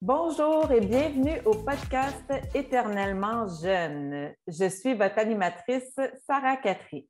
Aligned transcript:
Bonjour 0.00 0.70
et 0.70 0.80
bienvenue 0.80 1.40
au 1.44 1.54
podcast 1.54 2.32
Éternellement 2.54 3.48
jeune. 3.48 4.32
Je 4.46 4.68
suis 4.68 4.94
votre 4.94 5.18
animatrice 5.18 5.98
Sarah 6.24 6.56
Catherine. 6.56 7.08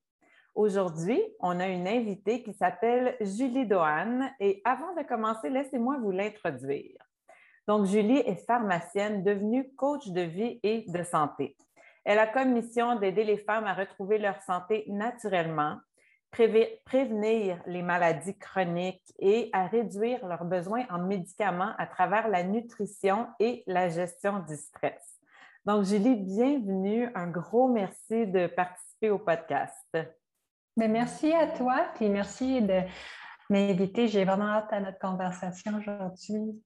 Aujourd'hui, 0.54 1.22
on 1.40 1.60
a 1.60 1.68
une 1.68 1.86
invitée 1.86 2.42
qui 2.42 2.54
s'appelle 2.54 3.14
Julie 3.20 3.66
Dohan 3.66 4.30
et 4.40 4.62
avant 4.64 4.94
de 4.94 5.06
commencer, 5.06 5.50
laissez-moi 5.50 5.98
vous 6.00 6.12
l'introduire. 6.12 6.96
Donc, 7.66 7.84
Julie 7.84 8.20
est 8.20 8.46
pharmacienne 8.46 9.22
devenue 9.22 9.70
coach 9.76 10.08
de 10.08 10.22
vie 10.22 10.58
et 10.62 10.86
de 10.88 11.02
santé. 11.02 11.58
Elle 12.06 12.18
a 12.18 12.26
comme 12.26 12.54
mission 12.54 12.96
d'aider 12.96 13.24
les 13.24 13.36
femmes 13.36 13.66
à 13.66 13.74
retrouver 13.74 14.16
leur 14.16 14.40
santé 14.40 14.86
naturellement, 14.88 15.76
prévenir 16.30 17.60
les 17.66 17.82
maladies 17.82 18.36
chroniques 18.36 19.12
et 19.18 19.50
à 19.52 19.66
réduire 19.66 20.26
leurs 20.26 20.44
besoins 20.44 20.84
en 20.90 20.98
médicaments 20.98 21.72
à 21.78 21.86
travers 21.86 22.28
la 22.28 22.42
nutrition 22.42 23.26
et 23.40 23.64
la 23.66 23.88
gestion 23.88 24.40
du 24.40 24.56
stress. 24.56 25.18
Donc, 25.64 25.84
Julie, 25.84 26.16
bienvenue. 26.16 27.10
Un 27.14 27.26
gros 27.26 27.68
merci 27.68 28.26
de 28.26 28.46
participer 28.46 29.10
au 29.10 29.18
podcast. 29.18 29.96
Mais 30.76 30.88
merci 30.88 31.32
à 31.32 31.48
toi, 31.48 31.88
et 32.00 32.08
merci 32.08 32.62
de 32.62 32.82
m'inviter. 33.50 34.06
J'ai 34.08 34.24
vraiment 34.24 34.48
hâte 34.48 34.72
à 34.72 34.80
notre 34.80 34.98
conversation 34.98 35.76
aujourd'hui. 35.76 36.62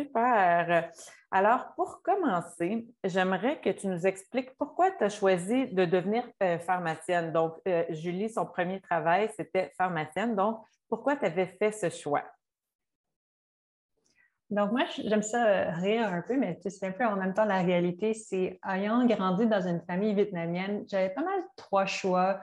Super. 0.00 0.90
Alors, 1.30 1.74
pour 1.76 2.02
commencer, 2.02 2.86
j'aimerais 3.04 3.60
que 3.60 3.68
tu 3.70 3.86
nous 3.86 4.06
expliques 4.06 4.56
pourquoi 4.56 4.90
tu 4.92 5.04
as 5.04 5.10
choisi 5.10 5.66
de 5.74 5.84
devenir 5.84 6.24
euh, 6.42 6.58
pharmacienne. 6.58 7.32
Donc, 7.32 7.56
euh, 7.68 7.84
Julie, 7.90 8.30
son 8.30 8.46
premier 8.46 8.80
travail, 8.80 9.30
c'était 9.36 9.72
pharmacienne. 9.76 10.34
Donc, 10.34 10.60
pourquoi 10.88 11.16
tu 11.16 11.26
avais 11.26 11.46
fait 11.46 11.70
ce 11.70 11.90
choix? 11.90 12.24
Donc, 14.48 14.72
moi, 14.72 14.84
j'aime 15.04 15.22
ça 15.22 15.46
euh, 15.46 15.70
rire 15.72 16.08
un 16.08 16.22
peu, 16.22 16.36
mais 16.36 16.58
c'est 16.64 16.86
un 16.86 16.92
peu 16.92 17.04
en 17.04 17.16
même 17.16 17.34
temps 17.34 17.44
la 17.44 17.60
réalité. 17.60 18.14
C'est 18.14 18.58
ayant 18.66 19.04
grandi 19.04 19.46
dans 19.46 19.60
une 19.60 19.82
famille 19.82 20.14
vietnamienne, 20.14 20.84
j'avais 20.88 21.10
pas 21.10 21.22
mal 21.22 21.40
trois 21.56 21.86
choix 21.86 22.40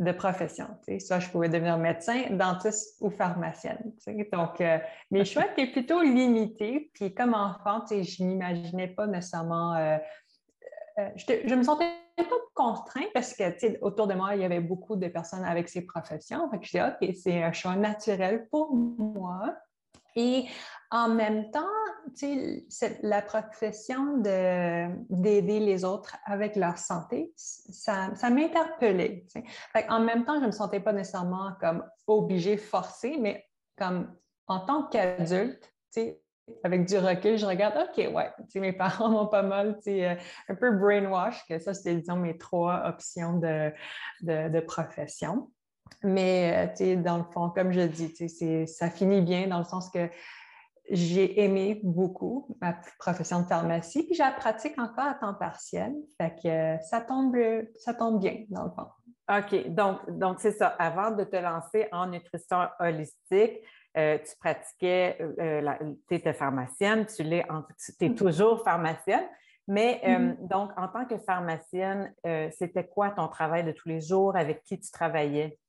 de 0.00 0.12
profession. 0.12 0.66
Soit 0.98 1.20
je 1.20 1.28
pouvais 1.28 1.50
devenir 1.50 1.76
médecin, 1.76 2.22
dentiste 2.30 2.96
ou 3.02 3.10
pharmacienne. 3.10 3.92
Donc, 4.32 4.60
euh, 4.60 4.78
mes 5.10 5.26
choix 5.26 5.44
étaient 5.52 5.70
plutôt 5.70 6.00
limités. 6.00 6.90
Puis 6.94 7.14
comme 7.14 7.34
enfant, 7.34 7.84
je 7.88 8.24
n'imaginais 8.24 8.88
pas 8.88 9.06
nécessairement... 9.06 9.76
Euh, 9.76 9.98
euh, 10.98 11.08
je, 11.16 11.54
me 11.54 11.62
sentais 11.62 11.84
pas 12.16 12.24
contrainte 12.54 13.10
parce 13.12 13.34
que 13.34 13.84
autour 13.84 14.06
de 14.06 14.14
moi, 14.14 14.34
il 14.34 14.40
y 14.40 14.44
avait 14.44 14.60
beaucoup 14.60 14.96
de 14.96 15.06
personnes 15.06 15.44
avec 15.44 15.68
ces 15.68 15.82
professions. 15.82 16.50
Fait 16.50 16.58
je 16.62 16.70
disais, 16.70 16.82
OK, 16.82 17.14
c'est 17.22 17.42
un 17.42 17.52
choix 17.52 17.76
naturel 17.76 18.48
pour 18.50 18.74
moi. 18.74 19.54
Et 20.16 20.46
en 20.90 21.08
même 21.08 21.50
temps, 21.50 21.66
la 23.02 23.22
profession 23.22 24.18
d'aider 24.18 25.60
les 25.60 25.84
autres 25.84 26.16
avec 26.24 26.56
leur 26.56 26.78
santé, 26.78 27.32
ça, 27.36 28.10
m'interpellait. 28.30 29.26
En 29.88 30.00
même 30.00 30.24
temps, 30.24 30.36
je 30.36 30.42
ne 30.42 30.46
me 30.46 30.52
sentais 30.52 30.80
pas 30.80 30.92
nécessairement 30.92 31.52
comme 31.60 31.84
obligée, 32.06 32.56
forcée, 32.56 33.16
mais 33.20 33.46
comme 33.76 34.14
en 34.46 34.60
tant 34.60 34.88
qu'adulte, 34.88 35.72
avec 36.64 36.86
du 36.86 36.98
recul, 36.98 37.38
je 37.38 37.46
regarde, 37.46 37.76
OK, 37.76 38.12
ouais, 38.12 38.32
mes 38.56 38.72
parents 38.76 39.08
m'ont 39.08 39.26
pas 39.26 39.42
mal 39.42 39.78
euh, 39.86 40.14
un 40.48 40.54
peu 40.54 40.72
brainwash, 40.72 41.46
que 41.46 41.58
ça, 41.58 41.74
c'était, 41.74 41.94
disons, 41.94 42.16
mes 42.16 42.36
trois 42.36 42.82
options 42.86 43.38
de, 43.38 43.72
de, 44.22 44.60
profession. 44.60 45.50
Mais, 46.02 46.72
euh, 46.80 46.96
dans 46.96 47.18
le 47.18 47.24
fond, 47.32 47.50
comme 47.50 47.72
je 47.72 47.80
dis, 47.80 48.66
ça 48.66 48.90
finit 48.90 49.20
bien 49.20 49.48
dans 49.48 49.58
le 49.58 49.64
sens 49.64 49.90
que 49.90 50.08
j'ai 50.90 51.40
aimé 51.42 51.80
beaucoup 51.84 52.56
ma 52.60 52.74
profession 52.98 53.42
de 53.42 53.46
pharmacie, 53.46 54.02
puis 54.04 54.14
je 54.14 54.22
la 54.22 54.32
pratique 54.32 54.76
encore 54.78 55.04
à 55.04 55.14
temps 55.14 55.34
partiel. 55.34 55.94
Fait 56.20 56.34
que 56.42 56.48
euh, 56.48 56.78
ça 56.80 57.00
tombe, 57.00 57.36
ça 57.76 57.94
tombe 57.94 58.20
bien, 58.20 58.44
dans 58.48 58.64
le 58.64 58.70
fond. 58.70 58.88
OK. 59.28 59.68
Donc, 59.68 60.18
donc 60.18 60.40
c'est 60.40 60.52
ça. 60.52 60.66
Avant 60.66 61.12
de 61.12 61.22
te 61.22 61.36
lancer 61.36 61.86
en 61.92 62.08
nutrition 62.08 62.66
holistique, 62.80 63.60
euh, 63.96 64.18
tu 64.18 64.36
pratiquais, 64.40 65.16
euh, 65.20 65.72
tu 66.08 66.14
étais 66.16 66.32
pharmacienne, 66.32 67.06
tu 67.06 67.22
l'es, 67.22 67.46
tu 67.78 68.04
es 68.04 68.08
mm. 68.08 68.14
toujours 68.16 68.64
pharmacienne. 68.64 69.26
Mais 69.68 70.00
mm-hmm. 70.04 70.48
donc, 70.48 70.72
en 70.76 70.88
tant 70.88 71.04
que 71.04 71.16
pharmacienne, 71.18 72.12
c'était 72.50 72.88
quoi 72.88 73.10
ton 73.10 73.28
travail 73.28 73.62
de 73.62 73.70
tous 73.70 73.88
les 73.88 74.00
jours? 74.00 74.36
Avec 74.36 74.64
qui 74.64 74.80
tu 74.80 74.90
travaillais? 74.90 75.59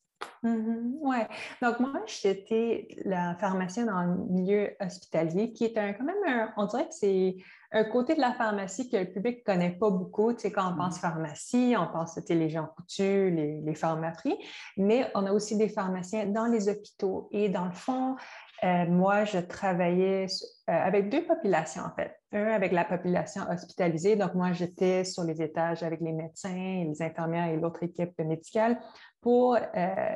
Mm-hmm. 0.44 0.98
Oui. 1.02 1.18
Donc, 1.62 1.80
moi, 1.80 2.02
j'étais 2.06 2.88
la 3.06 3.36
pharmacienne 3.36 3.88
dans 3.88 4.04
le 4.04 4.16
milieu 4.30 4.76
hospitalier, 4.80 5.54
qui 5.54 5.66
est 5.66 5.78
un, 5.78 5.94
quand 5.94 6.04
même 6.04 6.16
un, 6.28 6.54
on 6.58 6.66
dirait 6.66 6.88
que 6.88 6.96
c'est 6.96 7.36
un 7.72 7.84
côté 7.86 8.16
de 8.16 8.22
la 8.22 8.34
pharmacie 8.34 8.90
que 8.90 8.98
le 8.98 9.06
public 9.06 9.40
ne 9.40 9.54
connaît 9.54 9.72
pas 9.72 9.90
beaucoup. 9.90 10.34
Tu 10.34 10.40
sais, 10.40 10.52
quand 10.52 10.74
on 10.74 10.76
pense 10.76 10.98
mm-hmm. 10.98 11.02
pharmacie, 11.02 11.76
on 11.78 11.88
pense 11.88 12.20
les 12.30 12.50
gens 12.50 12.68
coutus, 12.76 13.34
les, 13.34 13.62
les 13.62 13.76
pharmacies, 13.76 14.38
mais 14.78 15.10
on 15.16 15.26
a 15.26 15.32
aussi 15.32 15.58
des 15.58 15.70
pharmaciens 15.70 16.26
dans 16.26 16.46
les 16.46 16.70
hôpitaux. 16.70 17.30
Et 17.32 17.50
dans 17.50 17.66
le 17.66 17.72
fond, 17.72 18.16
euh, 18.64 18.86
moi, 18.86 19.26
je 19.26 19.40
travaillais 19.40 20.28
euh, 20.70 20.74
avec 20.74 21.10
deux 21.10 21.24
populations, 21.24 21.82
en 21.82 21.96
fait. 21.96 22.16
Un 22.32 22.46
avec 22.46 22.72
la 22.72 22.86
population 22.86 23.42
hospitalisée. 23.50 24.16
Donc, 24.16 24.36
moi, 24.36 24.52
j'étais 24.52 25.04
sur 25.04 25.24
les 25.24 25.42
étages 25.42 25.82
avec 25.82 26.00
les 26.00 26.14
médecins, 26.14 26.84
les 26.88 27.02
infirmières 27.02 27.48
et 27.48 27.58
l'autre 27.58 27.82
équipe 27.84 28.18
médicale 28.20 28.80
pour 29.22 29.56
euh, 29.56 30.16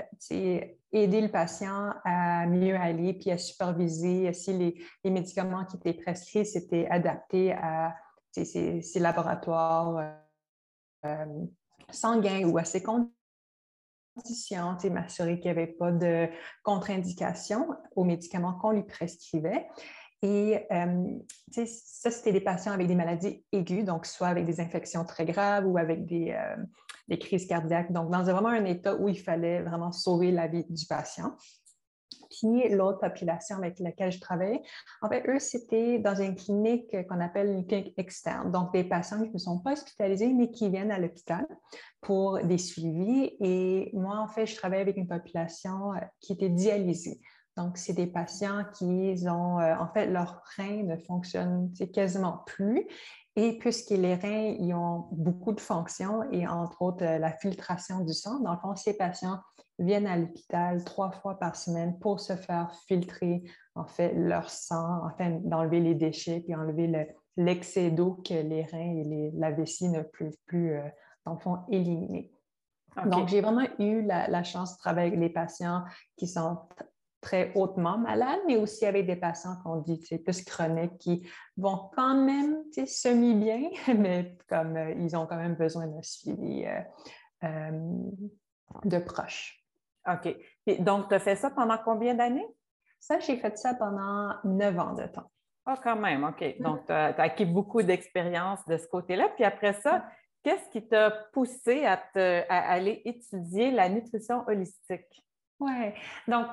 aider 0.91 1.21
le 1.21 1.29
patient 1.29 1.93
à 2.03 2.45
mieux 2.47 2.75
aller 2.75 3.13
puis 3.13 3.31
à 3.31 3.38
superviser 3.38 4.33
si 4.33 4.53
les, 4.53 5.11
médicaments 5.11 5.66
qui 5.66 5.77
étaient 5.77 5.93
prescrits 5.93 6.45
s'étaient 6.45 6.88
adaptés 6.89 7.53
à 7.53 7.95
ces, 8.31 8.81
laboratoires 8.95 10.17
sanguins 11.91 12.47
ou 12.47 12.57
à 12.57 12.65
ces 12.65 12.81
conditions 12.81 13.11
m'assurer 14.91 15.39
qu'il 15.39 15.51
n'y 15.51 15.57
avait 15.57 15.67
pas 15.67 15.91
de 15.91 16.27
contre-indication 16.63 17.67
aux 17.95 18.03
médicaments 18.03 18.53
qu'on 18.53 18.71
lui 18.71 18.83
prescrivait. 18.83 19.67
Et 20.21 20.65
euh, 20.71 21.19
ça, 21.51 22.09
c'était 22.09 22.31
des 22.31 22.41
patients 22.41 22.71
avec 22.71 22.88
des 22.88 22.95
maladies 22.95 23.44
aiguës, 23.51 23.83
donc 23.83 24.05
soit 24.05 24.27
avec 24.27 24.45
des 24.45 24.59
infections 24.59 25.05
très 25.05 25.25
graves 25.25 25.67
ou 25.67 25.77
avec 25.77 26.05
des, 26.05 26.31
euh, 26.31 26.55
des 27.07 27.19
crises 27.19 27.47
cardiaques. 27.47 27.91
Donc, 27.91 28.09
dans 28.11 28.23
vraiment 28.23 28.49
un 28.49 28.66
état 28.66 28.95
où 28.95 29.07
il 29.07 29.19
fallait 29.19 29.61
vraiment 29.61 29.91
sauver 29.91 30.31
la 30.31 30.47
vie 30.47 30.66
du 30.69 30.85
patient. 30.85 31.35
Puis 32.29 32.69
l'autre 32.69 32.99
population 32.99 33.57
avec 33.57 33.79
laquelle 33.79 34.11
je 34.11 34.19
travaillais, 34.19 34.61
en 35.01 35.09
fait, 35.09 35.23
eux, 35.27 35.39
c'était 35.39 35.99
dans 35.99 36.15
une 36.15 36.35
clinique 36.35 36.95
qu'on 37.07 37.19
appelle 37.19 37.49
une 37.49 37.65
clinique 37.65 37.94
externe. 37.97 38.51
Donc, 38.51 38.73
des 38.73 38.83
patients 38.83 39.21
qui 39.23 39.33
ne 39.33 39.38
sont 39.38 39.59
pas 39.59 39.73
hospitalisés, 39.73 40.33
mais 40.33 40.51
qui 40.51 40.69
viennent 40.69 40.91
à 40.91 40.99
l'hôpital 40.99 41.45
pour 42.01 42.39
des 42.39 42.57
suivis. 42.57 43.35
Et 43.39 43.89
moi, 43.94 44.17
en 44.17 44.27
fait, 44.27 44.47
je 44.47 44.55
travaillais 44.55 44.81
avec 44.81 44.97
une 44.97 45.07
population 45.07 45.91
qui 46.19 46.33
était 46.33 46.49
dialysée. 46.49 47.21
Donc, 47.57 47.77
c'est 47.77 47.93
des 47.93 48.07
patients 48.07 48.63
qui 48.73 49.16
ont, 49.27 49.59
euh, 49.59 49.75
en 49.77 49.88
fait, 49.88 50.07
leurs 50.07 50.41
reins 50.57 50.83
ne 50.83 50.97
fonctionnent 50.97 51.71
quasiment 51.93 52.43
plus. 52.45 52.85
Et 53.38 53.57
puisque 53.57 53.89
les 53.89 54.16
reins, 54.16 54.55
ils 54.59 54.73
ont 54.73 55.07
beaucoup 55.11 55.51
de 55.51 55.59
fonctions 55.59 56.23
et 56.31 56.47
entre 56.47 56.81
autres 56.81 57.03
euh, 57.03 57.17
la 57.17 57.31
filtration 57.31 57.99
du 57.99 58.13
sang, 58.13 58.39
dans 58.39 58.53
le 58.53 58.59
fond, 58.59 58.75
ces 58.75 58.95
patients 58.95 59.39
viennent 59.77 60.07
à 60.07 60.17
l'hôpital 60.17 60.83
trois 60.85 61.11
fois 61.11 61.38
par 61.38 61.55
semaine 61.57 61.99
pour 61.99 62.21
se 62.21 62.35
faire 62.38 62.73
filtrer 62.88 63.44
en 63.75 63.85
fait 63.85 64.13
leur 64.13 64.49
sang, 64.49 65.03
afin 65.05 65.31
d'enlever 65.44 65.81
les 65.81 65.95
déchets 65.95 66.39
puis 66.39 66.55
enlever 66.55 67.09
l'excès 67.35 67.91
d'eau 67.91 68.21
que 68.25 68.33
les 68.33 68.63
reins 68.63 69.03
et 69.03 69.31
la 69.35 69.51
vessie 69.51 69.89
ne 69.89 70.01
peuvent 70.01 70.38
plus, 70.45 70.75
euh, 70.75 70.88
dans 71.25 71.33
le 71.33 71.39
fond, 71.39 71.59
éliminer. 71.69 72.31
Donc, 73.05 73.27
j'ai 73.27 73.41
vraiment 73.41 73.67
eu 73.79 74.01
la, 74.03 74.44
chance 74.44 74.75
de 74.75 74.77
travailler 74.77 75.07
avec 75.07 75.19
des 75.19 75.29
patients 75.29 75.83
qui 76.15 76.29
sont 76.29 76.59
très 77.25 77.52
hautement 77.56 77.97
malades, 77.97 78.40
mais 78.46 78.56
aussi 78.56 78.86
avec 78.86 79.08
des 79.08 79.16
patients 79.16 79.56
qu'on 79.63 79.78
dit 79.78 80.00
plus 80.24 80.44
chroniques 80.46 80.97
qui 81.00 81.28
vont 81.58 81.90
quand 81.96 82.13
même 82.13 82.63
semi-bien, 82.72 83.72
mais 83.98 84.38
comme 84.48 84.77
euh, 84.77 84.92
ils 84.92 85.18
ont 85.18 85.25
quand 85.25 85.38
même 85.38 85.56
besoin 85.56 85.88
d'un 85.88 86.04
suivi 86.04 86.66
euh, 87.44 87.72
de 88.83 89.00
proches. 89.00 89.60
OK. 90.07 90.36
donc, 90.80 91.10
tu 91.10 91.16
as 91.16 91.19
fait 91.19 91.36
ça 91.36 91.50
pendant 91.50 91.80
combien 91.83 92.13
d'années? 92.13 92.48
Ça, 93.00 93.18
j'ai 93.19 93.38
fait 93.38 93.57
ça 93.57 93.74
pendant 93.74 94.36
neuf 94.44 94.78
ans 94.78 94.94
de 94.94 95.07
temps. 95.07 95.31
Ah, 95.66 95.80
quand 95.83 95.95
même, 95.95 96.24
OK. 96.24 96.62
Donc, 96.62 96.86
tu 96.86 96.92
as, 96.92 97.19
acquis 97.19 97.45
beaucoup 97.45 97.81
d'expérience 97.81 98.63
de 98.68 98.78
ce 98.78 98.86
côté-là. 98.88 99.30
Puis 99.36 99.44
après 99.44 99.74
ça, 99.74 100.06
qu'est-ce 100.44 100.69
qui 100.69 100.88
t'a 100.88 101.10
poussé 101.33 101.86
à, 101.86 102.00
aller 102.50 103.01
étudier 103.04 103.71
la 103.71 103.89
nutrition 103.89 104.44
holistique? 104.48 105.25
Oui. 105.60 105.92
Donc, 106.28 106.45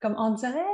comme 0.00 0.14
on 0.18 0.30
dirait, 0.30 0.64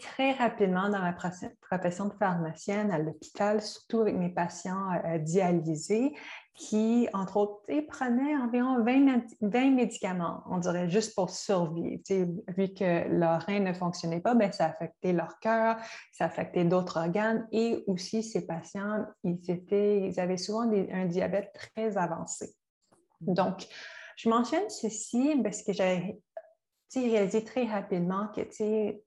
très 0.00 0.32
rapidement 0.32 0.88
dans 0.88 1.00
ma 1.00 1.12
profession 1.12 2.06
de 2.06 2.12
pharmacienne 2.14 2.90
à 2.90 2.98
l'hôpital, 2.98 3.62
surtout 3.62 4.00
avec 4.00 4.16
mes 4.16 4.28
patients 4.28 4.90
euh, 5.04 5.18
dialysés, 5.18 6.14
qui, 6.54 7.08
entre 7.14 7.38
autres, 7.38 7.62
prenaient 7.88 8.36
environ 8.36 8.84
20, 8.84 9.70
médicaments, 9.70 10.42
on 10.50 10.58
dirait, 10.58 10.90
juste 10.90 11.14
pour 11.14 11.30
survivre. 11.30 12.02
Vu 12.48 12.68
que 12.74 13.08
leur 13.08 13.42
rein 13.42 13.60
ne 13.60 13.72
fonctionnait 13.72 14.20
pas, 14.20 14.34
bien, 14.34 14.52
ça 14.52 14.66
affectait 14.66 15.14
leur 15.14 15.38
cœur, 15.38 15.76
ça 16.12 16.26
affectait 16.26 16.64
d'autres 16.64 16.98
organes 16.98 17.48
et 17.52 17.82
aussi 17.86 18.22
ces 18.22 18.46
patients, 18.46 19.06
ils, 19.24 19.50
étaient, 19.50 20.08
ils 20.08 20.20
avaient 20.20 20.36
souvent 20.36 20.70
un 20.70 21.06
diabète 21.06 21.52
très 21.54 21.96
avancé. 21.96 22.54
Donc, 23.20 23.66
je 24.16 24.28
mentionne 24.28 24.68
ceci 24.68 25.40
parce 25.42 25.62
que 25.62 25.72
j'ai 26.94 27.08
réalisé 27.08 27.44
très 27.44 27.64
rapidement 27.64 28.28
que 28.28 28.42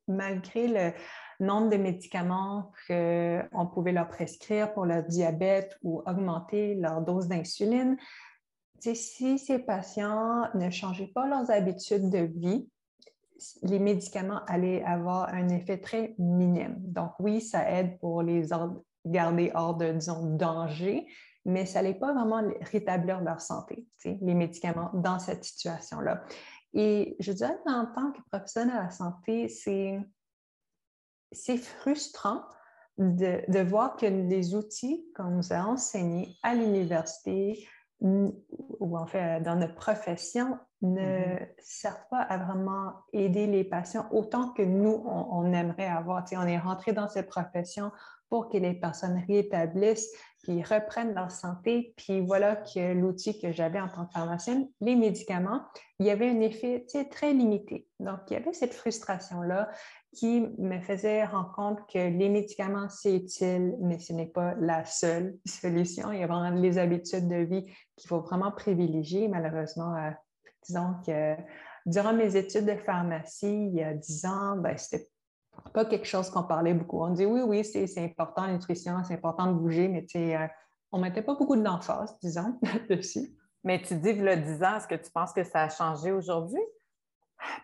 malgré 0.08 0.68
le 0.68 0.94
nombre 1.40 1.70
de 1.70 1.78
médicaments 1.78 2.72
qu'on 2.88 3.68
pouvait 3.68 3.92
leur 3.92 4.08
prescrire 4.08 4.74
pour 4.74 4.86
leur 4.86 5.04
diabète 5.04 5.78
ou 5.84 6.02
augmenter 6.06 6.76
leur 6.76 7.02
dose 7.02 7.28
d'insuline, 7.28 7.98
si 8.80 9.40
ces 9.40 9.60
patients 9.60 10.48
ne 10.54 10.70
changeaient 10.70 11.12
pas 11.14 11.28
leurs 11.28 11.50
habitudes 11.50 12.10
de 12.10 12.20
vie, 12.20 12.68
les 13.64 13.80
médicaments 13.80 14.42
allaient 14.48 14.84
avoir 14.84 15.34
un 15.34 15.50
effet 15.50 15.78
très 15.80 16.16
minime. 16.18 16.76
Donc 16.80 17.12
oui, 17.20 17.42
ça 17.42 17.70
aide 17.70 18.00
pour 18.00 18.22
les 18.22 18.48
garder 19.06 19.52
hors 19.54 19.76
de, 19.76 19.92
disons, 19.92 20.36
danger, 20.36 21.08
mais 21.46 21.66
ça 21.66 21.82
n'allait 21.82 21.96
pas 21.96 22.14
vraiment 22.14 22.42
rétablir 22.72 23.22
leur 23.22 23.42
santé, 23.42 23.86
les 24.04 24.34
médicaments 24.34 24.90
dans 24.94 25.20
cette 25.20 25.44
situation-là. 25.44 26.24
Et 26.76 27.16
je 27.20 27.32
dirais 27.32 27.58
en 27.66 27.86
tant 27.88 28.12
que 28.12 28.22
professionnel 28.30 28.76
de 28.76 28.84
la 28.84 28.90
santé, 28.92 29.48
c'est 29.48 30.00
c'est 31.32 31.58
frustrant 31.58 32.44
de, 32.98 33.62
voir 33.62 33.98
que 33.98 34.06
les 34.06 34.56
outils 34.56 35.06
qu'on 35.16 35.32
nous 35.32 35.52
a 35.52 35.66
enseignés 35.66 36.38
à 36.44 36.54
l'université 36.54 37.68
ou 38.02 38.98
en 38.98 39.08
fait 39.08 39.42
dans 39.42 39.56
notre 39.56 39.76
profession 39.76 40.58
ne 40.82 41.02
mm-hmm. 41.02 41.48
servent 41.60 42.08
pas 42.10 42.22
à 42.22 42.38
vraiment 42.38 42.94
aider 43.14 43.48
les 43.48 43.64
patients 43.64 44.08
autant 44.12 44.50
que 44.50 44.62
nous, 44.62 45.04
on, 45.06 45.52
aimerait 45.54 45.88
avoir. 45.88 46.26
on 46.34 46.48
est 46.48 46.60
rentré 46.60 46.94
dans 46.94 47.08
cette 47.08 47.28
profession 47.28 47.92
pour 48.30 48.50
que 48.50 48.58
les 48.58 48.74
personnes 48.74 49.24
rétablissent, 49.28 50.12
puis 50.46 50.62
reprennent 50.62 51.16
leur 51.16 51.32
santé. 51.32 51.94
Puis 51.98 52.22
voilà 52.22 52.56
que 52.56 52.94
l'outil 52.94 53.40
que 53.40 53.52
j'avais 53.52 53.80
en 53.80 53.90
tant 53.90 54.06
que 54.06 54.12
pharmacienne, 54.14 54.68
les 54.80 54.96
médicaments, 54.96 55.62
il 56.00 56.06
y 56.06 56.12
avait 56.12 56.30
un 56.30 56.40
effet 56.40 56.86
très 57.10 57.34
limité. 57.34 57.88
Donc, 58.00 58.20
il 58.30 58.34
y 58.34 58.36
avait 58.36 58.54
cette 58.54 58.76
frustration-là 58.76 59.72
qui 60.16 60.42
me 60.60 60.80
faisait 60.82 61.26
rendre 61.26 61.52
compte 61.54 61.80
que 61.92 61.98
les 61.98 62.30
médicaments, 62.30 62.90
c'est 62.90 63.16
utile, 63.16 63.76
mais 63.82 63.98
ce 63.98 64.14
n'est 64.14 64.28
pas 64.28 64.54
la 64.60 64.86
seule 64.86 65.36
solution. 65.46 66.12
Il 66.12 66.20
y 66.20 66.24
a 66.24 66.28
vraiment 66.28 66.52
les 66.52 66.78
habitudes 66.78 67.28
de 67.28 67.38
vie 67.38 67.66
qu'il 67.96 68.08
faut 68.08 68.22
vraiment 68.22 68.52
privilégier. 68.52 69.28
Malheureusement, 69.28 69.96
disons 70.64 70.94
que 71.06 71.36
durant 71.88 72.14
mes 72.14 72.36
études 72.36 72.66
de 72.66 72.76
pharmacie, 72.76 73.68
il 73.68 73.76
y 73.76 73.84
a 73.84 73.94
dix 73.94 74.26
ans, 74.26 74.58
ben, 74.58 74.78
c'était 74.78 75.10
pas 75.74 75.86
quelque 75.86 76.06
chose 76.06 76.30
qu'on 76.30 76.44
parlait 76.44 76.74
beaucoup. 76.74 77.04
On 77.04 77.10
dit 77.10 77.26
oui, 77.26 77.42
oui, 77.42 77.64
c'est 77.64 78.04
important 78.04 78.46
la 78.46 78.54
nutrition, 78.54 79.04
c'est 79.04 79.16
important 79.16 79.48
de 79.48 79.54
bouger, 79.54 79.88
mais 79.88 80.06
euh, 80.16 80.48
on 80.92 80.98
ne 80.98 81.04
mettait 81.04 81.22
pas 81.22 81.36
beaucoup 81.36 81.56
d'emphase, 81.56 82.18
disons, 82.22 82.60
dessus. 82.90 83.36
Mais 83.64 83.82
tu 83.82 83.96
dis, 83.96 84.14
le 84.14 84.36
10 84.38 84.64
ans, 84.64 84.78
est-ce 84.78 84.88
que 84.88 84.96
tu 84.96 85.12
penses 85.12 85.34
que 85.34 85.44
ça 85.44 85.64
a 85.64 85.70
changé 85.70 86.12
aujourd'hui? 86.12 86.62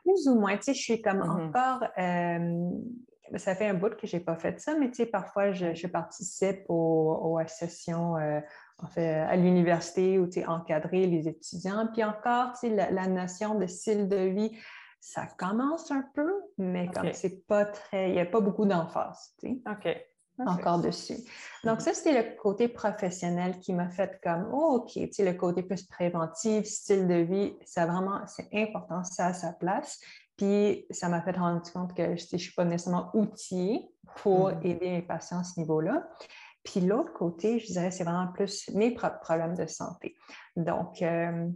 Plus 0.03 0.27
ou 0.27 0.35
moins, 0.35 0.57
tu 0.57 0.63
sais, 0.63 0.73
je 0.73 0.81
suis 0.81 1.01
comme 1.01 1.19
mm-hmm. 1.19 1.47
encore, 1.47 1.83
euh, 1.97 3.37
ça 3.37 3.55
fait 3.55 3.67
un 3.67 3.73
bout 3.73 3.95
que 3.95 4.07
je 4.07 4.17
n'ai 4.17 4.23
pas 4.23 4.35
fait 4.35 4.59
ça, 4.59 4.75
mais 4.75 4.89
tu 4.89 4.95
sais, 4.97 5.05
parfois, 5.05 5.51
je, 5.51 5.87
participe 5.87 6.63
aux, 6.69 7.39
sessions, 7.47 8.17
euh, 8.17 8.39
en 8.79 8.87
fait, 8.87 9.13
à 9.13 9.35
l'université 9.35 10.19
où 10.19 10.27
tu 10.27 10.39
es 10.39 10.45
encadrer 10.45 11.05
les 11.05 11.27
étudiants. 11.27 11.87
Puis 11.93 12.03
encore, 12.03 12.53
tu 12.53 12.67
sais, 12.67 12.91
la, 12.91 13.07
notion 13.07 13.55
de 13.55 13.67
style 13.67 14.09
de 14.09 14.17
vie, 14.17 14.57
ça 15.01 15.25
commence 15.37 15.91
un 15.91 16.05
peu, 16.13 16.31
mais 16.57 16.87
comme 16.87 17.11
c'est 17.11 17.45
pas 17.47 17.65
très, 17.65 18.09
il 18.09 18.13
n'y 18.13 18.19
a 18.19 18.25
pas 18.25 18.39
beaucoup 18.39 18.65
d'emphase, 18.65 19.33
tu 19.39 19.49
sais. 19.49 19.61
OK 19.69 19.97
encore 20.45 20.79
dessus. 20.79 21.17
Donc, 21.63 21.81
ça, 21.81 21.93
c'était 21.93 22.21
le 22.21 22.35
côté 22.37 22.67
professionnel 22.67 23.59
qui 23.59 23.73
m'a 23.73 23.89
fait 23.89 24.19
comme, 24.23 24.49
oh, 24.51 24.81
OK, 24.81 24.93
tu 24.93 25.09
sais, 25.11 25.25
le 25.25 25.37
côté 25.37 25.63
plus 25.63 25.83
préventif, 25.83 26.65
style 26.65 27.07
de 27.07 27.15
vie, 27.15 27.53
ça 27.65 27.85
vraiment, 27.85 28.21
c'est 28.27 28.47
important, 28.53 29.03
ça 29.03 29.27
à 29.27 29.33
sa 29.33 29.53
place. 29.53 29.99
Puis, 30.37 30.85
ça 30.89 31.09
m'a 31.09 31.21
fait 31.21 31.37
rendre 31.37 31.61
compte 31.71 31.93
que 31.93 32.15
je 32.15 32.25
ne 32.33 32.37
suis 32.37 32.53
pas 32.53 32.65
nécessairement 32.65 33.11
outillée 33.13 33.89
pour 34.17 34.49
mm-hmm. 34.49 34.65
aider 34.65 34.89
mes 34.89 35.01
patients 35.01 35.39
à 35.39 35.43
ce 35.43 35.59
niveau-là. 35.59 36.07
Puis, 36.63 36.81
l'autre 36.81 37.13
côté, 37.13 37.59
je 37.59 37.67
dirais, 37.67 37.91
c'est 37.91 38.03
vraiment 38.03 38.31
plus 38.31 38.69
mes 38.73 38.91
propres 38.91 39.19
problèmes 39.19 39.55
de 39.55 39.65
santé. 39.67 40.15
Donc, 40.55 41.01
euh, 41.01 41.47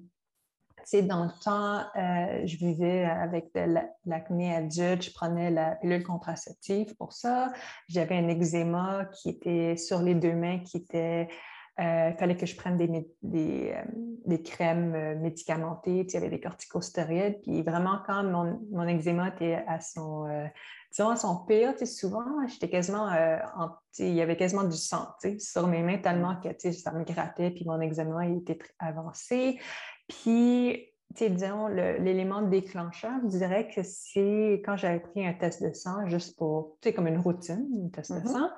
dans 0.93 1.25
le 1.25 1.31
temps, 1.43 1.79
euh, 1.95 2.45
je 2.45 2.57
vivais 2.57 3.05
avec 3.05 3.53
de 3.53 3.65
l'acné 4.05 4.55
adulte, 4.55 5.03
je 5.03 5.13
prenais 5.13 5.49
la 5.51 5.75
pilule 5.75 6.03
contraceptive 6.03 6.95
pour 6.95 7.13
ça. 7.13 7.51
J'avais 7.87 8.17
un 8.17 8.27
eczéma 8.29 9.05
qui 9.13 9.29
était 9.29 9.77
sur 9.77 10.01
les 10.01 10.15
deux 10.15 10.33
mains, 10.33 10.59
qui 10.59 10.77
était. 10.77 11.27
Euh, 11.77 12.11
il 12.11 12.17
fallait 12.17 12.37
que 12.37 12.45
je 12.45 12.55
prenne 12.55 12.77
des, 12.77 12.87
des, 13.21 13.73
euh, 13.75 13.83
des 14.25 14.41
crèmes 14.41 15.19
médicamentées, 15.19 16.05
il 16.07 16.13
y 16.13 16.15
avait 16.15 16.29
des 16.29 16.39
corticostéroïdes. 16.39 17.41
Puis 17.41 17.63
vraiment, 17.63 17.99
quand 18.05 18.23
mon, 18.23 18.61
mon 18.71 18.88
eczéma 18.88 19.29
était 19.29 19.61
à 19.67 19.81
son, 19.81 20.25
disons, 20.91 21.09
à 21.09 21.17
son 21.17 21.45
pire, 21.45 21.73
souvent, 21.85 22.47
j'étais 22.47 22.69
quasiment, 22.69 23.09
il 23.99 24.13
y 24.13 24.21
avait 24.21 24.38
quasiment 24.38 24.63
du 24.63 24.77
sang 24.77 25.07
sur 25.38 25.67
mes 25.67 25.83
mains 25.83 25.97
tellement 25.97 26.38
que 26.38 26.71
ça 26.71 26.93
me 26.93 27.03
grattait, 27.03 27.51
puis 27.51 27.65
mon 27.65 27.81
eczéma 27.81 28.25
était 28.27 28.57
très 28.57 28.73
avancé. 28.79 29.59
Puis, 30.07 30.87
disons, 31.13 31.67
l'élément 31.67 32.41
déclencheur, 32.41 33.13
je 33.23 33.37
dirais 33.37 33.67
que 33.67 33.81
c'est 33.83 34.61
quand 34.65 34.77
j'avais 34.77 34.99
pris 34.99 35.25
un 35.25 35.33
test 35.33 35.63
de 35.63 35.73
sang, 35.73 36.07
juste 36.07 36.37
pour, 36.37 36.77
tu 36.81 36.89
sais, 36.89 36.95
comme 36.95 37.07
une 37.07 37.19
routine, 37.19 37.67
un 37.85 37.89
test 37.89 38.11
de 38.11 38.19
mm-hmm. 38.19 38.31
sang, 38.31 38.49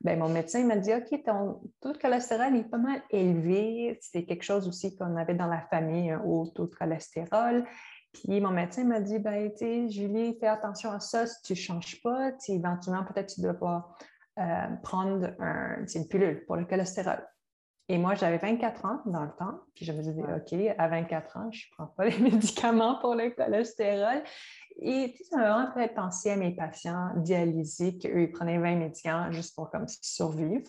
ben, 0.00 0.18
mon 0.18 0.28
médecin 0.28 0.64
m'a 0.64 0.76
dit, 0.76 0.92
OK, 0.94 1.22
ton 1.24 1.60
taux 1.80 1.92
de 1.92 1.98
cholestérol 1.98 2.54
est 2.56 2.64
pas 2.64 2.78
mal 2.78 3.02
élevé. 3.10 3.98
C'est 4.02 4.24
quelque 4.24 4.42
chose 4.42 4.68
aussi 4.68 4.96
qu'on 4.96 5.16
avait 5.16 5.34
dans 5.34 5.46
la 5.46 5.62
famille, 5.62 6.10
un 6.10 6.20
haut 6.20 6.46
taux 6.54 6.66
de 6.66 6.74
cholestérol. 6.74 7.64
Puis 8.12 8.40
mon 8.40 8.50
médecin 8.50 8.84
m'a 8.84 9.00
dit, 9.00 9.18
ben, 9.18 9.50
tu 9.50 9.58
sais, 9.58 9.88
Julie, 9.88 10.36
fais 10.38 10.46
attention 10.46 10.90
à 10.90 11.00
ça. 11.00 11.26
Si 11.26 11.42
tu 11.42 11.52
ne 11.52 11.56
changes 11.56 12.00
pas, 12.02 12.32
éventuellement, 12.48 13.04
peut-être 13.04 13.34
tu 13.34 13.40
dois 13.40 13.96
euh, 14.38 14.66
prendre 14.82 15.30
une 15.94 16.08
pilule 16.08 16.44
pour 16.46 16.56
le 16.56 16.64
cholestérol. 16.64 17.26
Et 17.88 17.98
moi, 17.98 18.16
j'avais 18.16 18.38
24 18.38 18.84
ans 18.84 19.00
dans 19.06 19.22
le 19.22 19.30
temps, 19.38 19.60
puis 19.74 19.84
je 19.84 19.92
me 19.92 20.02
disais, 20.02 20.22
OK, 20.22 20.74
à 20.76 20.88
24 20.88 21.36
ans, 21.36 21.50
je 21.52 21.66
ne 21.66 21.74
prends 21.76 21.86
pas 21.86 22.04
les 22.08 22.18
médicaments 22.18 22.98
pour 22.98 23.14
le 23.14 23.30
cholestérol. 23.30 24.22
Et 24.80 25.14
ça 25.30 25.36
m'a 25.36 25.50
vraiment 25.50 25.72
fait 25.72 25.94
penser 25.94 26.30
à 26.30 26.36
mes 26.36 26.54
patients 26.54 27.10
dialysés, 27.16 27.96
qu'eux, 27.96 28.22
ils 28.22 28.32
prenaient 28.32 28.58
20 28.58 28.76
médicaments 28.76 29.30
juste 29.30 29.54
pour 29.54 29.70
comme 29.70 29.86
survivre. 29.88 30.68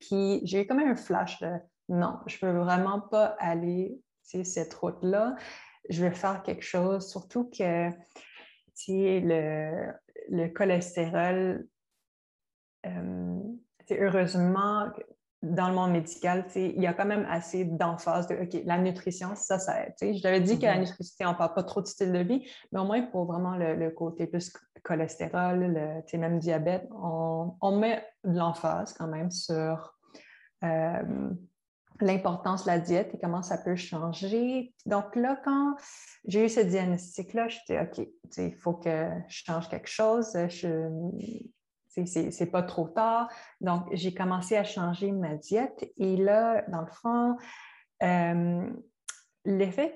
Puis 0.00 0.40
j'ai 0.44 0.62
eu 0.62 0.66
comme 0.66 0.80
un 0.80 0.94
flash 0.94 1.40
de 1.40 1.50
non, 1.88 2.18
je 2.26 2.44
ne 2.44 2.52
veux 2.52 2.58
vraiment 2.58 3.00
pas 3.00 3.36
aller 3.38 3.98
cette 4.22 4.74
route-là. 4.74 5.36
Je 5.88 6.04
veux 6.04 6.10
faire 6.10 6.42
quelque 6.42 6.62
chose, 6.62 7.08
surtout 7.08 7.50
que 7.50 7.90
le, 8.88 9.92
le 10.28 10.48
cholestérol, 10.48 11.66
euh, 12.86 13.40
heureusement, 13.90 14.90
dans 15.42 15.68
le 15.68 15.74
monde 15.74 15.92
médical, 15.92 16.46
il 16.56 16.80
y 16.80 16.86
a 16.86 16.92
quand 16.92 17.04
même 17.04 17.26
assez 17.30 17.64
d'emphase 17.64 18.26
de 18.26 18.34
OK, 18.34 18.60
la 18.64 18.78
nutrition, 18.78 19.34
ça, 19.36 19.58
ça 19.58 19.84
aide. 19.84 19.94
Je 20.00 20.20
t'avais 20.20 20.40
dit 20.40 20.58
que 20.58 20.64
la 20.64 20.76
mm-hmm. 20.76 20.80
nutrition, 20.80 21.28
on 21.28 21.32
ne 21.32 21.36
parle 21.36 21.54
pas 21.54 21.62
trop 21.62 21.80
de 21.80 21.86
style 21.86 22.12
de 22.12 22.18
vie, 22.18 22.48
mais 22.72 22.80
au 22.80 22.84
moins 22.84 23.02
pour 23.02 23.24
vraiment 23.24 23.56
le, 23.56 23.90
côté 23.90 24.26
plus 24.26 24.52
cholestérol, 24.82 25.60
le 26.12 26.18
même 26.18 26.38
diabète, 26.40 26.88
on, 26.90 27.78
met 27.78 28.04
de 28.24 28.36
l'emphase 28.36 28.92
quand 28.94 29.06
même 29.06 29.30
sur 29.30 29.94
euh, 30.64 31.30
l'importance 32.00 32.64
de 32.64 32.70
la 32.70 32.78
diète 32.78 33.14
et 33.14 33.18
comment 33.18 33.42
ça 33.42 33.58
peut 33.58 33.76
changer. 33.76 34.74
Donc 34.86 35.14
là, 35.14 35.40
quand 35.44 35.76
j'ai 36.26 36.46
eu 36.46 36.48
ce 36.48 36.60
diagnostic-là, 36.60 37.48
je 37.48 37.58
dit 37.68 37.78
OK, 37.78 38.08
il 38.38 38.54
faut 38.56 38.74
que 38.74 39.08
je 39.28 39.44
change 39.44 39.68
quelque 39.68 39.88
chose. 39.88 40.36
Je, 40.48 40.88
c'est 42.06 42.50
pas 42.50 42.62
trop 42.62 42.88
tard. 42.88 43.28
Donc, 43.60 43.84
j'ai 43.92 44.14
commencé 44.14 44.56
à 44.56 44.64
changer 44.64 45.12
ma 45.12 45.36
diète 45.36 45.90
et 45.96 46.16
là, 46.16 46.64
dans 46.68 46.80
le 46.80 46.86
fond, 46.86 47.36
euh, 48.02 48.70
l'effet 49.44 49.94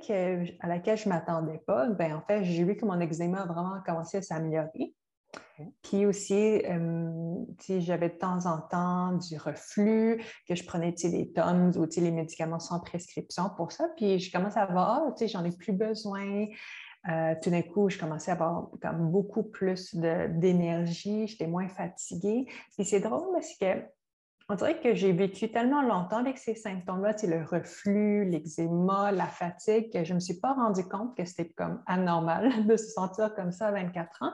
à 0.60 0.68
laquelle 0.68 0.96
je 0.96 1.08
ne 1.08 1.14
m'attendais 1.14 1.58
pas, 1.66 1.86
ben, 1.88 2.14
en 2.14 2.22
fait, 2.22 2.44
j'ai 2.44 2.64
vu 2.64 2.76
que 2.76 2.84
mon 2.84 2.98
eczéma 3.00 3.42
a 3.42 3.46
vraiment 3.46 3.80
commencé 3.84 4.18
à 4.18 4.22
s'améliorer. 4.22 4.94
Puis 5.82 6.06
aussi, 6.06 6.62
euh, 6.64 7.44
j'avais 7.68 8.08
de 8.08 8.18
temps 8.18 8.46
en 8.46 8.60
temps 8.60 9.12
du 9.12 9.36
reflux, 9.36 10.22
que 10.48 10.54
je 10.54 10.64
prenais 10.64 10.92
des 10.92 11.32
Tums 11.32 11.72
ou 11.76 11.86
les 11.96 12.10
médicaments 12.10 12.58
sans 12.58 12.80
prescription 12.80 13.50
pour 13.56 13.72
ça. 13.72 13.88
Puis 13.96 14.18
je 14.18 14.32
commence 14.32 14.56
à 14.56 14.66
voir, 14.66 15.02
ah, 15.06 15.26
j'en 15.26 15.44
ai 15.44 15.56
plus 15.56 15.72
besoin. 15.72 16.46
Euh, 17.08 17.34
tout 17.42 17.50
d'un 17.50 17.62
coup, 17.62 17.88
je 17.88 17.98
commençais 17.98 18.30
à 18.30 18.34
avoir 18.34 18.68
comme 18.80 19.10
beaucoup 19.10 19.42
plus 19.42 19.94
d'énergie, 19.94 21.26
j'étais 21.26 21.46
moins 21.46 21.68
fatiguée. 21.68 22.46
Et 22.78 22.84
c'est 22.84 23.00
drôle 23.00 23.32
parce 23.32 23.56
que 23.58 23.82
on 24.48 24.54
dirait 24.54 24.80
que 24.80 24.94
j'ai 24.94 25.12
vécu 25.12 25.50
tellement 25.50 25.82
longtemps 25.82 26.18
avec 26.18 26.36
ces 26.36 26.54
symptômes-là, 26.54 27.14
le 27.22 27.44
reflux, 27.44 28.24
l'eczéma, 28.24 29.10
la 29.10 29.26
fatigue, 29.26 29.92
que 29.92 30.04
je 30.04 30.10
ne 30.10 30.16
me 30.16 30.20
suis 30.20 30.38
pas 30.40 30.52
rendu 30.52 30.84
compte 30.84 31.16
que 31.16 31.24
c'était 31.24 31.48
comme 31.50 31.82
anormal 31.86 32.66
de 32.66 32.76
se 32.76 32.90
sentir 32.90 33.34
comme 33.34 33.52
ça 33.52 33.68
à 33.68 33.72
24 33.72 34.22
ans. 34.22 34.32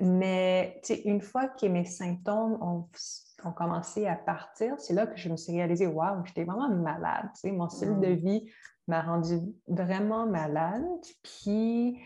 Mais 0.00 0.80
une 1.04 1.20
fois 1.20 1.48
que 1.48 1.66
mes 1.66 1.84
symptômes 1.84 2.58
ont, 2.62 2.88
commencé 3.56 4.06
à 4.06 4.14
partir, 4.14 4.74
c'est 4.78 4.94
là 4.94 5.06
que 5.06 5.16
je 5.16 5.28
me 5.28 5.36
suis 5.36 5.52
réalisée, 5.52 5.86
waouh, 5.86 6.24
j'étais 6.24 6.44
vraiment 6.44 6.68
malade. 6.68 7.28
Mon 7.44 7.68
style 7.68 7.98
de 7.98 8.08
mm. 8.08 8.14
vie 8.14 8.50
m'a 8.88 9.02
rendu 9.02 9.40
vraiment 9.68 10.26
malade. 10.26 10.84
Puis 11.22 12.00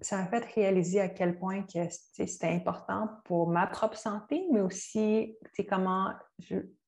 ça 0.00 0.16
m'a 0.16 0.26
fait 0.26 0.44
réaliser 0.54 1.00
à 1.00 1.08
quel 1.08 1.38
point 1.38 1.62
que 1.62 1.80
c'était 1.90 2.48
important 2.48 3.08
pour 3.24 3.48
ma 3.48 3.66
propre 3.66 3.98
santé, 3.98 4.46
mais 4.52 4.60
aussi 4.60 5.36
comment 5.68 6.12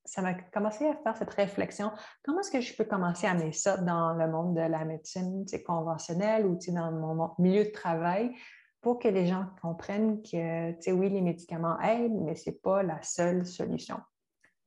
ça 0.05 0.21
m'a 0.21 0.33
commencé 0.33 0.85
à 0.85 0.95
faire 0.95 1.15
cette 1.15 1.33
réflexion. 1.33 1.91
Comment 2.23 2.41
est-ce 2.41 2.51
que 2.51 2.59
je 2.59 2.75
peux 2.75 2.83
commencer 2.83 3.25
à 3.27 3.33
mettre 3.35 3.55
ça 3.55 3.77
dans 3.77 4.13
le 4.13 4.27
monde 4.29 4.55
de 4.55 4.61
la 4.61 4.83
médecine 4.83 5.45
conventionnelle 5.65 6.45
ou 6.45 6.57
dans 6.67 6.91
mon 6.91 7.31
milieu 7.39 7.63
de 7.65 7.71
travail 7.71 8.35
pour 8.81 8.99
que 8.99 9.07
les 9.07 9.25
gens 9.25 9.45
comprennent 9.61 10.21
que, 10.21 10.91
oui, 10.91 11.09
les 11.09 11.21
médicaments 11.21 11.79
aident, 11.79 12.19
mais 12.21 12.35
ce 12.35 12.49
n'est 12.49 12.57
pas 12.57 12.83
la 12.83 13.01
seule 13.01 13.45
solution. 13.45 13.97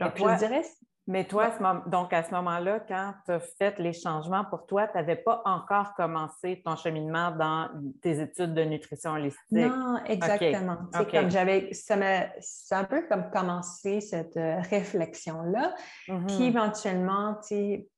Donc, 0.01 0.17
je 0.17 0.39
dirais, 0.39 0.63
mais 1.09 1.25
toi, 1.25 1.53
donc 1.87 2.13
à 2.13 2.25
ce 2.25 2.33
moment-là, 2.33 2.81
quand 2.81 3.15
tu 3.25 3.33
as 3.33 3.39
fait 3.39 3.79
les 3.79 3.93
changements 3.93 4.45
pour 4.45 4.67
toi, 4.67 4.89
tu 4.89 4.97
n'avais 4.97 5.17
pas 5.17 5.41
encore 5.45 5.95
commencé 5.95 6.63
ton 6.65 6.75
cheminement 6.75 7.31
dans 7.31 7.69
tes 8.03 8.21
études 8.21 8.55
de 8.55 8.63
nutrition 8.63 9.13
holistique? 9.13 9.41
Non, 9.51 9.99
exactement. 10.05 10.79
C'est 10.93 11.11
comme 11.11 11.31
j'avais, 11.31 11.73
ça 11.73 11.97
c'est 12.41 12.75
un 12.75 12.85
peu 12.85 13.07
comme 13.09 13.31
commencer 13.31 14.01
cette 14.01 14.37
euh, 14.37 14.61
réflexion-là. 14.69 15.75
Puis 16.07 16.15
mm-hmm. 16.15 16.43
éventuellement, 16.43 17.39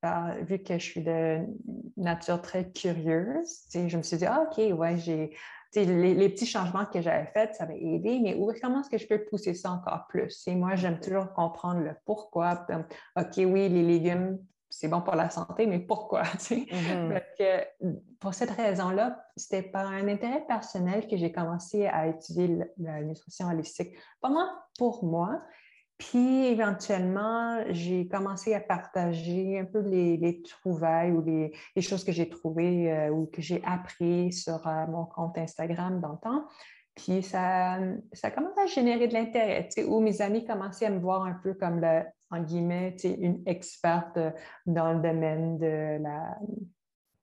bah, 0.03 0.35
vu 0.43 0.59
que 0.59 0.75
je 0.75 0.85
suis 0.85 1.03
de 1.03 1.39
nature 1.97 2.43
très 2.43 2.71
curieuse, 2.71 3.65
je 3.73 3.97
me 3.97 4.03
suis 4.03 4.19
dit, 4.19 4.27
ah, 4.27 4.43
OK, 4.43 4.59
ouais, 4.79 4.99
j'ai 4.99 5.35
les, 5.75 6.29
petits 6.29 6.47
changements 6.47 6.87
que 6.87 7.01
j'avais 7.01 7.27
faits, 7.27 7.55
ça 7.55 7.65
avait 7.65 7.81
aidé, 7.81 8.21
mais 8.21 8.39
comment 8.61 8.81
est-ce 8.81 8.91
que 8.91 8.99
je 8.99 9.07
peux 9.07 9.25
pousser 9.25 9.55
ça 9.55 9.71
encore 9.71 10.07
plus? 10.09 10.47
Et 10.47 10.55
moi, 10.55 10.75
j'aime 10.75 11.01
toujours 11.01 11.33
comprendre 11.33 11.81
le 11.81 11.95
pourquoi. 12.05 12.67
OK, 13.17 13.35
oui, 13.37 13.69
les 13.69 13.83
légumes, 13.83 14.39
c'est 14.71 14.89
bon 14.89 15.01
pour 15.01 15.15
la 15.15 15.31
santé, 15.31 15.67
mais 15.67 15.79
pourquoi? 15.79 16.23
Mm-hmm. 16.49 18.01
pour 18.21 18.35
cette 18.35 18.51
raison-là, 18.51 19.25
c'était 19.37 19.63
par 19.63 19.87
un 19.87 20.09
intérêt 20.09 20.45
personnel 20.47 21.07
que 21.07 21.17
j'ai 21.17 21.33
commencé 21.33 21.87
à 21.87 22.07
étudier 22.07 22.59
la 22.79 23.03
nutrition 23.03 23.49
holistique. 23.49 23.97
Moi 24.23 24.49
pour 24.79 25.05
moi, 25.05 25.43
puis 25.99 26.47
éventuellement, 26.47 27.65
j'ai 27.71 28.07
commencé 28.07 28.55
à 28.55 28.61
partager 28.61 29.59
un 29.59 29.65
peu 29.65 29.81
les, 29.81 30.43
trouvailles 30.43 31.11
ou 31.11 31.23
les, 31.23 31.83
choses 31.83 32.05
que 32.05 32.13
j'ai 32.13 32.29
trouvées 32.29 32.93
euh, 32.93 33.11
ou 33.11 33.27
que 33.27 33.43
j'ai 33.43 33.63
appris 33.65 34.33
sur 34.33 34.65
euh, 34.67 34.87
mon 34.87 35.05
compte 35.07 35.37
Instagram 35.37 36.01
temps. 36.23 36.47
Puis 36.95 37.23
ça, 37.23 37.79
ça 38.13 38.29
a 38.29 38.31
commencé 38.31 38.61
à 38.61 38.67
générer 38.67 39.09
de 39.09 39.15
l'intérêt, 39.15 39.69
où 39.87 40.01
mes 40.01 40.23
amis 40.23 40.45
commençaient 40.45 40.87
à 40.87 40.91
me 40.91 41.01
voir 41.01 41.25
un 41.25 41.35
peu 41.43 41.55
comme, 41.55 41.81
le, 41.81 42.03
en 42.31 42.43
guillemets, 42.43 42.97
une 43.05 43.43
experte 43.47 44.19
dans 44.67 44.93
le 44.93 45.01
domaine 45.01 45.59
de 45.59 46.03
la 46.03 46.39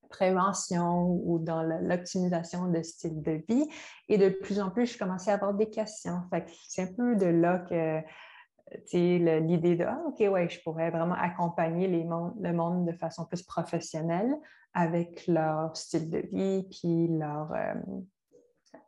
prévention 0.09 1.19
ou 1.25 1.39
dans 1.39 1.61
l'optimisation 1.63 2.69
de 2.69 2.81
style 2.81 3.21
de 3.21 3.43
vie. 3.49 3.67
Et 4.07 4.17
de 4.17 4.29
plus 4.29 4.59
en 4.59 4.69
plus, 4.69 4.93
je 4.93 4.97
commençais 4.97 5.31
à 5.31 5.35
avoir 5.35 5.53
des 5.53 5.69
questions. 5.69 6.21
C'est 6.67 6.83
un 6.83 6.93
peu 6.93 7.15
de 7.15 7.25
là 7.25 7.59
que 7.59 8.01
l'idée 8.93 9.75
de 9.75 9.85
ah, 9.85 10.01
OK, 10.07 10.19
ouais, 10.19 10.49
je 10.49 10.61
pourrais 10.61 10.89
vraiment 10.89 11.15
accompagner 11.15 11.87
les 11.87 12.03
le 12.03 12.53
monde 12.53 12.85
de 12.85 12.93
façon 12.93 13.25
plus 13.25 13.43
professionnelle 13.43 14.35
avec 14.73 15.25
leur 15.27 15.75
style 15.75 16.09
de 16.09 16.19
vie, 16.19 16.67
puis 16.69 17.07
leur, 17.07 17.51
euh, 17.53 17.73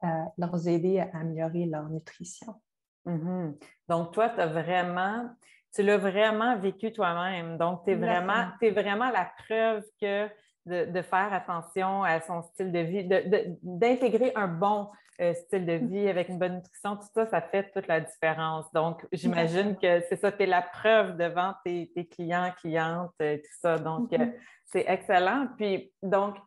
euh, 0.03 0.67
aider 0.67 0.99
à 0.99 1.09
améliorer 1.17 1.65
leur 1.65 1.89
nutrition. 1.89 2.55
Mm-hmm. 3.05 3.55
Donc, 3.87 4.11
toi, 4.11 4.29
tu 4.29 4.41
as 4.41 4.47
vraiment, 4.47 5.29
tu 5.73 5.83
l'as 5.83 5.97
vraiment 5.97 6.57
vécu 6.59 6.91
toi-même. 6.91 7.57
Donc, 7.57 7.85
tu 7.85 7.91
es 7.91 7.95
vraiment, 7.95 8.49
es 8.61 8.71
vraiment 8.71 9.09
la 9.11 9.31
preuve 9.47 9.83
que 10.01 10.27
de, 10.65 11.01
faire 11.01 11.31
attention 11.31 12.03
à 12.03 12.19
son 12.19 12.41
style 12.41 12.73
de 12.73 12.79
vie, 12.79 13.07
d'intégrer 13.63 14.33
un 14.35 14.47
bon 14.47 14.89
euh, 15.19 15.33
style 15.33 15.65
de 15.65 15.73
vie 15.73 16.07
avec 16.07 16.29
une 16.29 16.37
bonne 16.37 16.57
nutrition, 16.57 16.95
tout 16.95 17.07
ça, 17.11 17.25
ça 17.25 17.41
fait 17.41 17.71
toute 17.71 17.87
la 17.87 18.01
différence. 18.01 18.71
Donc, 18.71 19.03
j'imagine 19.11 19.75
que 19.75 20.01
c'est 20.07 20.15
ça, 20.15 20.31
tu 20.31 20.43
es 20.43 20.45
la 20.45 20.61
preuve 20.61 21.17
devant 21.17 21.55
tes, 21.65 21.89
clients, 22.11 22.53
clientes, 22.61 23.13
euh, 23.21 23.37
tout 23.37 23.57
ça. 23.59 23.79
Donc, 23.79 24.13
euh, 24.13 24.17
mm-hmm. 24.17 24.33
c'est 24.65 24.85
excellent. 24.87 25.47
Puis, 25.57 25.91
donc, 26.03 26.37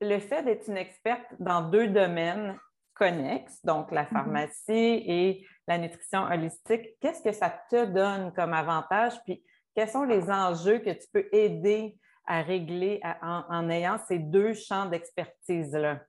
le 0.00 0.18
fait 0.18 0.42
d'être 0.42 0.68
une 0.68 0.76
experte 0.76 1.26
dans 1.38 1.62
deux 1.62 1.86
domaines 1.86 2.58
connexes, 2.94 3.64
donc 3.64 3.92
la 3.92 4.02
mm-hmm. 4.02 4.08
pharmacie 4.08 5.04
et 5.06 5.46
la 5.68 5.78
nutrition 5.78 6.24
holistique, 6.24 6.98
qu'est-ce 7.00 7.22
que 7.22 7.32
ça 7.32 7.48
te 7.70 7.84
donne 7.84 8.32
comme 8.32 8.54
avantage? 8.54 9.14
Puis, 9.24 9.44
quels 9.76 9.88
sont 9.88 10.04
les 10.04 10.30
enjeux 10.30 10.78
que 10.78 10.90
tu 10.90 11.06
peux 11.12 11.28
aider 11.30 11.96
à 12.26 12.42
régler 12.42 13.00
en, 13.22 13.70
ayant 13.70 13.98
ces 14.08 14.18
deux 14.18 14.52
champs 14.54 14.86
d'expertise-là? 14.86 16.00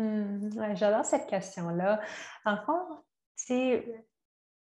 Hmm, 0.00 0.48
j'adore 0.76 1.04
cette 1.04 1.26
question-là. 1.26 2.00
En 2.46 2.56
fond, 2.64 3.02
c'est 3.36 3.84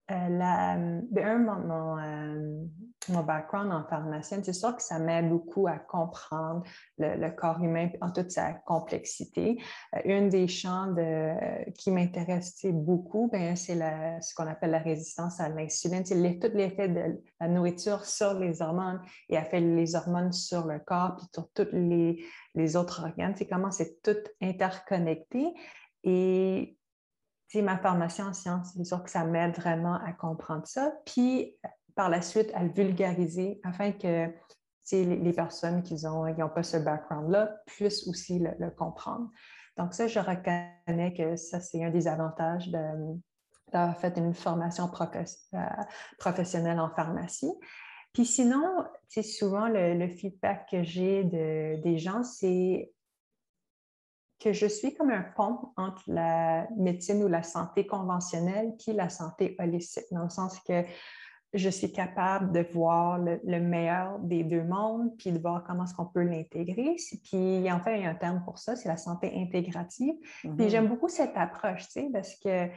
euh, 0.10 0.30
un, 0.30 1.02
mon, 1.38 1.98
euh, 2.00 2.66
mon, 3.10 3.24
background 3.24 3.72
en 3.72 3.84
pharmacienne, 3.84 4.44
c'est 4.44 4.54
sûr 4.54 4.76
que 4.76 4.82
ça 4.82 5.00
m'aide 5.00 5.30
beaucoup 5.30 5.68
à 5.68 5.78
comprendre 5.78 6.64
le, 6.98 7.30
corps 7.30 7.62
humain 7.62 7.90
en 8.02 8.12
toute 8.12 8.32
sa 8.32 8.54
complexité. 8.54 9.62
Euh, 9.96 10.00
une 10.06 10.30
des 10.30 10.48
champs 10.48 10.94
qui 11.78 11.92
m'intéresse 11.92 12.66
beaucoup, 12.66 13.30
ben, 13.32 13.56
c'est 13.56 13.76
ce 14.22 14.34
qu'on 14.36 14.48
appelle 14.48 14.72
la 14.72 14.80
résistance 14.80 15.40
à 15.40 15.50
l'insuline. 15.50 16.06
C'est 16.06 16.40
tout 16.40 16.52
l'effet 16.54 16.90
de 16.90 17.22
la 17.40 17.48
nourriture 17.48 18.06
sur 18.06 18.34
les 18.40 18.62
hormones 18.62 19.02
et 19.30 19.38
fait 19.42 19.60
les 19.60 19.96
hormones 19.96 20.32
sur 20.32 20.66
le 20.66 20.80
corps 20.80 21.16
puis 21.18 21.28
sur 21.34 21.50
tous 21.54 21.68
les, 21.72 22.24
les 22.54 22.76
autres 22.76 23.04
organes. 23.04 23.34
C'est 23.36 23.48
comment 23.48 23.72
c'est 23.72 24.02
tout 24.02 24.18
interconnecté. 24.42 25.54
Et 26.04 26.78
ma 27.62 27.78
formation 27.78 28.26
en 28.26 28.34
sciences, 28.34 28.74
c'est 28.76 28.84
sûr 28.84 29.04
que 29.04 29.10
ça 29.10 29.24
m'aide 29.24 29.56
vraiment 29.56 29.96
à 29.96 30.12
comprendre 30.14 30.66
ça. 30.66 30.94
Puis, 31.06 31.58
par 31.96 32.10
la 32.10 32.22
suite, 32.22 32.52
à 32.54 32.64
le 32.64 32.70
vulgariser 32.70 33.60
afin 33.64 33.92
que 33.92 34.30
les, 34.92 35.34
personnes 35.34 35.82
qui 35.82 35.96
n'ont 36.04 36.50
pas 36.50 36.64
ce 36.64 36.78
background-là 36.78 37.56
puissent 37.66 38.08
aussi 38.08 38.40
le, 38.40 38.70
comprendre. 38.72 39.30
Donc, 39.78 39.94
ça, 39.94 40.08
je 40.08 40.20
reconnais 40.20 41.14
que 41.18 41.36
ça, 41.36 41.60
c'est 41.60 41.84
un 41.84 41.90
des 41.90 42.08
avantages 42.08 42.70
d'avoir 42.70 43.98
fait 43.98 44.18
une 44.18 44.34
formation 44.34 44.90
euh, 44.94 45.60
professionnelle 46.20 46.80
en 46.80 46.90
pharmacie. 46.90 47.54
Puis 48.14 48.26
sinon, 48.26 48.86
souvent, 49.24 49.68
le, 49.68 49.96
le, 49.96 50.08
feedback 50.08 50.70
que 50.70 50.84
j'ai 50.84 51.24
de, 51.24 51.82
des 51.82 51.98
gens, 51.98 52.24
c'est 52.24 52.94
que 54.40 54.54
je 54.54 54.68
suis 54.68 54.94
comme 54.94 55.10
un 55.10 55.24
pont 55.36 55.74
entre 55.78 56.04
la 56.08 56.68
médecine 56.78 57.24
ou 57.24 57.28
la 57.28 57.44
santé 57.44 57.88
conventionnelle 57.88 58.74
puis 58.78 58.94
la 58.94 59.10
santé 59.10 59.56
holistique, 59.60 60.06
dans 60.12 60.24
le 60.24 60.30
sens 60.30 60.60
que 60.62 60.84
je 61.56 61.70
suis 61.70 61.92
capable 61.92 62.52
de 62.52 62.66
voir 62.74 63.18
le, 63.20 63.60
meilleur 63.60 64.20
des 64.20 64.44
deux 64.44 64.64
mondes, 64.64 65.12
puis 65.18 65.32
de 65.32 65.40
voir 65.40 65.64
comment 65.64 65.86
est-ce 65.86 65.94
qu'on 65.94 66.06
peut 66.06 66.24
l'intégrer. 66.24 66.96
Puis 67.24 67.72
en 67.72 67.80
fait, 67.80 67.98
il 67.98 68.04
y 68.04 68.06
a 68.06 68.10
un 68.10 68.16
terme 68.16 68.44
pour 68.44 68.60
ça, 68.60 68.76
c'est 68.76 68.90
la 68.90 68.98
santé 68.98 69.32
intégrative. 69.36 70.16
Puis 70.42 70.50
mm-hmm. 70.50 70.70
j'aime 70.70 70.88
beaucoup 70.88 71.10
cette 71.10 71.36
approche, 71.36 71.88
tu 71.88 71.92
sais, 71.94 72.10
parce 72.12 72.36
que 72.36 72.70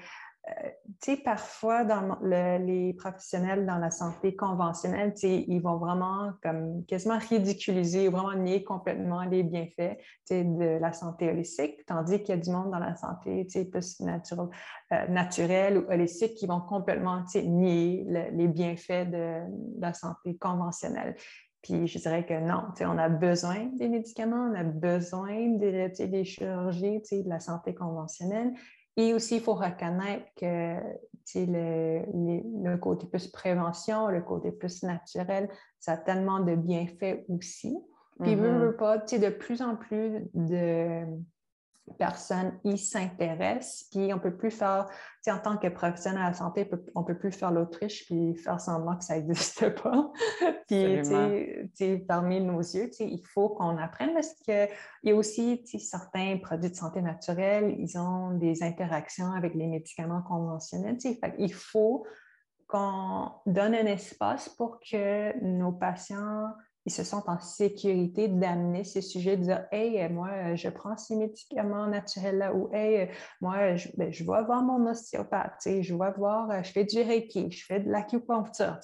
euh, 0.46 0.68
tu 1.02 1.12
sais, 1.12 1.16
parfois, 1.18 1.84
dans 1.84 2.18
les 2.22 2.94
professionnels 2.94 3.66
dans 3.66 3.76
la 3.76 3.90
santé 3.90 4.34
conventionnelle, 4.34 5.12
tu 5.12 5.20
sais, 5.20 5.44
ils 5.46 5.60
vont 5.60 5.76
vraiment 5.76 6.32
comme 6.42 6.84
quasiment 6.86 7.18
ridiculiser, 7.18 8.08
vraiment 8.08 8.34
nier 8.34 8.64
complètement 8.64 9.22
les 9.24 9.42
bienfaits 9.42 9.98
tu 9.98 10.04
sais, 10.24 10.44
de 10.44 10.78
la 10.80 10.92
santé 10.92 11.28
holistique, 11.28 11.84
tandis 11.86 12.22
qu'il 12.22 12.34
y 12.34 12.38
a 12.38 12.40
du 12.40 12.50
monde 12.50 12.70
dans 12.70 12.78
la 12.78 12.96
santé 12.96 13.46
tu 13.46 13.60
sais, 13.60 13.64
plus 13.66 14.00
euh, 14.00 15.06
naturelle 15.08 15.78
ou 15.78 15.90
holistique 15.90 16.34
qui 16.34 16.46
vont 16.46 16.60
complètement 16.60 17.22
tu 17.24 17.40
sais, 17.40 17.42
nier 17.42 18.06
les 18.32 18.48
bienfaits 18.48 19.10
de, 19.10 19.42
la 19.78 19.92
santé 19.92 20.36
conventionnelle. 20.36 21.14
Puis 21.62 21.86
je 21.86 21.98
dirais 21.98 22.24
que 22.24 22.34
non, 22.34 22.62
on 22.80 22.98
a 22.98 23.08
besoin 23.08 23.66
des 23.74 23.88
médicaments, 23.88 24.50
on 24.50 24.54
a 24.54 24.64
besoin 24.64 25.48
des, 25.58 26.24
chirurgies 26.24 27.00
de 27.00 27.28
la 27.28 27.40
santé 27.40 27.74
conventionnelle, 27.74 28.52
et 28.98 29.14
aussi, 29.14 29.36
il 29.36 29.40
faut 29.40 29.54
reconnaître 29.54 30.26
que 30.36 30.74
le, 31.36 32.02
le, 32.64 32.76
côté 32.78 33.06
plus 33.06 33.28
prévention, 33.28 34.08
le 34.08 34.20
côté 34.22 34.50
plus 34.50 34.82
naturel, 34.82 35.48
ça 35.78 35.92
a 35.92 35.96
tellement 35.96 36.40
de 36.40 36.56
bienfaits 36.56 37.24
aussi. 37.28 37.78
Puis, 38.20 38.34
mm 38.34 38.40
-hmm. 38.40 38.76
pas, 38.76 38.98
de 38.98 39.30
plus 39.30 39.62
en 39.62 39.76
plus 39.76 40.10
de, 40.34 41.04
personnes 41.96 42.58
y 42.64 42.76
s'intéressent, 42.78 43.88
puis 43.90 44.12
on 44.12 44.18
peut 44.18 44.36
plus 44.36 44.50
faire, 44.50 44.86
en 45.26 45.38
tant 45.38 45.56
que 45.56 45.68
professionnel 45.68 46.22
de 46.22 46.28
la 46.28 46.34
santé, 46.34 46.70
on 46.94 47.04
peut 47.04 47.18
plus 47.18 47.32
faire 47.32 47.50
l'autruche 47.50 48.06
puis 48.06 48.34
faire 48.36 48.60
semblant 48.60 48.96
que 48.96 49.04
ça 49.04 49.16
n'existe 49.16 49.68
pas. 49.82 50.10
puis, 50.66 51.98
parmi 52.06 52.40
nos 52.40 52.60
yeux, 52.60 52.90
il 53.00 53.22
faut 53.26 53.50
qu'on 53.50 53.76
apprenne 53.76 54.14
parce 54.14 54.34
qu'il 54.34 54.68
y 55.04 55.10
a 55.10 55.14
aussi 55.14 55.62
certains 55.78 56.38
produits 56.38 56.70
de 56.70 56.76
santé 56.76 57.02
naturelle, 57.02 57.74
ils 57.78 57.98
ont 57.98 58.32
des 58.32 58.62
interactions 58.62 59.32
avec 59.32 59.54
les 59.54 59.66
médicaments 59.66 60.22
conventionnels. 60.22 60.98
il 61.38 61.52
faut 61.52 62.06
qu'on 62.68 63.32
donne 63.46 63.74
un 63.74 63.86
espace 63.86 64.48
pour 64.50 64.78
que 64.80 65.42
nos 65.42 65.72
patients 65.72 66.52
ils 66.88 66.90
se 66.90 67.04
sentent 67.04 67.28
en 67.28 67.38
sécurité 67.38 68.28
d'amener 68.28 68.82
ces 68.82 69.02
sujets, 69.02 69.36
de 69.36 69.42
dire 69.42 69.66
Hey, 69.70 70.10
moi, 70.10 70.54
je 70.54 70.70
prends 70.70 70.96
ces 70.96 71.16
médicaments 71.16 71.86
naturels-là, 71.86 72.54
ou 72.54 72.70
Hey, 72.72 73.10
moi, 73.42 73.76
je, 73.76 73.88
ben, 73.94 74.10
je 74.10 74.24
vais 74.24 74.42
voir 74.42 74.62
mon 74.62 74.90
ostéopathe, 74.90 75.60
je 75.66 75.94
vais 75.94 76.12
voir, 76.16 76.64
je 76.64 76.72
fais 76.72 76.84
du 76.84 77.02
Reiki, 77.02 77.50
je 77.50 77.66
fais 77.66 77.80
de 77.80 77.90
l'acupuncture, 77.90 78.78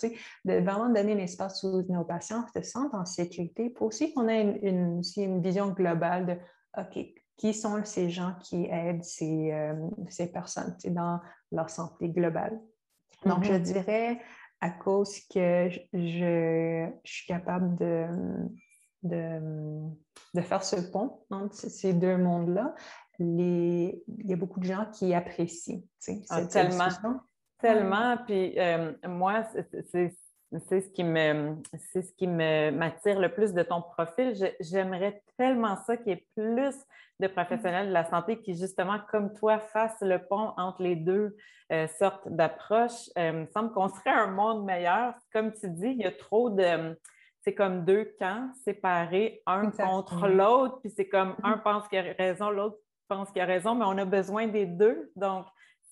de 0.44 0.52
vraiment 0.60 0.90
donner 0.90 1.14
l'espace 1.14 1.64
aux 1.64 1.82
nos 1.82 2.04
patients 2.04 2.44
se 2.54 2.62
sentent 2.62 2.94
en 2.94 3.06
sécurité. 3.06 3.70
Pour 3.70 3.86
aussi 3.86 4.12
qu'on 4.12 4.28
ait 4.28 4.60
une, 4.62 5.00
une, 5.16 5.40
vision 5.40 5.70
globale 5.70 6.26
de 6.26 6.36
OK, 6.78 7.06
qui 7.38 7.54
sont 7.54 7.82
ces 7.84 8.10
gens 8.10 8.34
qui 8.42 8.66
aident 8.66 9.02
ces, 9.02 9.50
euh, 9.50 9.74
ces 10.10 10.30
personnes 10.30 10.76
dans 10.90 11.20
leur 11.52 11.70
santé 11.70 12.10
globale. 12.10 12.60
Donc, 13.24 13.44
je 13.44 13.52
mm-hmm. 13.52 13.62
dirais, 13.62 14.20
à 14.64 14.70
cause 14.70 15.20
que 15.28 15.68
je, 15.92 16.88
suis 17.04 17.26
capable 17.26 17.76
de, 17.76 18.06
de, 19.02 20.40
faire 20.40 20.64
ce 20.64 20.76
pont 20.90 21.20
entre 21.28 21.54
ces 21.54 21.92
deux 21.92 22.16
mondes-là. 22.16 22.74
il 23.18 23.92
y 24.06 24.32
a 24.32 24.36
beaucoup 24.36 24.60
de 24.60 24.64
gens 24.64 24.86
qui 24.90 25.12
apprécient 25.12 25.82
ah, 26.30 26.46
tellement. 26.46 26.88
Tellement. 27.58 28.16
Puis 28.26 28.58
euh, 28.58 28.94
moi, 29.06 29.46
c'est 29.92 30.16
ce 30.58 30.90
qui 30.90 31.04
me 31.04 31.56
c'est 31.92 32.02
ce 32.02 32.12
qui 32.12 32.26
m'attire 32.26 33.18
le 33.18 33.28
plus 33.28 33.52
de 33.52 33.62
ton 33.62 33.82
profil. 33.82 34.34
J'aimerais 34.60 35.22
tellement 35.36 35.76
ça 35.76 35.96
qu'il 35.96 36.08
y 36.08 36.12
ait 36.12 36.26
plus 36.36 36.74
de 37.20 37.26
professionnels 37.28 37.88
de 37.88 37.92
la 37.92 38.04
santé 38.04 38.40
qui, 38.40 38.56
justement, 38.56 38.98
comme 39.10 39.32
toi, 39.34 39.58
fassent 39.58 40.02
le 40.02 40.18
pont 40.18 40.52
entre 40.56 40.82
les 40.82 40.96
deux 40.96 41.36
euh, 41.72 41.86
sortes 41.86 42.28
d'approches. 42.28 43.08
Euh, 43.18 43.30
il 43.32 43.40
me 43.40 43.46
semble 43.46 43.72
qu'on 43.72 43.88
serait 43.88 44.10
un 44.10 44.26
monde 44.26 44.64
meilleur. 44.64 45.14
Comme 45.32 45.52
tu 45.52 45.68
dis, 45.70 45.88
il 45.88 45.98
y 45.98 46.06
a 46.06 46.12
trop 46.12 46.50
de. 46.50 46.98
C'est 47.42 47.54
comme 47.54 47.84
deux 47.84 48.10
camps 48.18 48.48
séparés, 48.64 49.42
un 49.46 49.70
contre 49.70 50.28
l'autre, 50.28 50.80
puis 50.80 50.90
c'est 50.96 51.08
comme 51.08 51.36
un 51.42 51.58
pense 51.58 51.86
qu'il 51.88 51.98
a 51.98 52.14
raison, 52.18 52.48
l'autre 52.48 52.78
pense 53.06 53.30
qu'il 53.30 53.42
a 53.42 53.44
raison, 53.44 53.74
mais 53.74 53.84
on 53.84 53.98
a 53.98 54.06
besoin 54.06 54.46
des 54.46 54.64
deux. 54.64 55.12
Donc, 55.14 55.44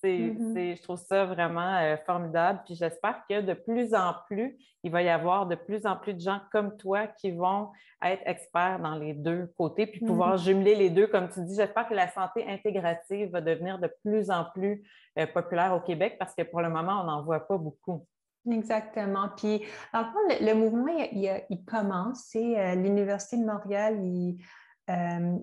Mm-hmm. 0.03 0.77
je 0.77 0.83
trouve 0.83 0.99
ça 0.99 1.25
vraiment 1.25 1.77
euh, 1.77 1.97
formidable. 2.05 2.61
Puis 2.65 2.75
j'espère 2.75 3.23
que 3.29 3.41
de 3.41 3.55
plus 3.55 3.95
en 3.95 4.15
plus, 4.27 4.57
il 4.83 4.91
va 4.91 5.03
y 5.03 5.09
avoir 5.09 5.47
de 5.47 5.55
plus 5.55 5.87
en 5.87 5.97
plus 5.97 6.15
de 6.15 6.21
gens 6.21 6.41
comme 6.51 6.77
toi 6.77 7.07
qui 7.07 7.31
vont 7.31 7.71
être 8.05 8.23
experts 8.27 8.81
dans 8.81 8.97
les 8.97 9.15
deux 9.15 9.53
côtés, 9.57 9.87
puis 9.87 10.01
pouvoir 10.01 10.35
mm-hmm. 10.35 10.45
jumeler 10.45 10.75
les 10.75 10.91
deux. 10.91 11.07
Comme 11.07 11.29
tu 11.29 11.41
dis, 11.45 11.55
j'espère 11.55 11.89
que 11.89 11.95
la 11.95 12.09
santé 12.09 12.45
intégrative 12.49 13.31
va 13.31 13.41
devenir 13.41 13.79
de 13.79 13.89
plus 14.03 14.31
en 14.31 14.45
plus 14.53 14.83
euh, 15.19 15.27
populaire 15.27 15.75
au 15.75 15.81
Québec 15.81 16.17
parce 16.19 16.35
que 16.35 16.43
pour 16.43 16.61
le 16.61 16.69
moment, 16.69 17.03
on 17.03 17.05
n'en 17.05 17.23
voit 17.23 17.47
pas 17.47 17.59
beaucoup. 17.59 18.05
Exactement. 18.51 19.29
Puis, 19.37 19.63
en 19.93 20.03
fait, 20.03 20.41
le, 20.41 20.55
mouvement, 20.55 20.93
il, 21.13 21.65
commence. 21.65 22.25
C'est 22.27 22.59
euh, 22.59 22.75
l'Université 22.75 23.37
de 23.37 23.45
Montréal, 23.45 24.01
ils, 24.05 24.37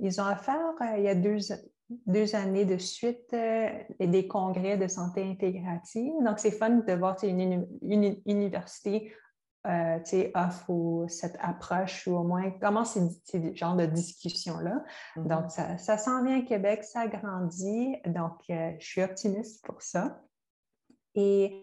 ils 0.02 0.22
ont 0.22 0.26
affaire 0.26 0.60
il 0.98 1.04
y 1.04 1.08
a 1.08 1.16
deux, 1.16 1.38
deux 2.06 2.36
années 2.36 2.66
de 2.66 2.78
suite 2.78 3.34
euh, 3.34 3.70
des 4.00 4.28
congrès 4.28 4.78
de 4.78 4.88
santé 4.88 5.24
intégrative. 5.24 6.14
Donc, 6.24 6.40
c'est 6.40 6.52
fun 6.52 6.70
de 6.70 6.94
voir 6.94 7.18
une, 7.24 7.68
une, 7.82 8.22
université 8.26 9.12
euh, 9.68 10.00
offre 10.36 11.06
cette 11.08 11.36
approche 11.40 12.08
ou 12.08 12.16
au 12.16 12.24
moins 12.24 12.52
comment 12.62 12.86
c'est 12.86 13.02
ce 13.26 13.54
genre 13.56 13.76
de 13.76 13.86
discussion-là. 13.86 14.84
Mm-hmm. 15.16 15.28
Donc, 15.28 15.52
ça, 15.52 15.78
ça 15.78 15.98
s'en 15.98 16.24
vient 16.24 16.40
à 16.40 16.44
Québec, 16.44 16.84
ça 16.84 17.08
grandit. 17.08 17.96
Donc, 18.06 18.38
euh, 18.50 18.72
je 18.80 18.86
suis 18.86 19.02
optimiste 19.02 19.66
pour 19.66 19.82
ça. 19.82 20.22
Et 21.16 21.62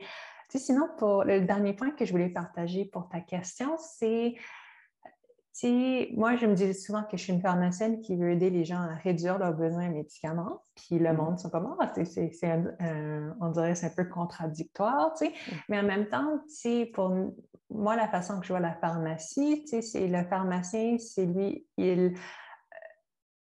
sinon, 0.55 0.89
pour 0.99 1.25
le 1.25 1.41
dernier 1.43 1.73
point 1.73 1.91
que 1.91 2.05
je 2.05 2.13
voulais 2.13 2.29
partager 2.29 2.85
pour 2.85 3.09
ta 3.09 3.21
question, 3.21 3.77
c'est 3.79 4.35
moi, 5.65 6.37
je 6.37 6.47
me 6.47 6.55
dis 6.55 6.75
souvent 6.75 7.03
que 7.03 7.17
je 7.17 7.23
suis 7.23 7.33
une 7.33 7.41
pharmacienne 7.41 8.01
qui 8.01 8.17
veut 8.17 8.33
aider 8.33 8.51
les 8.51 8.65
gens 8.65 8.81
à 8.81 8.95
réduire 8.97 9.39
leurs 9.39 9.55
besoins 9.55 9.89
de 9.89 9.95
médicaments, 9.95 10.63
puis 10.75 10.99
le 10.99 11.13
mm. 11.13 11.17
monde 11.17 11.39
sont 11.39 11.51
comme, 11.51 11.75
ah, 11.81 11.93
c'est, 12.05 12.31
on 13.41 13.51
dirait 13.51 13.75
c'est 13.75 13.87
un 13.87 14.05
peu 14.05 14.05
contradictoire, 14.05 15.15
tu 15.15 15.27
sais. 15.27 15.31
Mm. 15.31 15.55
Mais 15.69 15.79
en 15.81 15.85
même 15.85 16.09
temps, 16.09 16.41
pour 16.93 17.15
moi, 17.71 17.97
la 17.97 18.09
façon 18.09 18.39
que 18.39 18.47
je 18.47 18.53
vois 18.53 18.61
la 18.61 18.75
pharmacie, 18.75 19.67
c'est 19.67 20.07
le 20.07 20.25
pharmacien, 20.25 20.99
c'est 20.99 21.25
lui, 21.25 21.67
il, 21.79 22.15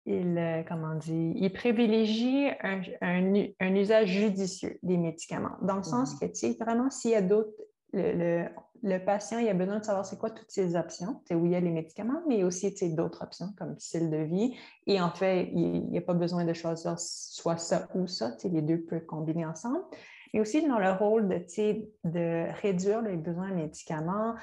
il, 0.04 0.64
comment 0.68 0.94
dire, 0.94 1.32
il 1.34 1.52
privilégie 1.52 2.48
un, 2.62 2.82
un, 3.00 3.74
usage 3.74 4.08
judicieux 4.10 4.78
des 4.82 4.96
médicaments, 4.96 5.56
dans 5.62 5.76
le 5.76 5.82
sens 5.82 6.14
mm. 6.14 6.18
que, 6.20 6.26
tu 6.26 6.34
sais, 6.34 6.56
vraiment, 6.60 6.88
s'il 6.90 7.10
y 7.10 7.16
a 7.16 7.22
d'autres, 7.22 7.50
le, 7.92 8.12
le 8.12 8.48
patient 9.04 9.38
il 9.38 9.48
a 9.48 9.54
besoin 9.54 9.78
de 9.78 9.84
savoir 9.84 10.04
c'est 10.06 10.18
quoi 10.18 10.30
toutes 10.30 10.50
ces 10.50 10.76
options. 10.76 11.20
Où 11.30 11.46
il 11.46 11.52
y 11.52 11.56
a 11.56 11.60
les 11.60 11.70
médicaments, 11.70 12.22
mais 12.28 12.44
aussi 12.44 12.74
d'autres 12.94 13.22
options 13.22 13.48
comme 13.58 13.78
style 13.78 14.10
de 14.10 14.18
vie. 14.18 14.56
Et 14.86 15.00
en 15.00 15.10
fait, 15.10 15.50
il 15.52 15.88
n'y 15.88 15.98
a 15.98 16.02
pas 16.02 16.14
besoin 16.14 16.44
de 16.44 16.52
choisir 16.52 16.98
soit 16.98 17.58
ça 17.58 17.88
ou 17.94 18.06
ça. 18.06 18.32
Les 18.44 18.62
deux 18.62 18.82
peuvent 18.82 19.06
combiner 19.06 19.46
ensemble. 19.46 19.82
Et 20.32 20.40
aussi 20.40 20.66
dans 20.66 20.78
le 20.78 20.92
rôle 20.92 21.28
de, 21.28 21.44
de 22.04 22.46
réduire 22.60 23.02
les 23.02 23.16
besoins 23.16 23.50
de 23.50 23.54
médicaments, 23.54 24.34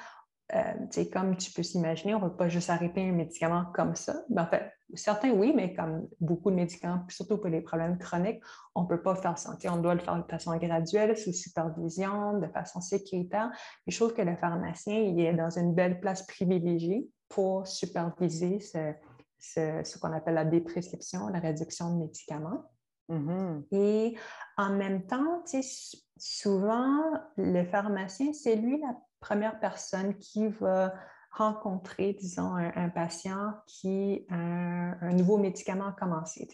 euh, 0.54 1.04
comme 1.12 1.36
tu 1.36 1.50
peux 1.52 1.62
s'imaginer, 1.62 2.14
on 2.14 2.18
ne 2.18 2.24
va 2.24 2.30
pas 2.30 2.48
juste 2.48 2.68
arrêter 2.68 3.08
un 3.08 3.12
médicament 3.12 3.66
comme 3.74 3.94
ça. 3.94 4.24
Ben, 4.28 4.48
certains 4.96 5.30
oui, 5.30 5.52
mais 5.54 5.74
comme 5.74 6.08
beaucoup 6.20 6.50
de 6.50 6.56
médicaments, 6.56 7.04
surtout 7.08 7.38
pour 7.38 7.48
les 7.48 7.60
problèmes 7.60 7.98
chroniques, 7.98 8.42
on 8.74 8.82
ne 8.82 8.88
peut 8.88 9.02
pas 9.02 9.14
faire 9.14 9.38
ça. 9.38 9.56
On 9.70 9.76
doit 9.76 9.94
le 9.94 10.00
faire 10.00 10.16
de 10.16 10.30
façon 10.30 10.56
graduelle, 10.56 11.16
sous 11.16 11.32
supervision, 11.32 12.38
de 12.38 12.48
façon 12.48 12.80
sécuritaire. 12.80 13.50
je 13.86 13.96
trouve 13.96 14.14
que 14.14 14.22
le 14.22 14.36
pharmacien 14.36 14.98
il 14.98 15.20
est 15.20 15.34
dans 15.34 15.50
une 15.58 15.74
belle 15.74 16.00
place 16.00 16.26
privilégiée 16.26 17.08
pour 17.28 17.66
superviser 17.66 18.60
ce, 19.38 19.98
qu'on 19.98 20.12
appelle 20.12 20.34
la 20.34 20.44
déprescription, 20.44 21.28
la 21.28 21.40
réduction 21.40 21.94
de 21.94 21.98
médicaments. 21.98 22.64
Mm-hmm. 23.08 23.64
Et 23.72 24.16
en 24.56 24.70
même 24.70 25.06
temps, 25.06 25.42
souvent, 26.16 27.02
le 27.36 27.64
pharmacien, 27.64 28.32
c'est 28.32 28.56
lui 28.56 28.80
la 28.80 28.96
première 29.20 29.58
personne 29.58 30.16
qui 30.18 30.48
va 30.48 30.94
rencontrer, 31.36 32.12
disons, 32.14 32.54
un, 32.54 32.88
patient 32.90 33.54
qui 33.66 34.24
a 34.30 34.36
un, 34.36 35.12
nouveau 35.12 35.36
médicament 35.36 35.92
commencé. 35.98 36.48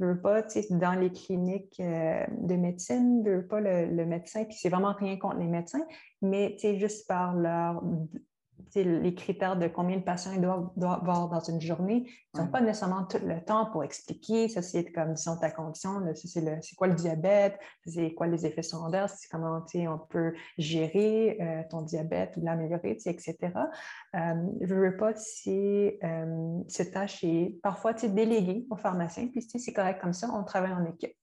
Je 0.00 0.04
veux 0.04 0.20
pas, 0.20 0.42
dans 0.70 0.98
les 0.98 1.12
cliniques 1.12 1.78
euh, 1.80 2.24
de 2.40 2.56
médecine, 2.56 3.22
je 3.24 3.30
veux 3.30 3.46
pas 3.46 3.60
le, 3.60 3.86
le 3.86 4.06
médecin, 4.06 4.44
puis 4.44 4.56
c'est 4.58 4.68
vraiment 4.68 4.92
rien 4.92 5.16
contre 5.16 5.36
les 5.36 5.46
médecins, 5.46 5.84
mais 6.20 6.56
juste 6.78 7.06
par 7.06 7.34
leur 7.34 7.82
les 8.74 9.14
critères 9.14 9.56
de 9.56 9.68
combien 9.68 9.96
de 9.96 10.02
patients 10.02 10.32
ils 10.32 10.40
doivent, 10.40 10.70
avoir 10.76 11.28
dans 11.28 11.40
une 11.40 11.60
journée. 11.60 12.10
Ils 12.34 12.40
n'ont 12.40 12.48
pas 12.48 12.60
nécessairement 12.60 13.04
tout 13.04 13.18
le 13.24 13.42
temps 13.44 13.66
pour 13.70 13.84
expliquer, 13.84 14.48
ça 14.48 14.62
c'est 14.62 14.92
comme, 14.92 15.14
disons, 15.14 15.36
ta 15.36 15.50
condition, 15.50 16.02
c'est 16.14 16.76
quoi 16.76 16.86
le 16.86 16.94
diabète, 16.94 17.58
c'est 17.86 18.12
quoi 18.14 18.26
les 18.26 18.46
effets 18.46 18.62
secondaires, 18.62 19.08
c'est 19.08 19.28
comment 19.28 19.64
on 19.74 19.98
peut 19.98 20.34
gérer 20.58 21.38
euh, 21.40 21.62
ton 21.70 21.82
diabète 21.82 22.36
ou 22.36 22.44
l'améliorer, 22.44 22.90
etc. 22.90 23.36
Euh, 24.14 24.18
je 24.60 24.74
ne 24.74 24.80
veux 24.80 24.96
pas 24.96 25.14
si 25.14 25.98
euh, 26.02 26.58
cette 26.68 26.92
tâche 26.92 27.24
est 27.24 27.58
parfois 27.62 27.92
déléguée 27.92 28.66
au 28.70 28.76
pharmacien, 28.76 29.28
puis 29.28 29.42
c'est 29.42 29.72
correct 29.72 30.00
comme 30.00 30.12
ça, 30.12 30.28
on 30.32 30.44
travaille 30.44 30.72
en 30.72 30.84
équipe. 30.84 31.16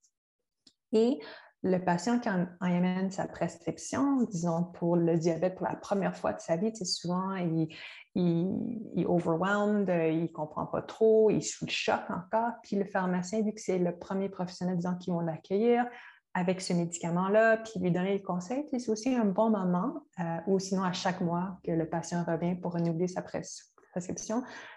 Et 0.92 1.18
le 1.62 1.78
patient 1.78 2.18
qui 2.20 2.28
en, 2.28 2.46
amène 2.60 3.10
sa 3.10 3.26
prescription, 3.26 4.22
disons 4.22 4.64
pour 4.64 4.96
le 4.96 5.16
diabète 5.16 5.56
pour 5.56 5.66
la 5.66 5.74
première 5.74 6.16
fois 6.16 6.32
de 6.32 6.40
sa 6.40 6.56
vie, 6.56 6.72
souvent 6.84 7.34
il, 7.34 7.68
il, 8.14 8.80
il 8.94 9.06
overwhelmed, 9.06 9.88
il 10.12 10.30
comprend 10.32 10.66
pas 10.66 10.82
trop, 10.82 11.30
il 11.30 11.38
est 11.38 11.40
sous 11.40 11.66
le 11.66 11.70
choc 11.70 12.00
encore. 12.08 12.52
Puis 12.62 12.76
le 12.76 12.84
pharmacien, 12.84 13.42
vu 13.42 13.52
que 13.52 13.60
c'est 13.60 13.78
le 13.78 13.96
premier 13.96 14.28
professionnel 14.28 14.76
disons, 14.76 14.96
qui 14.96 15.10
vont 15.10 15.20
l'accueillir 15.20 15.86
avec 16.34 16.60
ce 16.60 16.74
médicament-là, 16.74 17.56
puis 17.56 17.80
lui 17.80 17.90
donner 17.90 18.12
les 18.12 18.22
conseils, 18.22 18.66
c'est 18.70 18.90
aussi 18.90 19.14
un 19.14 19.24
bon 19.24 19.48
moment, 19.48 20.02
euh, 20.20 20.36
ou 20.46 20.58
sinon 20.58 20.82
à 20.82 20.92
chaque 20.92 21.22
mois 21.22 21.58
que 21.64 21.72
le 21.72 21.88
patient 21.88 22.24
revient 22.24 22.54
pour 22.54 22.74
renouveler 22.74 23.08
sa 23.08 23.22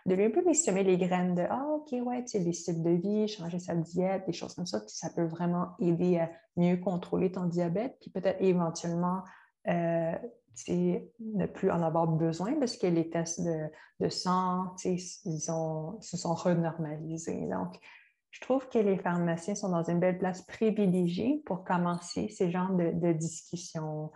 de 0.05 0.15
lui 0.15 0.25
un 0.25 0.29
peu 0.29 0.41
lui 0.41 0.83
les 0.83 0.97
graines 0.97 1.35
de 1.35 1.43
Ah, 1.49 1.65
OK, 1.75 1.91
ouais, 1.91 2.23
tu 2.23 2.31
sais, 2.31 2.39
les 2.39 2.53
styles 2.53 2.83
de 2.83 2.91
vie, 2.91 3.27
changer 3.27 3.59
sa 3.59 3.75
diète, 3.75 4.25
des 4.25 4.33
choses 4.33 4.53
comme 4.53 4.65
ça, 4.65 4.81
ça 4.87 5.09
peut 5.09 5.25
vraiment 5.25 5.69
aider 5.79 6.19
à 6.19 6.29
mieux 6.57 6.77
contrôler 6.77 7.31
ton 7.31 7.45
diabète, 7.45 7.97
puis 8.01 8.09
peut-être 8.09 8.41
éventuellement 8.41 9.23
euh, 9.67 10.15
ne 10.67 11.45
plus 11.45 11.71
en 11.71 11.81
avoir 11.81 12.07
besoin 12.07 12.53
parce 12.59 12.77
que 12.77 12.87
les 12.87 13.09
tests 13.09 13.41
de, 13.41 13.69
de 13.99 14.09
sang, 14.09 14.75
ils, 14.83 15.51
ont, 15.51 15.99
se 16.01 16.17
sont 16.17 16.33
renormalisés. 16.33 17.47
Donc, 17.47 17.79
je 18.31 18.41
trouve 18.41 18.67
que 18.69 18.77
les 18.77 18.97
pharmaciens 18.97 19.55
sont 19.55 19.69
dans 19.69 19.83
une 19.83 19.99
belle 19.99 20.17
place 20.17 20.41
privilégiée 20.43 21.41
pour 21.45 21.63
commencer 21.63 22.29
ces 22.29 22.51
genres 22.51 22.73
de, 22.73 23.13
discussions, 23.13 24.11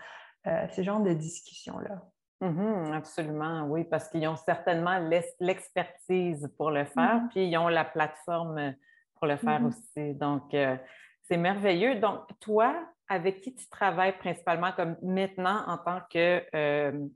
euh, 0.48 0.68
ces 0.72 0.84
genres 0.84 1.02
de 1.02 1.14
discussions-là. 1.14 2.04
Mm-hmm, 2.44 2.94
absolument, 2.94 3.64
oui, 3.68 3.86
parce 3.86 4.10
qu'ils 4.10 4.28
ont 4.28 4.36
certainement 4.36 5.00
l'expertise 5.40 6.52
pour 6.58 6.72
le 6.72 6.84
faire, 6.84 7.22
mm-hmm. 7.22 7.30
puis 7.30 7.48
ils 7.48 7.58
ont 7.58 7.70
la 7.70 7.86
plateforme 7.86 8.76
pour 9.16 9.28
le 9.28 9.38
faire 9.38 9.62
mm-hmm. 9.62 9.68
aussi. 9.68 10.14
Donc, 10.16 10.54
euh, 10.54 10.76
c'est 11.22 11.38
merveilleux. 11.38 11.96
Donc, 11.96 12.28
toi, 12.42 12.76
avec 13.08 13.40
qui 13.42 13.56
tu 13.56 13.70
travailles 13.70 14.18
principalement 14.18 14.74
comme 14.74 14.98
maintenant 15.02 15.64
en 15.68 15.78
tant 15.78 16.02
que 16.12 16.44
euh, 16.54 17.08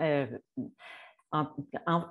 euh, 0.00 0.26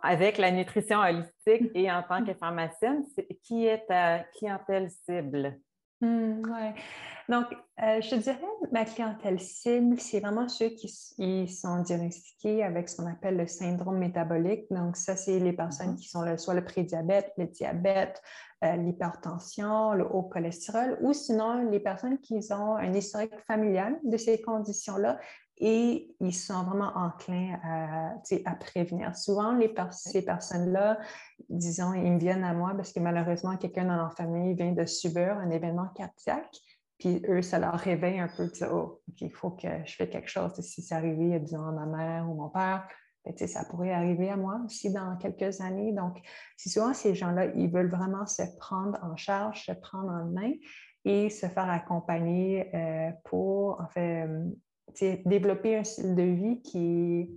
avec 0.04 0.38
la 0.38 0.52
nutrition 0.52 1.00
holistique 1.00 1.72
et 1.74 1.90
en 1.90 2.04
tant 2.04 2.24
que 2.24 2.34
pharmacienne, 2.34 3.06
qui 3.44 3.66
est 3.66 3.86
ta 3.88 4.20
clientèle 4.36 4.90
cible? 5.06 5.58
Mmh, 6.00 6.44
Donc, 7.28 7.46
euh, 7.82 8.02
je 8.02 8.16
dirais 8.16 8.40
ma 8.72 8.86
clientèle 8.86 9.40
cible, 9.40 10.00
c'est 10.00 10.20
vraiment 10.20 10.48
ceux 10.48 10.70
qui 10.70 11.48
sont 11.48 11.82
diagnostiqués 11.82 12.64
avec 12.64 12.88
ce 12.88 12.98
qu'on 12.98 13.08
appelle 13.08 13.36
le 13.36 13.48
syndrome 13.48 13.98
métabolique. 13.98 14.66
Donc, 14.70 14.96
ça, 14.96 15.16
c'est 15.16 15.40
les 15.40 15.54
personnes 15.54 15.94
mmh 15.94 15.96
qui 15.96 16.08
sont 16.08 16.38
soit 16.38 16.54
le 16.54 16.64
prédiabète, 16.64 17.34
le 17.38 17.48
diabète, 17.48 18.22
euh, 18.64 18.76
l'hypertension, 18.76 19.94
le 19.94 20.06
haut 20.06 20.24
cholestérol, 20.24 21.00
ou 21.02 21.14
sinon 21.14 21.70
les 21.70 21.80
personnes 21.80 22.20
qui 22.20 22.40
ont 22.52 22.76
un 22.76 22.94
historique 22.94 23.40
familial 23.48 23.98
de 24.04 24.18
ces 24.18 24.40
conditions-là 24.40 25.18
et 25.60 26.16
ils 26.20 26.34
sont 26.34 26.64
vraiment 26.64 26.92
enclins 26.96 27.60
à, 27.64 28.14
à 28.46 28.56
prévenir. 28.56 29.16
Souvent, 29.16 29.54
les 29.54 29.74
ces 29.92 30.24
personnes-là, 30.24 31.00
disons, 31.50 31.94
ils 31.94 32.12
me 32.12 32.20
viennent 32.20 32.44
à 32.44 32.54
moi 32.54 32.74
parce 32.76 32.94
que 32.94 33.00
malheureusement, 33.00 33.58
quelqu'un 33.58 33.86
dans 33.86 33.96
leur 33.96 34.14
famille 34.14 34.54
vient 34.54 34.72
de 34.72 34.86
subir 34.86 35.38
un 35.38 35.50
événement 35.50 35.88
cardiaque. 35.96 36.58
Puis 37.00 37.24
eux, 37.28 37.42
ça 37.42 37.60
leur 37.60 37.76
réveille 37.76 38.20
un 38.20 38.28
peu, 38.28 38.50
oh, 38.72 39.02
il 39.20 39.32
faut 39.32 39.52
que 39.52 39.68
je 39.86 39.96
fasse 39.96 40.10
quelque 40.10 40.30
chose. 40.30 40.54
Si 40.62 40.82
c'est 40.82 40.96
arrivé, 40.96 41.40
disons, 41.40 41.68
à 41.68 41.72
ma 41.72 41.86
mère 41.86 42.30
ou 42.30 42.36
mon 42.36 42.50
père, 42.50 42.88
ben, 43.24 43.48
ça 43.48 43.66
pourrait 43.66 43.92
arriver 43.92 44.30
à 44.30 44.38
moi 44.38 44.60
aussi 44.66 44.92
dans 44.92 45.16
quelques 45.18 45.62
années. 45.62 45.92
Donc, 45.92 46.18
c'est 46.56 46.70
souvent 46.70 46.94
ces 46.94 47.14
gens-là, 47.14 47.48
ils 47.56 47.70
veulent 47.70 47.90
vraiment 47.90 48.26
se 48.26 48.44
prendre 48.58 48.98
en 49.04 49.16
charge, 49.16 49.66
se 49.66 49.74
prendre 49.74 50.10
en 50.10 50.26
main 50.26 50.54
et 51.06 51.30
se 51.30 51.46
faire 51.48 51.70
accompagner 51.70 52.70
euh, 52.76 53.12
pour, 53.26 53.80
en 53.82 53.88
fait, 53.88 54.28
développer 55.26 55.78
un 55.78 55.84
style 55.84 56.16
de 56.16 56.24
vie 56.24 56.62
qui, 56.62 57.30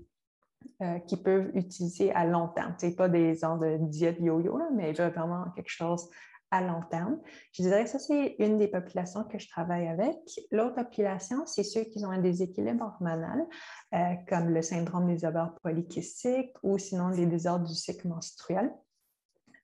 euh, 0.82 0.98
qui 1.00 1.16
peuvent 1.16 1.50
utiliser 1.54 2.12
à 2.12 2.24
long 2.24 2.48
terme. 2.48 2.74
Ce 2.80 2.86
pas 2.88 3.08
des 3.08 3.34
gens 3.34 3.56
de 3.56 3.76
diète 3.78 4.18
yo-yo, 4.20 4.58
mais 4.74 4.92
vraiment 4.92 5.44
quelque 5.54 5.70
chose 5.70 6.08
à 6.50 6.60
long 6.62 6.82
terme. 6.90 7.18
Je 7.52 7.62
dirais 7.62 7.84
que 7.84 7.90
ça, 7.90 7.98
c'est 7.98 8.34
une 8.38 8.58
des 8.58 8.68
populations 8.68 9.24
que 9.24 9.38
je 9.38 9.48
travaille 9.48 9.86
avec. 9.86 10.16
L'autre 10.50 10.74
population, 10.74 11.46
c'est 11.46 11.62
ceux 11.62 11.84
qui 11.84 12.04
ont 12.04 12.10
un 12.10 12.18
déséquilibre 12.18 12.84
hormonal, 12.84 13.46
euh, 13.94 14.14
comme 14.28 14.50
le 14.50 14.62
syndrome 14.62 15.06
des 15.06 15.24
ovaires 15.24 15.54
polykystiques 15.62 16.54
ou 16.62 16.76
sinon 16.78 17.08
les 17.08 17.26
désordres 17.26 17.68
du 17.68 17.74
cycle 17.74 18.08
menstruel. 18.08 18.72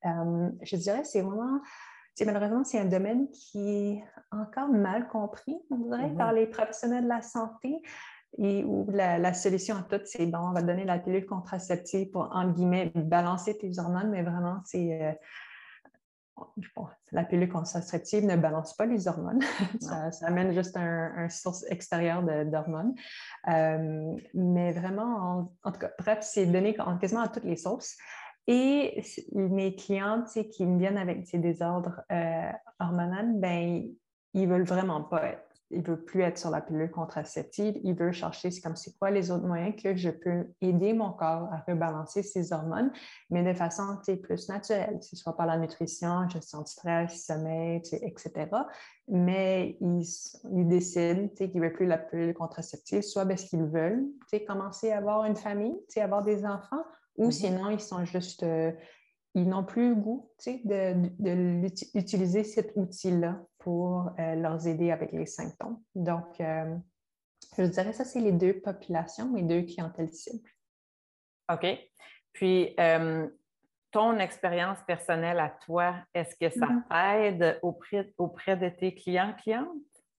Euh, 0.04 0.50
je 0.62 0.76
dirais 0.76 1.02
que 1.02 1.08
c'est 1.08 1.22
vraiment 1.22 1.60
malheureusement, 2.24 2.64
c'est 2.64 2.78
un 2.78 2.86
domaine 2.86 3.28
qui 3.30 3.70
est 3.70 4.04
encore 4.30 4.68
mal 4.68 5.08
compris, 5.08 5.56
on 5.70 5.76
dirait, 5.76 6.14
par 6.14 6.30
mhm. 6.32 6.36
les 6.36 6.46
professionnels 6.46 7.04
de 7.04 7.08
la 7.08 7.22
santé. 7.22 7.82
Et 8.38 8.64
où 8.64 8.86
la, 8.90 9.32
solution 9.32 9.76
à 9.76 9.82
tout, 9.82 10.02
c'est 10.04 10.26
bon, 10.26 10.38
on 10.38 10.52
va 10.52 10.60
donner 10.60 10.84
la 10.84 10.98
pilule 10.98 11.24
contraceptive 11.24 12.10
pour, 12.10 12.28
entre 12.34 12.52
guillemets, 12.52 12.92
balancer 12.94 13.56
tes 13.56 13.78
hormones, 13.78 14.10
mais 14.10 14.22
vraiment, 14.22 14.60
c'est. 14.64 15.02
Euh, 15.02 15.12
la 17.12 17.24
pilule 17.24 17.48
contraceptive 17.48 18.26
ne 18.26 18.36
balance 18.36 18.74
pas 18.74 18.84
les 18.84 19.08
hormones. 19.08 19.40
ça, 19.80 20.10
amène 20.26 20.52
juste 20.52 20.76
un, 20.76 21.30
source 21.30 21.64
extérieure 21.70 22.22
d'hormones. 22.44 22.94
Euh, 23.48 24.14
mais 24.34 24.72
vraiment, 24.72 25.50
en, 25.62 25.72
tout 25.72 25.80
cas, 25.80 25.92
bref, 25.98 26.18
c'est 26.20 26.44
donné 26.44 26.76
quasiment 27.00 27.22
à 27.22 27.28
toutes 27.28 27.44
les 27.44 27.56
sources. 27.56 27.96
Et 28.46 29.02
mes 29.32 29.74
clientes 29.74 30.38
qui 30.52 30.66
me 30.66 30.78
viennent 30.78 30.98
avec 30.98 31.26
ces 31.26 31.38
désordres 31.38 32.00
euh, 32.12 32.50
hormonaux, 32.78 33.38
ben, 33.40 33.88
ils 34.34 34.48
veulent 34.48 34.66
vraiment 34.66 35.02
pas 35.02 35.24
être. 35.24 35.42
Ils 35.70 35.82
veulent 35.82 36.04
plus 36.04 36.22
être 36.22 36.38
sur 36.38 36.50
la 36.50 36.60
pilule 36.60 36.92
contraceptive. 36.92 37.74
Ils 37.82 37.96
veulent 37.96 38.12
chercher, 38.12 38.52
c'est 38.52 38.60
comme 38.60 38.76
c'est 38.76 38.96
quoi 38.98 39.10
les 39.10 39.32
autres 39.32 39.44
moyens 39.44 39.74
que 39.82 39.96
je 39.96 40.10
peux 40.10 40.46
aider 40.60 40.92
mon 40.92 41.10
corps 41.10 41.48
à 41.52 41.64
rebalancer 41.66 42.22
ses 42.22 42.52
hormones, 42.52 42.92
mais 43.30 43.42
de 43.42 43.52
façon 43.52 43.82
plus 44.22 44.48
naturelle, 44.48 45.00
que 45.00 45.04
ce 45.04 45.16
soit 45.16 45.36
par 45.36 45.46
la 45.46 45.58
nutrition, 45.58 46.28
gestion 46.28 46.60
du 46.60 46.70
stress, 46.70 47.26
sommeil, 47.26 47.82
etc. 48.02 48.46
Mais 49.08 49.76
ils, 49.80 50.06
ils 50.52 50.68
décident 50.68 51.28
qu'ils 51.34 51.52
ne 51.52 51.60
veulent 51.60 51.72
plus 51.72 51.86
la 51.86 51.98
pilule 51.98 52.34
contraceptive, 52.34 53.02
soit 53.02 53.26
parce 53.26 53.42
qu'ils 53.42 53.64
veulent 53.64 54.04
commencer 54.46 54.92
à 54.92 54.98
avoir 54.98 55.24
une 55.24 55.36
famille, 55.36 55.74
avoir 55.96 56.22
des 56.22 56.44
enfants, 56.46 56.84
ou 57.16 57.28
mmh 57.28 57.32
sinon, 57.32 57.70
ils 57.70 57.80
sont 57.80 58.04
juste, 58.04 58.42
euh, 58.42 58.72
ils 59.34 59.48
n'ont 59.48 59.64
plus 59.64 59.90
le 59.90 59.94
goût 59.94 60.30
d'utiliser 61.18 62.44
cet 62.44 62.72
outil-là 62.76 63.42
pour 63.58 64.10
euh, 64.18 64.34
leur 64.34 64.66
aider 64.66 64.90
avec 64.90 65.12
les 65.12 65.26
symptômes. 65.26 65.80
Donc, 65.94 66.40
euh, 66.40 66.76
je 67.58 67.64
dirais 67.64 67.90
que 67.90 67.96
ça, 67.96 68.04
c'est 68.04 68.20
les 68.20 68.32
deux 68.32 68.60
populations, 68.60 69.34
les 69.34 69.42
deux 69.42 69.62
clientèles 69.62 70.12
cibles. 70.12 70.48
OK. 71.52 71.66
Puis, 72.32 72.76
ton 73.90 74.18
expérience 74.18 74.78
personnelle 74.86 75.38
à 75.40 75.48
toi, 75.64 75.94
est-ce 76.12 76.36
que 76.36 76.50
ça 76.50 76.66
mmh 76.66 76.84
t'aide 76.90 77.58
auprès, 77.62 78.12
auprès 78.18 78.56
de 78.56 78.68
tes 78.68 78.94
clients, 78.94 79.34
clientes? 79.42 79.70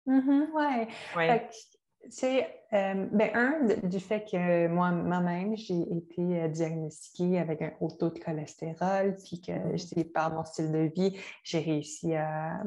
Mmh 0.07 0.45
oui. 0.53 0.87
Ouais. 1.15 1.49
Euh, 2.73 3.05
ben, 3.11 3.29
un, 3.33 3.87
du 3.87 3.99
fait 3.99 4.25
que 4.29 4.67
moi-même, 4.67 5.55
j'ai 5.55 5.81
été 5.81 6.41
euh, 6.41 6.47
diagnostiquée 6.49 7.39
avec 7.39 7.61
un 7.61 7.71
haut 7.79 7.89
taux 7.89 8.09
de 8.09 8.19
cholestérol, 8.19 9.15
puis 9.23 9.41
que 9.41 9.53
mm-hmm. 9.53 10.11
par 10.11 10.33
mon 10.33 10.43
style 10.43 10.71
de 10.73 10.91
vie, 10.93 11.17
j'ai 11.43 11.59
réussi 11.59 12.13
à, 12.15 12.61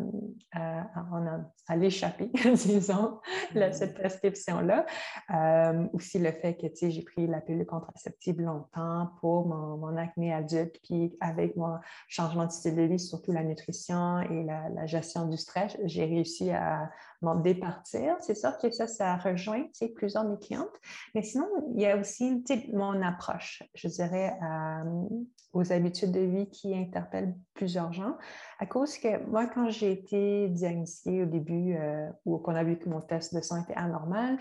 à, 0.53 1.77
l'échapper, 1.77 2.31
disons, 2.55 3.21
mm-hmm. 3.55 3.73
cette 3.73 3.95
prescription-là. 3.95 4.87
Euh, 5.35 5.87
aussi 5.93 6.19
le 6.19 6.33
fait 6.33 6.55
que 6.55 6.67
j'ai 6.89 7.03
pris 7.03 7.27
la 7.27 7.43
pilule 7.43 7.67
contraceptive 7.67 8.41
longtemps 8.41 9.11
pour 9.21 9.47
mon, 9.47 9.97
acné 9.97 10.33
adulte, 10.33 10.77
puis 10.83 11.15
avec 11.21 11.57
mon 11.57 11.79
changement 12.09 12.47
de 12.47 12.53
style 12.53 12.77
de 12.77 12.83
vie, 12.83 12.99
surtout 12.99 13.33
la 13.33 13.43
nutrition 13.43 14.21
et 14.21 14.45
la, 14.45 14.87
gestion 14.87 15.27
du 15.27 15.37
stress, 15.37 15.77
j'ai 15.85 16.05
réussi 16.05 16.51
à 16.51 16.91
m'en 17.21 17.35
départir. 17.35 18.17
C'est 18.21 18.35
sûr 18.35 18.57
que 18.59 18.71
ça, 18.71 18.87
ça 18.87 19.17
rejoint 19.17 19.65
plusieurs 19.91 20.25
de 20.25 20.31
mes 20.31 20.39
clientes. 20.39 20.81
Mais 21.15 21.23
sinon, 21.23 21.47
il 21.75 21.81
y 21.81 21.87
a 21.87 21.97
aussi 21.97 22.43
mon 22.73 23.03
approche, 23.03 23.63
je 23.75 23.89
dirais, 23.89 24.37
euh, 24.43 25.09
aux 25.53 25.73
habitudes 25.73 26.13
de 26.13 26.21
vie 26.21 26.49
qui 26.49 26.75
interpellent 26.75 27.35
plusieurs 27.55 27.93
gens. 27.93 28.17
À 28.59 28.67
cause 28.67 28.99
que 28.99 29.25
moi, 29.27 29.47
quand 29.47 29.69
j'ai 29.71 29.93
été 29.93 30.49
diagnostiquée 30.49 31.23
au 31.23 31.27
début, 31.27 31.77
euh, 31.77 32.09
ou 32.25 32.39
qu'on 32.39 32.55
a 32.55 32.65
vu 32.65 32.79
que 32.79 32.89
mon 32.89 33.01
test 33.01 33.35
de 33.35 33.41
sang 33.41 33.63
était 33.63 33.75
anormal, 33.75 34.39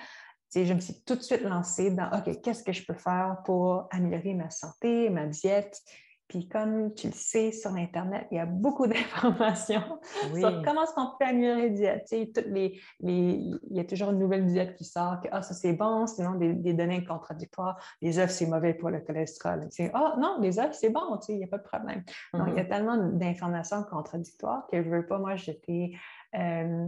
je 0.55 0.73
me 0.73 0.79
suis 0.79 1.03
tout 1.05 1.15
de 1.15 1.21
suite 1.21 1.41
lancée 1.41 1.91
dans 1.91 2.09
OK, 2.11 2.41
qu'est-ce 2.41 2.63
que 2.63 2.73
je 2.73 2.85
peux 2.85 2.95
faire 2.95 3.37
pour 3.45 3.87
améliorer 3.91 4.33
ma 4.33 4.49
santé, 4.49 5.09
ma 5.09 5.27
diète? 5.27 5.79
Puis 6.29 6.47
comme 6.47 6.93
tu 6.93 7.07
le 7.07 7.13
sais, 7.13 7.51
sur 7.51 7.71
Internet, 7.71 8.27
il 8.31 8.35
y 8.37 8.39
a 8.39 8.45
beaucoup 8.45 8.85
d'informations 8.87 9.99
sur 10.35 10.61
comment 10.63 10.83
est-ce 10.83 10.93
qu'on 10.93 11.17
peut 11.19 11.25
améliorer 11.25 11.69
la 11.69 11.97
diète. 11.97 12.45
les, 12.47 12.79
il 13.01 13.59
y 13.71 13.79
a 13.79 13.83
toujours 13.83 14.11
une 14.11 14.19
nouvelle 14.19 14.45
diète 14.45 14.75
qui 14.75 14.85
sort, 14.85 15.19
que 15.21 15.27
ah, 15.31 15.41
ça 15.41 15.55
c'est 15.55 15.73
bon, 15.73 16.05
sinon 16.05 16.35
des, 16.35 16.73
données 16.73 17.03
contradictoires. 17.03 17.77
Les 18.01 18.19
œufs, 18.19 18.29
c'est 18.29 18.45
mauvais 18.45 18.75
pour 18.75 18.91
le 18.91 18.99
cholestérol. 19.01 19.67
Ah 19.93 20.15
non, 20.19 20.37
les 20.39 20.59
œufs, 20.59 20.73
c'est 20.73 20.89
bon, 20.89 21.19
il 21.27 21.37
n'y 21.37 21.43
a 21.43 21.47
pas 21.47 21.57
de 21.57 21.63
problème. 21.63 22.03
Donc, 22.33 22.47
il 22.49 22.55
y 22.55 22.59
a 22.59 22.63
mm-hmm. 22.63 22.69
tellement 22.69 22.97
d'informations 22.97 23.83
contradictoires 23.83 24.67
que 24.71 24.83
je 24.83 24.87
ne 24.87 24.97
veux 24.97 25.05
pas, 25.05 25.17
moi, 25.17 25.35
j'étais... 25.35 25.91
Euh, 26.35 26.87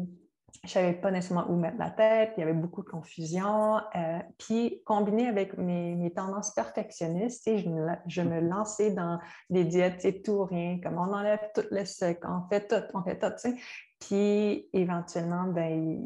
je 0.63 0.69
savais 0.69 0.93
pas 0.93 1.09
nécessairement 1.09 1.49
où 1.49 1.55
mettre 1.55 1.79
la 1.79 1.89
tête, 1.89 2.33
il 2.37 2.41
y 2.41 2.43
avait 2.43 2.53
beaucoup 2.53 2.83
de 2.83 2.89
confusion. 2.89 3.77
Euh, 3.95 4.19
puis, 4.37 4.81
combiné 4.85 5.27
avec 5.27 5.57
mes, 5.57 6.13
tendances 6.15 6.51
perfectionnistes, 6.51 7.49
je 7.57 8.21
me, 8.21 8.39
lançais 8.41 8.91
dans 8.91 9.19
des 9.49 9.65
diètes, 9.65 10.01
c'est 10.01 10.21
tout 10.21 10.33
ou 10.33 10.45
rien, 10.45 10.79
comme 10.81 10.99
on 10.99 11.13
enlève 11.13 11.39
tout 11.55 11.63
le 11.71 11.83
sucre, 11.85 12.27
on 12.29 12.47
fait 12.47 12.67
tout, 12.67 12.85
on 12.93 13.01
fait 13.01 13.17
tout, 13.17 13.49
Puis, 13.99 14.69
éventuellement, 14.73 15.45
ben, 15.45 16.05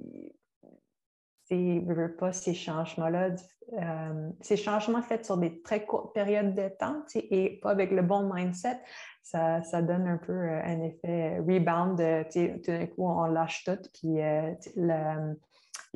ne 1.52 1.94
veux 1.94 2.16
pas 2.16 2.32
ces 2.32 2.54
changements-là, 2.54 3.32
euh, 3.74 4.30
ces 4.42 4.58
changements 4.58 5.02
faits 5.02 5.26
sur 5.26 5.38
des 5.38 5.62
très 5.62 5.86
courtes 5.86 6.14
périodes 6.14 6.56
de 6.56 6.70
temps 6.70 7.04
et 7.16 7.60
pas 7.62 7.72
avec 7.72 7.92
le 7.92 8.02
bon 8.02 8.34
mindset, 8.34 8.80
ça, 9.26 9.64
ça, 9.64 9.82
donne 9.82 10.08
un 10.08 10.18
peu 10.18 10.34
euh, 10.34 10.62
un 10.64 10.82
effet 10.84 11.40
rebound. 11.40 11.98
tout 12.32 12.72
d'un 12.72 12.86
coup, 12.86 13.10
on 13.10 13.26
lâche 13.26 13.64
tout. 13.64 13.80
Puis 13.96 14.22
euh, 14.22 14.54
la, 14.76 15.18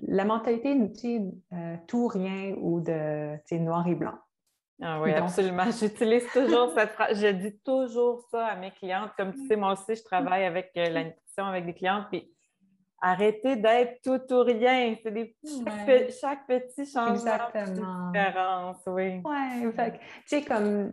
la, 0.02 0.26
mentalité, 0.26 0.76
euh, 1.54 1.76
tout 1.88 2.08
rien 2.08 2.56
ou 2.60 2.82
de 2.82 3.58
noir 3.60 3.88
et 3.88 3.94
blanc. 3.94 4.18
Ah 4.82 5.00
oui, 5.00 5.14
absolument. 5.14 5.66
J'utilise 5.80 6.26
toujours 6.34 6.72
cette 6.76 6.90
phrase. 6.92 7.22
Je 7.22 7.28
dis 7.28 7.60
toujours 7.60 8.26
ça 8.32 8.48
à 8.48 8.56
mes 8.56 8.72
clientes. 8.72 9.12
Comme 9.16 9.34
tu 9.34 9.46
sais, 9.46 9.56
moi 9.56 9.74
aussi, 9.74 9.96
je 9.96 10.04
travaille 10.04 10.46
avec 10.46 10.72
la 10.74 11.04
nutrition 11.04 11.46
avec 11.46 11.68
des 11.68 11.74
clientes. 11.76 12.08
Puis 12.10 12.34
arrêtez 13.00 13.58
d'être 13.58 14.02
tout 14.02 14.34
ou 14.34 14.42
rien. 14.42 14.96
C'est 15.04 15.12
des 15.12 15.36
chaque, 16.20 16.48
petit 16.48 16.92
changement 16.92 17.14
Exactement. 17.14 18.10
différence. 18.12 18.82
Oui. 18.88 19.22
Oui. 19.24 19.72
Tu 19.72 20.02
sais, 20.26 20.42
comme 20.42 20.92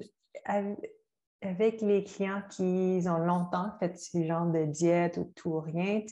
avec 1.47 1.81
les 1.81 2.05
clients 2.05 2.43
qui 2.51 3.03
ont 3.07 3.19
longtemps 3.19 3.71
fait 3.79 3.97
ce 3.99 4.23
genre 4.25 4.47
de 4.47 4.65
diète 4.65 5.17
ou 5.19 5.33
tout 5.35 5.51
ou 5.51 5.61
rien, 5.61 6.03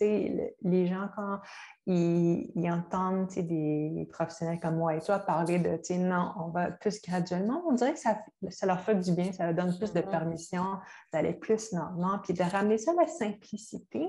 les 0.62 0.86
gens, 0.86 1.08
quand 1.16 1.40
ils, 1.86 2.70
entendent 2.70 3.28
des 3.28 4.08
professionnels 4.12 4.60
comme 4.60 4.76
moi 4.76 4.94
et 4.94 5.00
toi 5.00 5.18
parler 5.18 5.58
de 5.58 5.78
non, 5.98 6.32
on 6.38 6.48
va 6.48 6.70
plus 6.70 7.02
graduellement, 7.02 7.62
on 7.68 7.72
dirait 7.72 7.92
que 7.92 7.98
ça, 7.98 8.18
ça 8.48 8.66
leur 8.66 8.80
fait 8.80 8.94
du 8.94 9.12
bien, 9.12 9.32
ça 9.32 9.46
leur 9.46 9.54
donne 9.54 9.76
plus 9.76 9.92
de 9.92 10.00
mm-hmm. 10.00 10.10
permission 10.10 10.64
d'aller 11.12 11.34
plus 11.34 11.72
normalement, 11.72 12.18
puis 12.22 12.32
de 12.32 12.42
ramener 12.42 12.78
ça 12.78 12.92
à 12.92 13.02
la 13.02 13.06
simplicité 13.06 14.08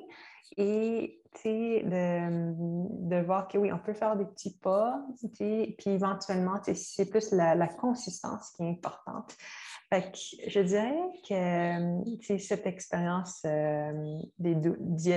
et 0.58 1.22
de, 1.44 3.08
de, 3.10 3.26
voir 3.26 3.48
que 3.48 3.58
oui, 3.58 3.72
on 3.72 3.80
peut 3.80 3.94
faire 3.94 4.16
des 4.16 4.26
petits 4.26 4.58
pas, 4.58 5.02
puis 5.34 5.76
éventuellement, 5.86 6.60
c'est 6.74 7.10
plus 7.10 7.32
la, 7.32 7.56
la, 7.56 7.68
consistance 7.68 8.52
qui 8.52 8.64
est 8.64 8.70
importante. 8.70 9.36
Je 10.48 10.60
dirais 10.62 10.96
que 11.28 12.38
cette 12.38 12.66
expérience 12.66 13.42
euh, 13.46 14.20
des 14.40 14.56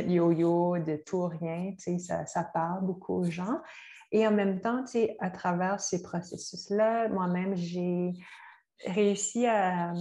yo-yo, 0.09 0.79
de 0.79 0.97
tout 1.05 1.27
rien, 1.27 1.75
ça 1.99 2.45
parle 2.53 2.85
beaucoup 2.85 3.15
aux 3.15 3.31
gens. 3.31 3.61
Et 4.11 4.27
en 4.27 4.33
même 4.33 4.61
temps, 4.61 4.85
à 5.21 5.31
travers 5.31 5.81
ces 5.81 6.03
processus-là, 6.03 7.09
moi-même, 7.09 7.55
j'ai 7.57 8.13
réussi 8.87 9.47
à 9.47 9.93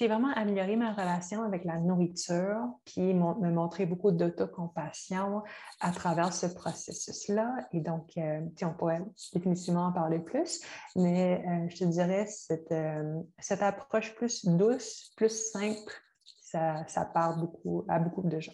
vraiment 0.00 0.32
améliorer 0.34 0.76
ma 0.76 0.92
relation 0.92 1.42
avec 1.44 1.64
la 1.64 1.78
nourriture, 1.78 2.58
puis 2.84 3.14
me 3.14 3.50
montrer 3.50 3.86
beaucoup 3.86 4.10
d'autocompassion 4.10 5.42
à 5.80 5.92
travers 5.92 6.32
ce 6.32 6.46
processus-là. 6.46 7.54
Et 7.72 7.80
donc, 7.80 8.10
euh, 8.16 8.40
on 8.62 8.74
pourrait 8.74 9.02
définitivement 9.32 9.86
en 9.86 9.92
parler 9.92 10.18
plus, 10.18 10.60
mais 10.96 11.44
euh, 11.46 11.68
je 11.68 11.76
te 11.76 11.84
dirais, 11.84 12.26
cette, 12.26 12.72
euh, 12.72 13.20
cette 13.38 13.62
approche 13.62 14.14
plus 14.14 14.44
douce, 14.44 15.12
plus 15.16 15.50
simple, 15.52 15.92
ça, 16.40 16.86
ça 16.88 17.04
parle 17.04 17.40
beaucoup 17.40 17.84
à 17.88 17.98
beaucoup 17.98 18.22
de 18.22 18.40
gens. 18.40 18.52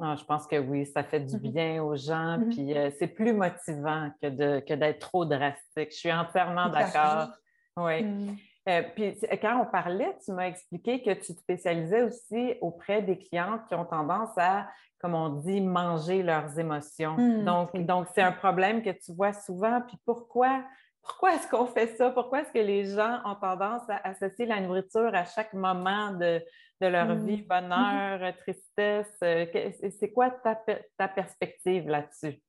Ah, 0.00 0.16
je 0.18 0.24
pense 0.24 0.46
que 0.48 0.56
oui, 0.58 0.86
ça 0.86 1.04
fait 1.04 1.20
du 1.20 1.36
mm-hmm. 1.36 1.52
bien 1.52 1.82
aux 1.82 1.94
gens, 1.94 2.38
mm-hmm. 2.38 2.48
puis 2.48 2.94
c'est 2.98 3.06
plus 3.06 3.32
motivant 3.32 4.10
que, 4.20 4.28
de, 4.28 4.60
que 4.60 4.74
d'être 4.74 4.98
trop 4.98 5.24
drastique. 5.24 5.90
Je 5.92 5.96
suis 5.96 6.12
entièrement 6.12 6.68
d'accord. 6.68 7.28
Oui. 7.76 8.02
Mm. 8.02 8.36
Euh, 8.68 8.82
puis 8.94 9.18
quand 9.42 9.60
on 9.60 9.66
parlait, 9.66 10.16
tu 10.24 10.32
m'as 10.32 10.46
expliqué 10.46 11.02
que 11.02 11.10
tu 11.10 11.34
te 11.34 11.40
spécialisais 11.40 12.02
aussi 12.02 12.54
auprès 12.60 13.02
des 13.02 13.18
clientes 13.18 13.60
qui 13.68 13.74
ont 13.74 13.84
tendance 13.84 14.30
à, 14.36 14.68
comme 15.00 15.14
on 15.14 15.28
dit, 15.28 15.60
manger 15.60 16.22
leurs 16.22 16.58
émotions. 16.58 17.16
Mmh, 17.16 17.44
donc, 17.44 17.76
donc, 17.76 18.06
c'est 18.14 18.22
un 18.22 18.32
problème 18.32 18.82
que 18.82 18.90
tu 18.90 19.12
vois 19.12 19.34
souvent. 19.34 19.82
Puis 19.86 19.98
pourquoi, 20.06 20.64
pourquoi 21.02 21.34
est-ce 21.34 21.46
qu'on 21.48 21.66
fait 21.66 21.88
ça? 21.88 22.10
Pourquoi 22.10 22.40
est-ce 22.40 22.52
que 22.52 22.58
les 22.58 22.86
gens 22.86 23.20
ont 23.26 23.34
tendance 23.34 23.82
à 23.88 24.08
associer 24.08 24.46
la 24.46 24.60
nourriture 24.60 25.14
à 25.14 25.24
chaque 25.24 25.52
moment 25.52 26.12
de, 26.12 26.40
leur 26.80 27.14
vie, 27.16 27.42
mmh. 27.42 27.46
bonheur, 27.46 28.34
tristesse? 28.38 29.14
Euh, 29.22 29.44
c'est 30.00 30.10
quoi 30.10 30.30
ta, 30.30 30.58
ta 30.96 31.08
perspective 31.08 31.86
là-dessus? 31.86 32.40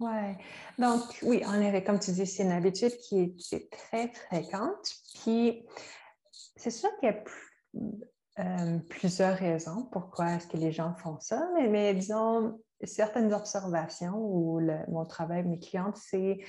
Oui. 0.00 0.34
Donc, 0.78 1.02
oui, 1.22 1.42
en 1.44 1.60
effet, 1.60 1.84
comme 1.84 1.98
tu 1.98 2.12
dis, 2.12 2.26
c'est 2.26 2.42
une 2.42 2.52
habitude 2.52 2.96
qui 2.96 3.36
est, 3.52 3.70
très 3.70 4.08
fréquente. 4.08 4.94
Puis, 5.22 5.66
c'est 6.56 6.70
sûr 6.70 6.88
qu'il 6.98 7.10
y 7.10 7.12
a 7.12 7.22
euh, 8.38 8.78
plusieurs 8.88 9.36
raisons 9.36 9.88
pourquoi 9.92 10.32
est-ce 10.32 10.46
que 10.46 10.56
les 10.56 10.72
gens 10.72 10.94
font 10.94 11.20
ça, 11.20 11.46
mais, 11.54 11.94
disons, 11.94 12.58
certaines 12.82 13.34
observations 13.34 14.16
ou 14.16 14.60
mon 14.88 15.04
travail 15.04 15.44
mes 15.44 15.58
clientes, 15.58 15.96
c'est, 15.96 16.40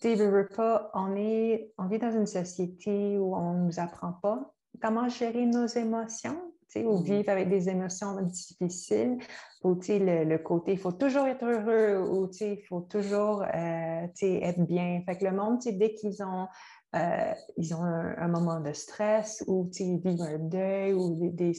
tu 0.00 0.16
pas, 0.56 0.90
on, 0.94 1.14
est, 1.14 1.72
on 1.76 1.86
vit 1.86 1.98
dans 1.98 2.12
une 2.12 2.26
société 2.26 3.18
où 3.18 3.36
on 3.36 3.52
ne 3.52 3.64
nous 3.66 3.80
apprend 3.80 4.12
pas 4.22 4.54
comment 4.80 5.08
gérer 5.08 5.46
nos 5.46 5.66
émotions 5.66 6.43
ou 6.76 6.98
mmh. 6.98 7.02
vivre 7.02 7.30
avec 7.30 7.48
des 7.48 7.68
émotions 7.68 8.20
difficiles, 8.22 9.18
ou 9.62 9.78
le, 9.88 10.24
le 10.24 10.38
côté, 10.38 10.72
il 10.72 10.78
faut 10.78 10.92
toujours 10.92 11.26
être 11.26 11.44
heureux, 11.44 12.08
ou 12.08 12.30
il 12.40 12.62
faut 12.68 12.82
toujours 12.82 13.42
euh, 13.42 14.06
être 14.22 14.60
bien. 14.66 15.02
Fait 15.06 15.16
que 15.16 15.24
le 15.24 15.32
monde, 15.32 15.60
dès 15.64 15.94
qu'ils 15.94 16.22
ont, 16.22 16.46
euh, 16.94 17.32
ils 17.56 17.74
ont 17.74 17.82
un, 17.82 18.28
moment 18.28 18.60
de 18.60 18.72
stress, 18.72 19.42
ou 19.46 19.70
ils 19.78 20.00
vivent 20.00 20.22
un 20.22 20.38
deuil, 20.38 20.92
ou 20.92 21.16
des, 21.18 21.30
des 21.30 21.52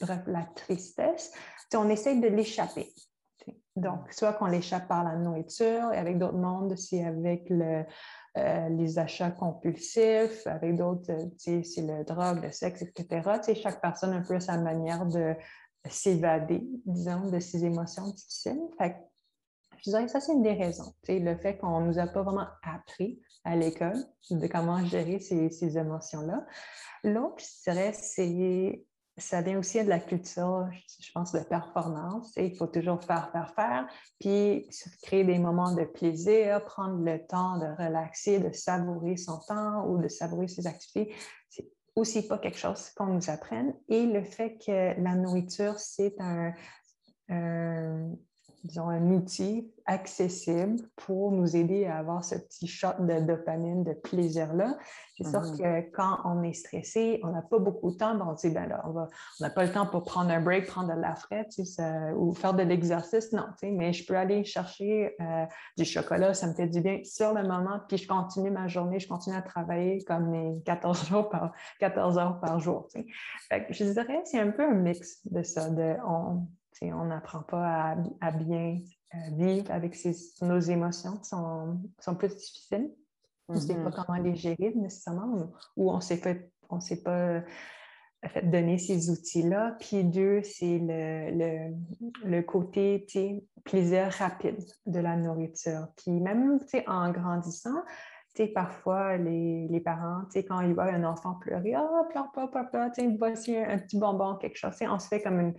bref, 0.00 0.22
la 0.26 0.46
tristesse, 0.54 1.32
on 1.74 1.88
essaie 1.88 2.16
de 2.16 2.28
l'échapper. 2.28 2.92
Donc, 3.76 4.12
soit 4.12 4.32
qu'on 4.32 4.46
l'échappe 4.46 4.88
par 4.88 5.04
la 5.04 5.16
nourriture, 5.16 5.92
et 5.92 5.98
avec 5.98 6.18
d'autres 6.18 6.38
mondes, 6.38 6.76
c'est 6.76 7.04
avec 7.04 7.48
le, 7.48 7.84
euh, 8.36 8.68
les 8.68 8.98
achats 8.98 9.30
compulsifs, 9.30 10.46
avec 10.46 10.76
d'autres, 10.76 11.10
euh, 11.10 11.62
c'est 11.62 11.82
le 11.82 12.04
drogue, 12.04 12.42
le 12.42 12.52
sexe, 12.52 12.82
etc. 12.82 13.40
chaque 13.60 13.80
personne 13.80 14.12
a 14.12 14.16
un 14.16 14.22
peu 14.22 14.38
sa 14.38 14.58
manière 14.58 15.06
de 15.06 15.34
s'évader, 15.88 16.62
disons, 16.84 17.30
de 17.30 17.40
ses 17.40 17.64
émotions 17.64 18.08
difficiles. 18.08 18.60
Fait 18.78 18.96
je 19.84 19.90
dirais 19.90 20.06
que 20.06 20.10
ça, 20.10 20.20
c'est 20.20 20.32
une 20.32 20.42
des 20.42 20.54
raisons. 20.54 20.92
Le 21.08 21.36
fait 21.36 21.56
qu'on 21.56 21.80
ne 21.80 21.86
nous 21.86 21.98
a 21.98 22.06
pas 22.08 22.22
vraiment 22.22 22.48
appris 22.62 23.20
à 23.44 23.54
l'école 23.54 23.96
de 24.30 24.46
comment 24.48 24.84
gérer 24.84 25.20
ces, 25.20 25.50
ces 25.50 25.78
émotions-là. 25.78 26.44
L'autre, 27.04 27.36
je 27.38 27.70
dirais, 27.70 27.92
c'est 27.92 28.84
ça 29.18 29.42
vient 29.42 29.58
aussi 29.58 29.82
de 29.82 29.88
la 29.88 29.98
culture, 29.98 30.68
je 31.00 31.12
pense, 31.12 31.32
de 31.32 31.40
performance. 31.40 32.32
il 32.36 32.56
faut 32.56 32.66
toujours 32.66 33.02
faire, 33.02 33.30
faire, 33.32 33.52
faire, 33.54 33.86
puis 34.18 34.68
créer 35.02 35.24
des 35.24 35.38
moments 35.38 35.74
de 35.74 35.84
plaisir, 35.84 36.64
prendre 36.64 37.02
le 37.02 37.26
temps 37.26 37.58
de 37.58 37.66
relaxer, 37.66 38.38
de 38.40 38.52
savourer 38.52 39.16
son 39.16 39.38
temps 39.40 39.86
ou 39.86 39.98
de 39.98 40.08
savourer 40.08 40.48
ses 40.48 40.66
activités. 40.66 41.14
C'est 41.48 41.68
aussi 41.96 42.26
pas 42.26 42.38
quelque 42.38 42.58
chose 42.58 42.90
qu'on 42.90 43.06
nous 43.06 43.30
apprenne. 43.30 43.74
Et 43.88 44.06
le 44.06 44.22
fait 44.22 44.58
que 44.58 45.00
la 45.00 45.14
nourriture, 45.14 45.78
c'est 45.78 46.14
un, 46.20 46.52
disons, 48.64 48.88
un 48.88 49.10
outil 49.10 49.70
accessible 49.86 50.76
pour 50.96 51.32
nous 51.32 51.56
aider 51.56 51.86
à 51.86 51.98
avoir 51.98 52.22
ce 52.22 52.34
petit 52.34 52.66
shot 52.66 52.88
de 53.00 53.20
dopamine, 53.20 53.84
de 53.84 53.94
plaisir-là. 53.94 54.76
C'est 55.16 55.24
sûr 55.24 55.40
mm-hmm. 55.40 55.84
que 55.86 55.90
quand 55.96 56.18
on 56.24 56.42
est 56.42 56.52
stressé, 56.52 57.20
on 57.24 57.28
n'a 57.28 57.42
pas 57.42 57.58
beaucoup 57.58 57.90
de 57.90 57.96
temps, 57.96 58.16
on 58.20 58.34
dit, 58.34 58.50
ben 58.50 58.68
là, 58.68 58.84
on 58.86 59.42
n'a 59.42 59.50
pas 59.50 59.64
le 59.64 59.72
temps 59.72 59.86
pour 59.86 60.04
prendre 60.04 60.30
un 60.30 60.40
break, 60.40 60.66
prendre 60.66 60.94
de 60.94 61.00
la 61.00 61.14
frette 61.14 61.54
ou 62.16 62.34
faire 62.34 62.54
de 62.54 62.62
l'exercice. 62.62 63.32
Non, 63.32 63.46
mais 63.62 63.92
je 63.92 64.06
peux 64.06 64.16
aller 64.16 64.44
chercher 64.44 65.14
euh, 65.20 65.46
du 65.76 65.84
chocolat, 65.84 66.34
ça 66.34 66.46
me 66.46 66.54
fait 66.54 66.68
du 66.68 66.80
bien 66.80 67.00
sur 67.04 67.32
le 67.32 67.42
moment, 67.42 67.80
puis 67.88 67.96
je 67.96 68.06
continue 68.06 68.50
ma 68.50 68.68
journée, 68.68 68.98
je 68.98 69.08
continue 69.08 69.36
à 69.36 69.42
travailler 69.42 70.04
comme 70.04 70.30
mes 70.30 70.60
14 70.64 71.08
jours 71.08 71.28
par 71.30 71.52
14 71.80 72.18
heures 72.18 72.40
par 72.40 72.60
jour. 72.60 72.88
je 73.70 73.84
dirais 73.84 74.20
c'est 74.24 74.40
un 74.40 74.50
peu 74.50 74.62
un 74.62 74.74
mix 74.74 75.26
de 75.26 75.42
ça. 75.42 75.70
De, 75.70 75.96
on, 76.06 76.46
on 76.82 77.04
n'apprend 77.06 77.42
pas 77.42 77.96
à, 78.20 78.30
bien 78.30 78.80
euh, 79.14 79.18
vivre 79.32 79.70
avec 79.70 79.96
nos 80.42 80.60
émotions 80.60 81.16
qui 81.18 81.28
sont, 81.28 82.14
plus 82.16 82.34
difficiles. 82.34 82.90
On 83.48 83.54
ne 83.54 83.60
sait 83.60 83.82
pas 83.82 83.90
comment 83.90 84.18
les 84.18 84.36
gérer 84.36 84.72
nécessairement 84.76 85.50
ou, 85.76 85.90
on 85.90 85.96
ne 85.96 86.00
s'est 86.80 87.02
pas 87.02 87.42
fait 88.26 88.50
donner 88.50 88.78
ces 88.78 89.10
outils-là. 89.10 89.76
Puis 89.80 90.04
deux, 90.04 90.42
c'est 90.42 90.78
le, 90.78 91.72
le, 92.24 92.42
côté 92.42 93.06
plaisir 93.64 94.10
rapide 94.18 94.58
de 94.86 95.00
la 95.00 95.16
nourriture. 95.16 95.88
Puis 95.96 96.10
même 96.10 96.58
en 96.86 97.10
grandissant, 97.10 97.82
parfois, 98.46 99.16
les, 99.16 99.66
les 99.68 99.80
parents, 99.80 100.22
quand 100.48 100.60
ils 100.60 100.74
voient 100.74 100.84
un 100.84 101.04
enfant 101.04 101.34
pleurer, 101.34 101.74
ah, 101.74 101.88
oh, 101.90 102.04
pleure 102.08 102.30
pas, 102.32 102.46
papa, 102.46 102.90
voici 103.18 103.56
un, 103.56 103.78
petit 103.78 103.98
bonbon, 103.98 104.36
quelque 104.36 104.56
chose. 104.56 104.74
on 104.82 104.98
se 104.98 105.08
fait 105.08 105.20
comme 105.20 105.52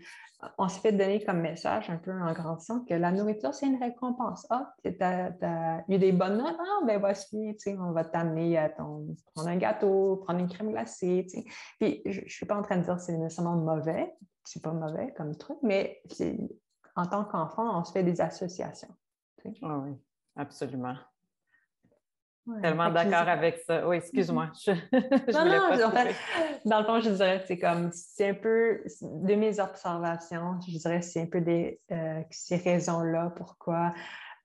on 0.57 0.69
se 0.69 0.79
fait 0.79 0.91
donner 0.91 1.23
comme 1.23 1.41
message 1.41 1.89
un 1.89 1.97
peu 1.97 2.11
en 2.11 2.31
grandissant 2.31 2.85
que 2.85 2.93
la 2.93 3.11
nourriture, 3.11 3.53
c'est 3.53 3.67
une 3.67 3.81
récompense. 3.81 4.47
Ah, 4.49 4.73
tu 4.83 4.95
as, 5.01 5.83
eu 5.89 5.97
des 5.97 6.11
bonnes 6.11 6.37
notes, 6.37 6.55
ah, 6.57 6.85
ben 6.85 6.99
voici, 6.99 7.57
on 7.77 7.91
va 7.91 8.05
t'amener 8.05 8.57
à 8.57 8.69
ton, 8.69 9.15
prendre 9.33 9.49
un 9.49 9.57
gâteau, 9.57 10.17
prendre 10.23 10.39
une 10.39 10.47
crème 10.47 10.71
glacée. 10.71 11.27
Puis, 11.79 12.01
je 12.05 12.21
ne 12.21 12.27
suis 12.27 12.45
pas 12.45 12.55
en 12.55 12.61
train 12.61 12.77
de 12.77 12.83
dire 12.83 12.95
que 12.95 13.01
c'est 13.01 13.17
nécessairement 13.17 13.57
mauvais, 13.57 14.15
c'est 14.45 14.63
pas 14.63 14.71
mauvais 14.71 15.13
comme 15.17 15.35
truc, 15.35 15.57
mais 15.61 16.01
en 16.95 17.05
tant 17.05 17.25
qu'enfant, 17.25 17.77
on 17.77 17.83
se 17.83 17.91
fait 17.91 18.03
des 18.03 18.21
associations. 18.21 18.95
Ah 19.61 19.79
oui, 19.79 19.91
absolument. 20.35 20.95
Tellement 22.61 22.89
d'accord 22.89 23.27
avec 23.27 23.59
ça. 23.65 23.87
Oui, 23.87 23.97
excuse-moi. 23.97 24.49
Mm-hmm. 24.67 25.33
non, 25.33 25.45
non, 25.45 25.85
en 25.85 25.91
fait, 25.91 26.15
dans 26.65 26.79
le 26.79 26.85
fond, 26.85 26.99
je 26.99 27.09
dirais 27.09 27.39
que 27.41 27.47
c'est 27.47 27.59
comme, 27.59 27.91
c'est 27.91 28.29
un 28.29 28.33
peu, 28.33 28.81
de 29.01 29.35
mes 29.35 29.59
observations, 29.59 30.59
je 30.67 30.77
dirais 30.77 30.99
que 30.99 31.05
c'est 31.05 31.21
un 31.21 31.27
peu 31.27 31.41
des, 31.41 31.79
euh, 31.91 32.21
ces 32.29 32.57
raisons-là 32.57 33.33
pourquoi 33.35 33.93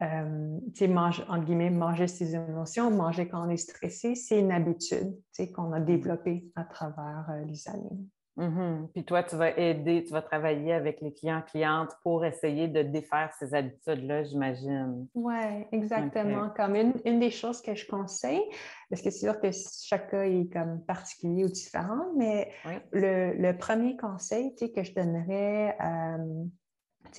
euh, 0.02 0.88
manger, 0.88 1.22
entre 1.28 1.44
guillemets, 1.44 1.70
manger 1.70 2.08
ses 2.08 2.34
émotions, 2.34 2.90
manger 2.90 3.28
quand 3.28 3.46
on 3.46 3.50
est 3.50 3.56
stressé, 3.56 4.14
c'est 4.14 4.40
une 4.40 4.52
habitude 4.52 5.14
qu'on 5.54 5.72
a 5.72 5.80
développée 5.80 6.44
à 6.56 6.64
travers 6.64 7.26
euh, 7.30 7.44
les 7.44 7.68
années. 7.68 7.98
Mm-hmm. 8.36 8.88
Puis 8.92 9.04
toi, 9.04 9.22
tu 9.22 9.36
vas 9.36 9.56
aider, 9.56 10.02
tu 10.04 10.12
vas 10.12 10.22
travailler 10.22 10.72
avec 10.72 11.00
les 11.00 11.12
clients, 11.12 11.42
clientes 11.42 11.92
pour 12.02 12.24
essayer 12.24 12.66
de 12.66 12.82
défaire 12.82 13.32
ces 13.38 13.54
habitudes-là, 13.54 14.24
j'imagine. 14.24 15.06
Oui, 15.14 15.34
exactement. 15.70 16.50
Comme 16.56 16.74
une, 16.74 17.20
des 17.20 17.30
choses 17.30 17.62
que 17.62 17.74
je 17.74 17.86
conseille, 17.86 18.42
parce 18.90 19.02
que 19.02 19.10
c'est 19.10 19.26
sûr 19.26 19.40
que 19.40 19.50
chaque 19.84 20.10
cas 20.10 20.24
est 20.24 20.52
comme 20.52 20.84
particulier 20.84 21.44
ou 21.44 21.48
différent, 21.48 22.12
mais 22.16 22.50
le, 22.92 23.52
premier 23.52 23.96
conseil 23.96 24.54
que 24.54 24.82
je 24.82 24.94
donnerais 24.94 25.76
euh, 25.80 26.44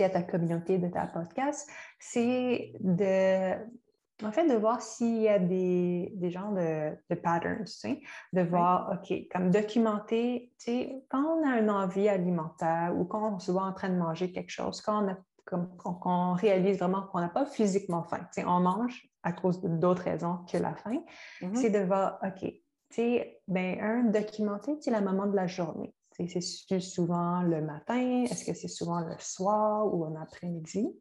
à 0.04 0.10
ta 0.10 0.21
communauté 0.21 0.78
de 0.78 0.89
ta 0.89 1.08
podcast, 1.08 1.69
c'est 1.99 2.73
de 2.82 3.54
en 4.23 4.32
fait, 4.32 4.47
de 4.47 4.56
voir 4.56 4.82
s'il 4.82 5.21
y 5.21 5.28
a 5.28 5.39
des, 5.39 6.13
des 6.15 6.30
genres 6.30 6.54
de, 6.54 6.91
de 7.10 7.15
patterns, 7.15 7.65
de 8.34 8.41
voir, 8.41 8.93
OK, 8.93 9.13
comme 9.32 9.51
documenter, 9.51 10.54
tu 10.58 10.65
sais, 10.65 11.06
quand 11.10 11.21
on 11.21 11.47
a 11.47 11.60
une 11.60 11.69
envie 11.69 12.08
alimentaire 12.08 12.93
ou 12.97 13.04
quand 13.04 13.36
on 13.36 13.39
se 13.39 13.51
voit 13.51 13.65
en 13.65 13.73
train 13.73 13.89
de 13.89 13.97
manger 13.97 14.32
quelque 14.32 14.51
chose, 14.51 14.82
quand 14.82 15.04
on, 15.04 15.10
a, 15.10 15.17
comme, 15.43 16.34
réalise 16.36 16.78
vraiment 16.78 17.04
qu'on 17.04 17.19
n'a 17.19 17.30
pas 17.30 17.45
physiquement 17.45 18.04
faim, 18.04 18.19
tu 18.34 18.41
sais, 18.41 18.45
on 18.47 18.62
mange 18.62 19.06
à 19.23 19.34
cause 19.34 19.60
d'autres 19.62 20.04
raisons 20.04 20.39
que 20.49 20.58
la 20.58 20.75
faim, 20.75 21.01
mm-hmm. 21.41 21.56
c'est 21.56 21.69
de 21.69 21.80
voir, 21.80 22.19
OK, 22.23 22.39
tu 22.41 22.62
sais, 22.91 23.41
ben, 23.49 23.80
un, 23.82 24.04
documenter, 24.06 24.80
tu 24.80 24.91
la 24.91 25.01
moment 25.01 25.25
de 25.25 25.36
la 25.36 25.47
journée. 25.47 25.93
C'est 26.30 26.80
souvent 26.80 27.41
le 27.41 27.62
matin, 27.62 28.23
est-ce 28.23 28.45
que 28.45 28.54
c'est 28.54 28.69
souvent 28.69 29.01
le 29.01 29.15
soir 29.19 29.93
ou 29.93 30.06
un 30.06 30.15
après-midi? 30.15 30.95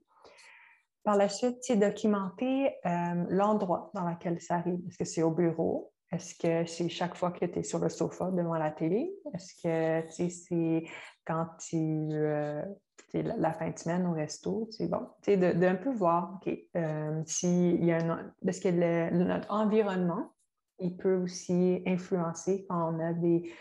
Par 1.04 1.16
la 1.16 1.28
suite, 1.28 1.58
c'est 1.60 1.76
documenter 1.76 2.74
euh, 2.86 3.24
l'endroit 3.28 3.90
dans 3.92 4.08
lequel 4.08 4.40
ça 4.40 4.56
arrive. 4.56 4.80
Est-ce 4.88 4.96
que 4.96 5.04
c'est 5.04 5.22
au 5.22 5.30
bureau? 5.30 5.92
Est-ce 6.10 6.34
que 6.34 6.64
c'est 6.64 6.88
chaque 6.88 7.14
fois 7.14 7.30
que 7.30 7.44
tu 7.44 7.58
es 7.58 7.62
sur 7.62 7.78
le 7.78 7.90
sofa 7.90 8.30
devant 8.30 8.54
la 8.54 8.70
télé? 8.70 9.12
Est-ce 9.34 9.54
que 9.62 10.30
c'est 10.30 10.84
quand 11.26 11.46
tu 11.58 11.76
euh, 11.76 12.64
la, 13.12 13.52
fin 13.52 13.68
de 13.68 13.78
semaine 13.78 14.06
au 14.06 14.12
resto? 14.12 14.66
C'est 14.70 14.88
bon. 14.88 15.06
D'un 15.26 15.74
de, 15.74 15.76
peu 15.76 15.92
voir, 15.92 16.36
OK, 16.36 16.58
euh, 16.74 17.22
s'il 17.26 17.84
y 17.84 17.92
a 17.92 17.98
un, 17.98 18.32
parce 18.42 18.60
que 18.60 19.10
notre 19.10 19.52
environnement, 19.52 20.32
il 20.78 20.96
peut 20.96 21.16
aussi 21.16 21.82
influencer 21.86 22.64
quand 22.68 22.94
on 22.94 23.00
a 23.00 23.12
des, 23.12 23.52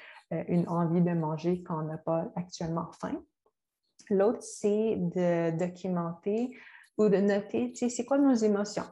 une 0.48 0.68
envie 0.70 1.02
de 1.02 1.12
manger 1.12 1.62
quand 1.64 1.80
on 1.80 1.88
n'a 1.88 1.98
pas 1.98 2.32
actuellement 2.38 2.90
faim. 3.02 3.22
L'autre, 4.10 4.42
c'est 4.42 4.96
de 4.98 5.58
documenter 5.58 6.56
ou 6.98 7.10
de 7.10 7.18
noter, 7.18 7.72
tu 7.72 7.78
sais, 7.78 7.90
c'est 7.90 8.06
quoi 8.06 8.18
nos 8.18 8.34
émotions 8.34 8.86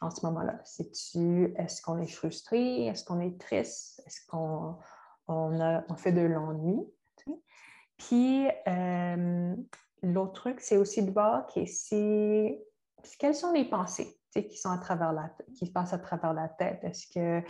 en 0.00 0.10
ce 0.10 0.24
moment-là? 0.26 0.60
Est-ce 0.64 1.82
qu'on 1.82 1.98
est 1.98 2.10
frustré? 2.10 2.86
Est-ce 2.86 3.04
qu'on 3.04 3.20
est 3.20 3.40
triste? 3.40 4.02
Est-ce 4.06 4.20
qu'on 4.28 4.78
on 5.26 5.82
on 5.88 5.96
fait 5.96 6.12
de 6.12 6.22
l'ennui? 6.22 6.86
Puis, 7.96 8.46
euh, 8.68 9.56
l'autre 10.02 10.32
truc, 10.32 10.60
c'est 10.60 10.76
aussi 10.76 11.02
de 11.02 11.10
voir 11.10 11.46
quelles 11.48 13.34
sont 13.34 13.52
les 13.52 13.64
pensées 13.64 14.14
qui 14.32 14.56
sont 14.56 14.70
à 14.70 14.78
travers 14.78 15.12
la 15.12 15.32
qui 15.56 15.70
passent 15.72 15.92
à 15.92 15.98
travers 15.98 16.32
la 16.32 16.48
tête? 16.48 16.84
Est-ce 16.84 17.08
que, 17.12 17.44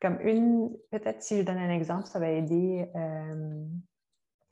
comme 0.00 0.18
une, 0.22 0.74
peut-être 0.90 1.22
si 1.22 1.36
je 1.36 1.42
donne 1.42 1.58
un 1.58 1.70
exemple, 1.70 2.06
ça 2.06 2.18
va 2.18 2.30
aider. 2.30 2.90
Euh, 2.96 3.64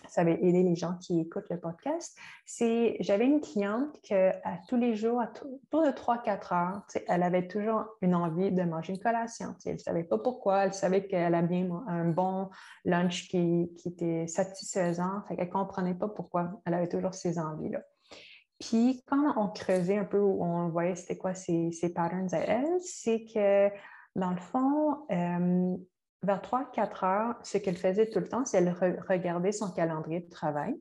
ça 0.08 0.24
va 0.24 0.30
aider 0.30 0.62
les 0.62 0.76
gens 0.76 0.94
qui 1.00 1.20
écoutent 1.20 1.48
le 1.50 1.58
podcast, 1.58 2.16
c'est 2.44 2.96
j'avais 3.00 3.26
une 3.26 3.40
cliente 3.40 4.00
que 4.08 4.30
à 4.44 4.58
tous 4.68 4.76
les 4.76 4.94
jours, 4.94 5.20
à 5.20 5.30
autour 5.30 5.82
de 5.84 5.90
3-4 5.90 6.54
heures, 6.54 6.82
elle 7.08 7.22
avait 7.22 7.46
toujours 7.46 7.84
une 8.00 8.14
envie 8.14 8.50
de 8.50 8.62
manger 8.62 8.94
une 8.94 8.98
collation. 8.98 9.54
Elle 9.64 9.74
ne 9.74 9.78
savait 9.78 10.04
pas 10.04 10.18
pourquoi, 10.18 10.64
elle 10.64 10.74
savait 10.74 11.06
qu'elle 11.06 11.34
avait 11.34 11.46
bien 11.46 11.84
un 11.86 12.06
bon 12.06 12.50
lunch 12.84 13.28
qui, 13.28 13.70
était 13.84 14.26
satisfaisant, 14.26 15.22
fait 15.28 15.36
qu'elle 15.36 15.46
ne 15.46 15.52
comprenait 15.52 15.94
pas 15.94 16.08
pourquoi 16.08 16.60
elle 16.64 16.74
avait 16.74 16.88
toujours 16.88 17.14
ces 17.14 17.38
envies-là. 17.38 17.80
Puis 18.60 19.02
quand 19.06 19.34
on 19.36 19.48
creusait 19.48 19.98
un 19.98 20.04
peu, 20.04 20.20
on 20.20 20.68
voyait 20.68 20.96
c'était 20.96 21.16
quoi 21.16 21.34
ces, 21.34 21.70
patterns 21.94 22.34
à 22.34 22.38
elle, 22.38 22.80
c'est 22.80 23.24
que 23.24 23.68
dans 24.16 24.30
le 24.30 24.36
fond, 24.36 25.06
euh, 25.10 25.76
vers 26.22 26.40
3-4 26.40 27.04
heures, 27.04 27.34
ce 27.42 27.58
qu'elle 27.58 27.76
faisait 27.76 28.08
tout 28.08 28.18
le 28.18 28.28
temps, 28.28 28.44
c'est 28.44 28.58
qu'elle 28.58 29.02
regardait 29.08 29.52
son 29.52 29.70
calendrier 29.70 30.20
de 30.20 30.28
travail 30.28 30.74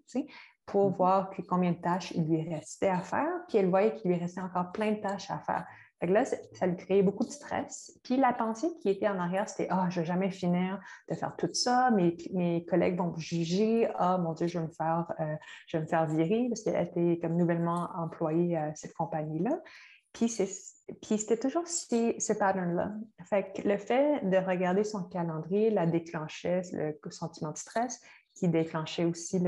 pour 0.66 0.92
mm-hmm. 0.92 0.96
voir 0.96 1.30
combien 1.48 1.72
de 1.72 1.78
tâches 1.78 2.12
il 2.12 2.28
lui 2.28 2.50
restait 2.50 2.90
à 2.90 3.00
faire, 3.00 3.30
puis 3.48 3.58
elle 3.58 3.70
voyait 3.70 3.94
qu'il 3.96 4.12
lui 4.12 4.18
restait 4.18 4.42
encore 4.42 4.72
plein 4.72 4.92
de 4.94 5.00
tâches 5.00 5.30
à 5.30 5.40
faire. 5.40 5.66
là, 6.02 6.26
ça 6.26 6.68
lui 6.68 6.76
créait 6.76 7.04
beaucoup 7.04 7.24
de 7.24 7.30
stress. 7.30 8.00
Puis 8.04 8.18
la 8.18 8.34
pensée 8.34 8.68
qui 8.82 8.90
était 8.90 9.08
en 9.08 9.20
arrière, 9.20 9.48
c'était 9.48 9.68
Ah, 9.70 9.88
je 9.90 10.00
ne 10.00 10.04
vais 10.04 10.08
jamais 10.08 10.32
finir 10.32 10.80
de 11.10 11.16
faire 11.16 11.36
tout 11.38 11.54
ça, 11.54 11.92
mes, 11.92 12.18
mes 12.34 12.66
collègues 12.66 12.98
vont 12.98 13.12
me 13.12 13.20
juger, 13.20 13.90
Ah, 13.96 14.18
mon 14.18 14.34
Dieu, 14.34 14.48
je 14.48 14.60
vais 14.60 14.66
me 14.66 14.72
faire, 14.72 15.06
euh, 15.20 15.36
je 15.68 15.78
vais 15.78 15.84
me 15.84 15.88
faire 15.88 16.08
virer, 16.08 16.48
parce 16.50 16.64
qu'elle 16.64 16.88
était 16.88 17.20
comme 17.22 17.38
nouvellement 17.38 17.90
employée 17.96 18.58
à 18.58 18.74
cette 18.76 18.94
compagnie-là. 18.94 19.60
Puis 20.18 21.18
c'était 21.18 21.38
toujours 21.38 21.68
ce 21.68 22.34
pattern-là. 22.34 22.94
Le 23.64 23.78
fait 23.78 24.30
de 24.30 24.38
regarder 24.38 24.84
son 24.84 25.04
calendrier 25.04 25.70
la 25.70 25.86
déclenchait 25.86 26.62
le 26.74 27.12
sentiment 27.12 27.52
de 27.52 27.58
stress, 27.58 28.02
qui 28.38 28.48
déclenchait 28.48 29.06
aussi 29.06 29.40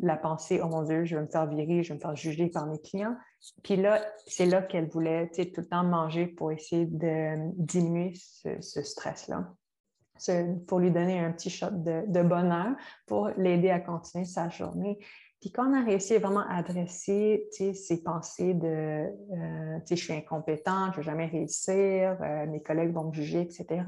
la 0.00 0.16
pensée 0.16 0.60
Oh 0.62 0.68
mon 0.68 0.82
Dieu, 0.82 1.04
je 1.04 1.16
vais 1.16 1.22
me 1.22 1.28
faire 1.28 1.46
virer, 1.46 1.82
je 1.82 1.90
vais 1.90 1.96
me 1.96 2.00
faire 2.00 2.16
juger 2.16 2.48
par 2.48 2.66
mes 2.66 2.78
clients. 2.78 3.16
Puis 3.62 3.76
là, 3.76 4.04
c'est 4.26 4.46
là 4.46 4.62
qu'elle 4.62 4.88
voulait 4.88 5.28
tout 5.30 5.60
le 5.60 5.66
temps 5.66 5.84
manger 5.84 6.26
pour 6.26 6.52
essayer 6.52 6.86
de 6.86 7.34
diminuer 7.56 8.14
ce, 8.14 8.82
stress-là. 8.82 9.52
Pour 10.66 10.78
lui 10.78 10.90
donner 10.90 11.18
un 11.18 11.32
petit 11.32 11.50
shot 11.50 11.70
de 11.70 12.22
bonheur 12.22 12.76
pour 13.06 13.28
l'aider 13.36 13.70
à 13.70 13.80
continuer 13.80 14.24
sa 14.24 14.48
journée. 14.48 14.98
Puis 15.42 15.50
quand 15.50 15.68
on 15.68 15.74
a 15.74 15.84
réussi 15.84 16.14
à 16.14 16.20
vraiment 16.20 16.44
adresser 16.48 17.48
ces 17.50 18.02
pensées 18.04 18.54
de 18.54 18.68
euh, 18.68 19.78
je 19.90 19.94
suis 19.96 20.12
incompétente, 20.12 20.92
je 20.92 21.00
ne 21.00 21.02
vais 21.02 21.02
jamais 21.02 21.26
réussir, 21.26 22.16
euh, 22.22 22.46
mes 22.46 22.62
collègues 22.62 22.92
vont 22.92 23.08
me 23.08 23.12
juger, 23.12 23.40
etc., 23.40 23.82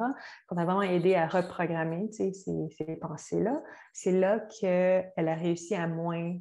qu'on 0.49 0.57
a 0.57 0.65
vraiment 0.65 0.83
aidé 0.83 1.15
à 1.15 1.29
reprogrammer 1.29 2.11
ces, 2.11 2.33
ces 2.33 2.97
pensées-là, 3.01 3.63
c'est 3.93 4.11
là, 4.11 4.41
qu'elle 4.41 5.29
a 5.29 5.35
réussi 5.37 5.77
à 5.77 5.87
moins, 5.87 6.37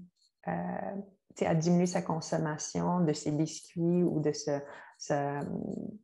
euh, 0.47 1.41
à 1.41 1.53
diminuer 1.53 1.85
sa 1.85 2.01
consommation 2.01 3.01
de 3.01 3.13
ses 3.13 3.31
biscuits 3.31 4.01
ou 4.03 4.19
de 4.19 4.31
ce, 4.31 4.59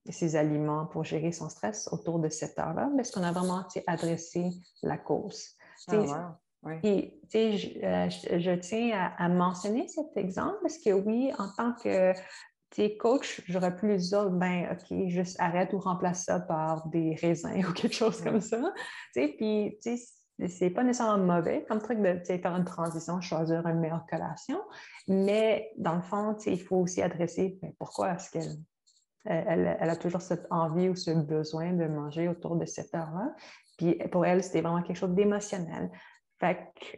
ses 0.08 0.36
aliments 0.36 0.86
pour 0.86 1.04
gérer 1.04 1.32
son 1.32 1.50
stress 1.50 1.90
autour 1.92 2.20
de 2.20 2.30
cette 2.30 2.60
heure-là, 2.60 2.92
parce 2.96 3.10
qu'on 3.10 3.24
a 3.24 3.32
vraiment 3.32 3.66
adressé 3.88 4.52
la 4.84 5.00
cause. 5.00 5.56
Et 6.84 7.20
euh, 7.36 8.10
je, 8.10 8.56
tiens 8.56 9.14
à, 9.18 9.30
mentionner 9.30 9.88
cet 9.88 10.16
exemple 10.18 10.58
parce 10.62 10.78
que 10.78 10.92
oui, 10.92 11.32
en 11.38 11.48
tant 11.56 11.74
que 11.74 12.14
coach, 12.98 13.42
j'aurais 13.48 13.76
pu 13.76 13.88
lui 13.88 13.98
dire, 13.98 14.30
ben, 14.30 14.70
OK, 14.72 15.08
juste 15.08 15.40
arrête 15.40 15.74
ou 15.74 15.80
remplace 15.80 16.26
ça 16.26 16.40
par 16.40 16.88
des 16.88 17.16
raisins 17.16 17.64
ou 17.70 17.74
quelque 17.74 17.96
chose 17.96 18.22
comme 18.22 18.42
ça. 18.42 18.62
Puis, 19.14 19.80
c'est 20.48 20.70
pas 20.70 20.84
nécessairement 20.84 21.36
mauvais 21.36 21.66
comme 21.68 21.80
truc 21.80 22.02
de 22.02 22.20
faire 22.26 22.56
une 22.56 22.66
transition, 22.66 23.20
choisir 23.22 23.66
une 23.66 23.80
meilleure 23.80 24.06
collation, 24.10 24.60
mais 25.08 25.72
dans 25.78 25.96
le 25.96 26.02
fond, 26.02 26.36
il 26.46 26.62
faut 26.62 26.78
aussi 26.78 27.02
adresser 27.02 27.58
ben, 27.62 27.72
pourquoi 27.80 28.14
est-ce 28.14 28.32
qu'elle 28.32 28.58
elle, 29.26 29.78
elle, 29.80 29.90
a 29.90 29.96
toujours 29.98 30.22
cette 30.22 30.48
envie 30.50 30.90
ou 30.90 30.96
ce 30.96 31.12
besoin 31.12 31.74
de 31.74 31.86
manger 31.86 32.30
autour 32.30 32.56
de 32.56 32.66
cette 32.66 32.96
heure-là. 32.96 33.36
Puis 33.78 33.96
pour 34.12 34.26
elle, 34.26 34.42
c'était 34.42 34.62
vraiment 34.62 34.82
quelque 34.82 34.98
chose 34.98 35.14
d'émotionnel. 35.14 35.92
Fait 36.40 36.58
que, 36.76 36.98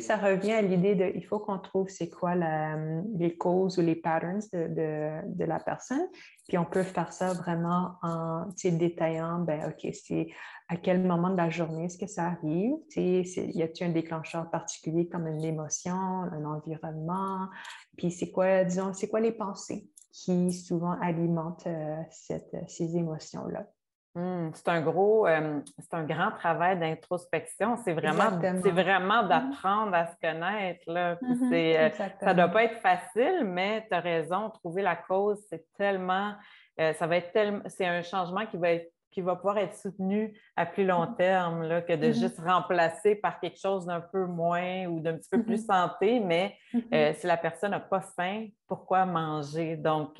ça 0.00 0.16
revient 0.16 0.52
à 0.52 0.62
l'idée 0.62 0.94
de 0.94 1.12
il 1.14 1.24
faut 1.24 1.40
qu'on 1.40 1.58
trouve 1.58 1.88
c'est 1.88 2.08
quoi 2.08 2.34
les 2.34 3.36
causes 3.36 3.78
ou 3.78 3.82
les 3.82 3.96
patterns 3.96 4.40
de, 4.52 5.44
la 5.44 5.58
personne. 5.58 6.06
Puis 6.48 6.56
on 6.56 6.64
peut 6.64 6.82
faire 6.82 7.12
ça 7.12 7.32
vraiment 7.32 7.96
en 8.02 8.46
détaillant, 8.64 9.40
ben, 9.40 9.70
OK, 9.70 9.92
c'est 9.92 10.28
à 10.68 10.76
quel 10.76 11.04
moment 11.04 11.30
de 11.30 11.36
la 11.36 11.50
journée 11.50 11.86
est-ce 11.86 11.98
que 11.98 12.06
ça 12.06 12.26
arrive? 12.26 12.74
Y 12.96 13.62
a-t-il 13.62 13.86
un 13.88 13.92
déclencheur 13.92 14.50
particulier 14.50 15.08
comme 15.08 15.26
une 15.26 15.44
émotion, 15.44 15.94
un 15.94 16.44
environnement? 16.44 17.48
Puis 17.96 18.10
c'est 18.10 18.30
quoi, 18.30 18.64
disons, 18.64 18.92
c'est 18.92 19.08
quoi 19.08 19.20
les 19.20 19.32
pensées 19.32 19.88
qui 20.12 20.52
souvent 20.52 20.92
alimentent 21.00 21.66
euh, 21.66 21.96
ces 22.10 22.96
émotions-là? 22.96 23.66
Mmh, 24.14 24.50
c'est 24.52 24.68
un 24.68 24.82
gros, 24.82 25.26
euh, 25.26 25.60
c'est 25.78 25.94
un 25.94 26.04
grand 26.04 26.32
travail 26.32 26.78
d'introspection. 26.78 27.76
C'est 27.82 27.94
vraiment, 27.94 28.38
c'est 28.62 28.70
vraiment 28.70 29.22
mmh. 29.22 29.28
d'apprendre 29.28 29.94
à 29.94 30.06
se 30.06 30.16
connaître. 30.20 30.82
Là. 30.86 31.16
Mmh 31.22 31.52
euh, 31.52 31.90
ça 32.20 32.34
ne 32.34 32.34
doit 32.34 32.48
pas 32.48 32.64
être 32.64 32.80
facile, 32.80 33.44
mais 33.44 33.86
tu 33.88 33.94
as 33.94 34.00
raison, 34.00 34.50
trouver 34.50 34.82
la 34.82 34.96
cause, 34.96 35.42
c'est 35.48 35.64
tellement, 35.78 36.34
euh, 36.78 36.92
ça 36.92 37.06
va 37.06 37.16
être 37.16 37.32
tellement, 37.32 37.62
c'est 37.66 37.86
un 37.86 38.02
changement 38.02 38.44
qui 38.46 38.58
va 38.58 38.72
être 38.72 38.92
qui 39.10 39.20
va 39.20 39.36
pouvoir 39.36 39.58
être 39.58 39.76
soutenu 39.76 40.40
à 40.56 40.64
plus 40.64 40.86
long 40.86 41.06
terme 41.06 41.64
là, 41.64 41.82
que 41.82 41.92
de 41.92 42.12
juste 42.12 42.40
remplacer 42.40 43.14
par 43.14 43.40
quelque 43.40 43.58
chose 43.60 43.84
d'un 43.84 44.00
peu 44.00 44.24
moins 44.24 44.86
ou 44.86 45.00
d'un 45.00 45.18
petit 45.18 45.28
peu 45.30 45.42
plus 45.42 45.66
santé. 45.66 46.18
Mais 46.18 46.56
si 46.72 47.26
la 47.26 47.36
personne 47.36 47.72
n'a 47.72 47.80
pas 47.80 48.00
faim, 48.00 48.46
pourquoi 48.66 49.04
manger? 49.04 49.76
Donc, 49.76 50.18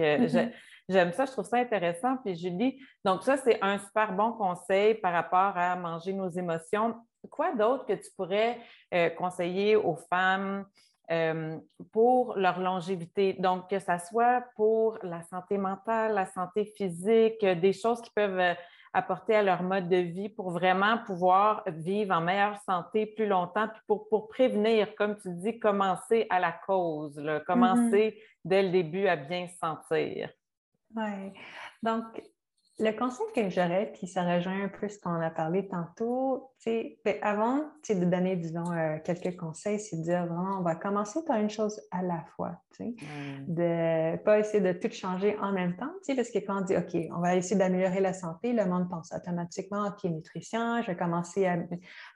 j'aime 0.88 1.12
ça, 1.12 1.24
je 1.24 1.32
trouve 1.32 1.44
ça 1.44 1.58
intéressant. 1.58 2.16
Puis 2.24 2.36
Julie, 2.36 2.80
donc 3.04 3.22
ça, 3.22 3.36
c'est 3.36 3.58
un 3.62 3.78
super 3.78 4.12
bon 4.12 4.32
conseil 4.32 4.94
par 4.94 5.12
rapport 5.12 5.56
à 5.56 5.76
manger 5.76 6.12
nos 6.12 6.28
émotions. 6.28 6.94
Quoi 7.30 7.54
d'autre 7.54 7.86
que 7.86 7.92
tu 7.92 8.10
pourrais 8.16 8.58
euh, 8.92 9.10
conseiller 9.10 9.76
aux 9.76 9.96
femmes 10.10 10.66
euh, 11.10 11.56
pour 11.92 12.36
leur 12.36 12.58
longévité? 12.58 13.34
Donc, 13.34 13.70
que 13.70 13.78
ce 13.78 13.92
soit 14.10 14.44
pour 14.56 14.98
la 15.02 15.22
santé 15.22 15.56
mentale, 15.56 16.14
la 16.14 16.26
santé 16.26 16.64
physique, 16.76 17.44
des 17.44 17.72
choses 17.72 18.00
qui 18.02 18.10
peuvent 18.10 18.40
euh, 18.40 18.54
apporter 18.92 19.36
à 19.36 19.42
leur 19.42 19.62
mode 19.62 19.88
de 19.88 19.96
vie 19.96 20.28
pour 20.28 20.50
vraiment 20.50 20.98
pouvoir 21.06 21.62
vivre 21.66 22.14
en 22.14 22.20
meilleure 22.20 22.60
santé 22.66 23.06
plus 23.06 23.26
longtemps, 23.26 23.68
puis 23.68 23.80
pour, 23.86 24.08
pour 24.08 24.28
prévenir, 24.28 24.94
comme 24.96 25.16
tu 25.16 25.30
dis, 25.30 25.58
commencer 25.58 26.26
à 26.28 26.40
la 26.40 26.52
cause, 26.52 27.18
commencer 27.46 28.10
mm-hmm. 28.10 28.22
dès 28.44 28.62
le 28.64 28.68
début 28.70 29.06
à 29.06 29.16
bien 29.16 29.46
se 29.46 29.56
sentir. 29.56 30.28
Oui. 30.96 31.32
Donc, 31.82 32.04
le 32.78 32.90
conseil 32.92 33.26
que 33.34 33.50
j'aurais, 33.50 33.92
puis 33.94 34.06
ça 34.06 34.22
rejoint 34.22 34.64
un 34.64 34.68
peu 34.68 34.88
ce 34.88 34.98
qu'on 34.98 35.20
a 35.20 35.30
parlé 35.30 35.68
tantôt, 35.68 36.50
ben 36.66 37.16
avant 37.20 37.58
de 37.88 38.04
donner, 38.04 38.36
disons, 38.36 38.72
euh, 38.72 38.96
quelques 39.04 39.36
conseils, 39.36 39.78
c'est 39.78 39.98
de 39.98 40.02
dire 40.02 40.26
vraiment, 40.26 40.58
on 40.58 40.62
va 40.62 40.74
commencer 40.74 41.22
par 41.24 41.36
une 41.36 41.50
chose 41.50 41.80
à 41.90 42.02
la 42.02 42.24
fois. 42.34 42.56
De 42.80 44.12
ne 44.12 44.16
pas 44.16 44.38
essayer 44.38 44.60
de 44.60 44.72
tout 44.72 44.90
changer 44.90 45.38
en 45.38 45.52
même 45.52 45.76
temps, 45.76 45.92
parce 46.16 46.30
que 46.30 46.38
quand 46.38 46.62
on 46.62 46.64
dit, 46.64 46.76
OK, 46.76 46.96
on 47.14 47.20
va 47.20 47.36
essayer 47.36 47.56
d'améliorer 47.56 48.00
la 48.00 48.14
santé, 48.14 48.52
le 48.52 48.64
monde 48.64 48.88
pense 48.88 49.12
automatiquement, 49.12 49.88
OK, 49.88 50.04
nutrition, 50.04 50.80
je 50.82 50.86
vais 50.88 50.96
commencer 50.96 51.46
à, 51.46 51.58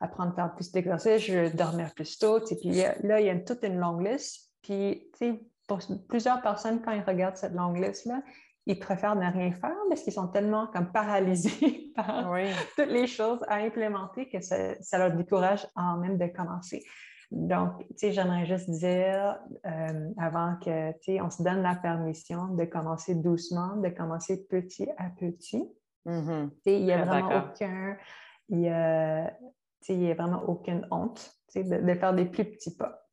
à 0.00 0.08
prendre 0.08 0.34
faire 0.34 0.54
plus 0.54 0.72
d'exercice, 0.72 1.18
je 1.18 1.34
vais 1.34 1.50
dormir 1.50 1.92
plus 1.94 2.18
tôt. 2.18 2.40
Puis 2.40 2.82
là, 3.02 3.20
il 3.20 3.26
y 3.26 3.30
a 3.30 3.38
toute 3.38 3.62
une 3.62 3.78
longue 3.78 4.06
liste. 4.06 4.50
Puis, 4.62 5.12
pour 5.68 5.80
plusieurs 6.08 6.40
personnes, 6.42 6.80
quand 6.80 6.92
ils 6.92 7.02
regardent 7.02 7.36
cette 7.36 7.54
longue 7.54 7.78
liste-là, 7.78 8.22
ils 8.66 8.78
préfèrent 8.78 9.14
ne 9.14 9.30
rien 9.30 9.52
faire 9.52 9.76
parce 9.88 10.02
qu'ils 10.02 10.12
sont 10.12 10.28
tellement 10.28 10.66
comme 10.66 10.90
paralysés 10.90 11.92
par 11.96 12.32
toutes 12.76 12.88
les 12.88 13.06
choses 13.06 13.44
à 13.48 13.56
implémenter 13.56 14.28
que 14.28 14.40
ça, 14.40 14.98
leur 14.98 15.12
décourage 15.12 15.66
même 16.00 16.18
de 16.18 16.26
commencer. 16.26 16.82
Donc, 17.30 17.78
tu 17.88 17.94
sais, 17.96 18.12
j'aimerais 18.12 18.46
juste 18.46 18.70
dire, 18.70 19.38
euh, 19.66 20.10
avant 20.16 20.56
que, 20.64 20.92
tu 20.98 21.14
sais, 21.14 21.20
on 21.20 21.28
se 21.28 21.42
donne 21.42 21.60
la 21.60 21.74
permission 21.74 22.54
de 22.54 22.64
commencer 22.64 23.16
doucement, 23.16 23.76
de 23.76 23.88
commencer 23.88 24.46
petit 24.46 24.88
à 24.96 25.10
petit. 25.10 25.68
Mm-hmm. 26.06 26.50
Tu 26.50 26.56
sais, 26.62 26.78
il 26.78 26.84
n'y 26.84 26.92
a 26.92 27.04
vraiment 27.04 27.50
aucun, 27.50 27.96
il 28.48 28.60
y 28.60 28.68
a, 28.68 29.30
tu 29.80 29.86
sais, 29.86 29.94
il 29.94 30.02
y 30.04 30.10
a 30.10 30.14
vraiment 30.14 30.44
aucune 30.44 30.86
honte, 30.92 31.36
tu 31.48 31.62
sais, 31.62 31.64
de, 31.64 31.84
de, 31.84 31.94
faire 31.94 32.14
des 32.14 32.26
plus 32.26 32.44
petits 32.44 32.76
pas. 32.76 33.08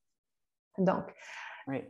Donc, 0.77 1.11
oui. 1.65 1.83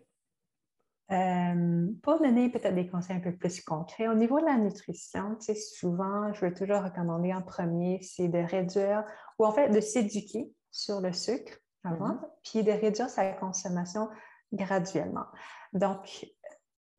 Euh, 1.12 1.88
pour 2.01 2.20
donner 2.20 2.49
peut-être 2.49 2.76
des 2.76 2.88
conseils 2.88 3.18
un 3.18 3.20
peu 3.20 3.36
plus 3.36 3.62
concrets, 3.62 4.08
au 4.08 4.14
niveau 4.14 4.39
de 4.39 4.45
la 4.45 4.58
nutrition, 4.58 5.36
tu 5.36 5.47
sais, 5.47 5.56
souvent, 5.56 6.32
je 6.34 6.45
veux 6.45 6.54
toujours 6.54 6.82
recommander 6.82 7.34
en 7.34 7.41
premier, 7.41 7.99
c'est 8.01 8.30
de 8.30 8.39
réduire, 8.39 9.04
ou 9.38 9.45
en 9.45 9.51
fait 9.51 9.70
de 9.70 9.82
s'éduquer 9.82 10.51
sur 10.72 11.01
le 11.01 11.12
sucre 11.12 11.54
avant, 11.84 12.14
mm-hmm. 12.14 12.30
puis 12.43 12.64
de 12.64 12.72
réduire 12.72 13.10
sa 13.10 13.34
consommation 13.34 14.10
graduellement. 14.54 15.26
Donc, 15.74 16.04
tu 16.06 16.28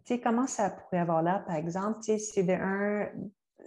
sais, 0.05 0.21
comment 0.21 0.47
ça 0.47 0.71
pourrait 0.71 0.99
avoir 0.99 1.23
là, 1.23 1.43
par 1.47 1.57
exemple, 1.57 2.01
tu 2.01 2.13
sais, 2.13 2.19
c'est 2.19 2.43
de 2.43 2.53
un, 2.53 3.09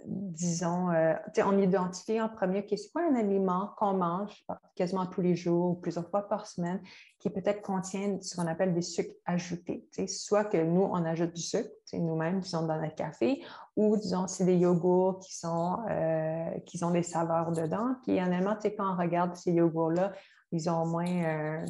disons, 0.06 0.90
euh, 0.90 1.14
on 1.44 1.58
identifie 1.58 2.20
en 2.20 2.28
premier, 2.28 2.60
okay, 2.60 2.76
c'est 2.76 2.90
quoi 2.90 3.02
un 3.02 3.14
aliment 3.14 3.70
qu'on 3.76 3.94
mange 3.94 4.44
quasiment 4.74 5.06
tous 5.06 5.20
les 5.20 5.34
jours 5.34 5.70
ou 5.70 5.74
plusieurs 5.74 6.08
fois 6.08 6.28
par 6.28 6.46
semaine 6.46 6.80
qui 7.18 7.30
peut-être 7.30 7.62
contient 7.62 8.18
ce 8.20 8.36
qu'on 8.36 8.46
appelle 8.46 8.74
des 8.74 8.82
sucres 8.82 9.14
ajoutés. 9.26 9.88
Soit 10.06 10.44
que 10.44 10.58
nous, 10.58 10.82
on 10.82 11.04
ajoute 11.04 11.34
du 11.34 11.42
sucre, 11.42 11.70
nous-mêmes, 11.92 12.40
disons, 12.40 12.66
dans 12.66 12.80
notre 12.80 12.94
café, 12.94 13.42
ou 13.76 13.96
disons, 13.96 14.26
c'est 14.26 14.44
des 14.44 14.56
yogourts 14.56 15.18
qui, 15.18 15.36
sont, 15.36 15.78
euh, 15.90 16.50
ont 16.82 16.90
des 16.90 17.02
saveurs 17.02 17.52
dedans. 17.52 17.96
Puis, 18.04 18.20
honnêtement, 18.20 18.56
quand 18.62 18.94
on 18.94 18.96
regarde 18.96 19.36
ces 19.36 19.52
yogourts-là, 19.52 20.12
ils 20.52 20.70
ont 20.70 20.82
au 20.82 20.86
moins 20.86 21.06
euh, 21.06 21.66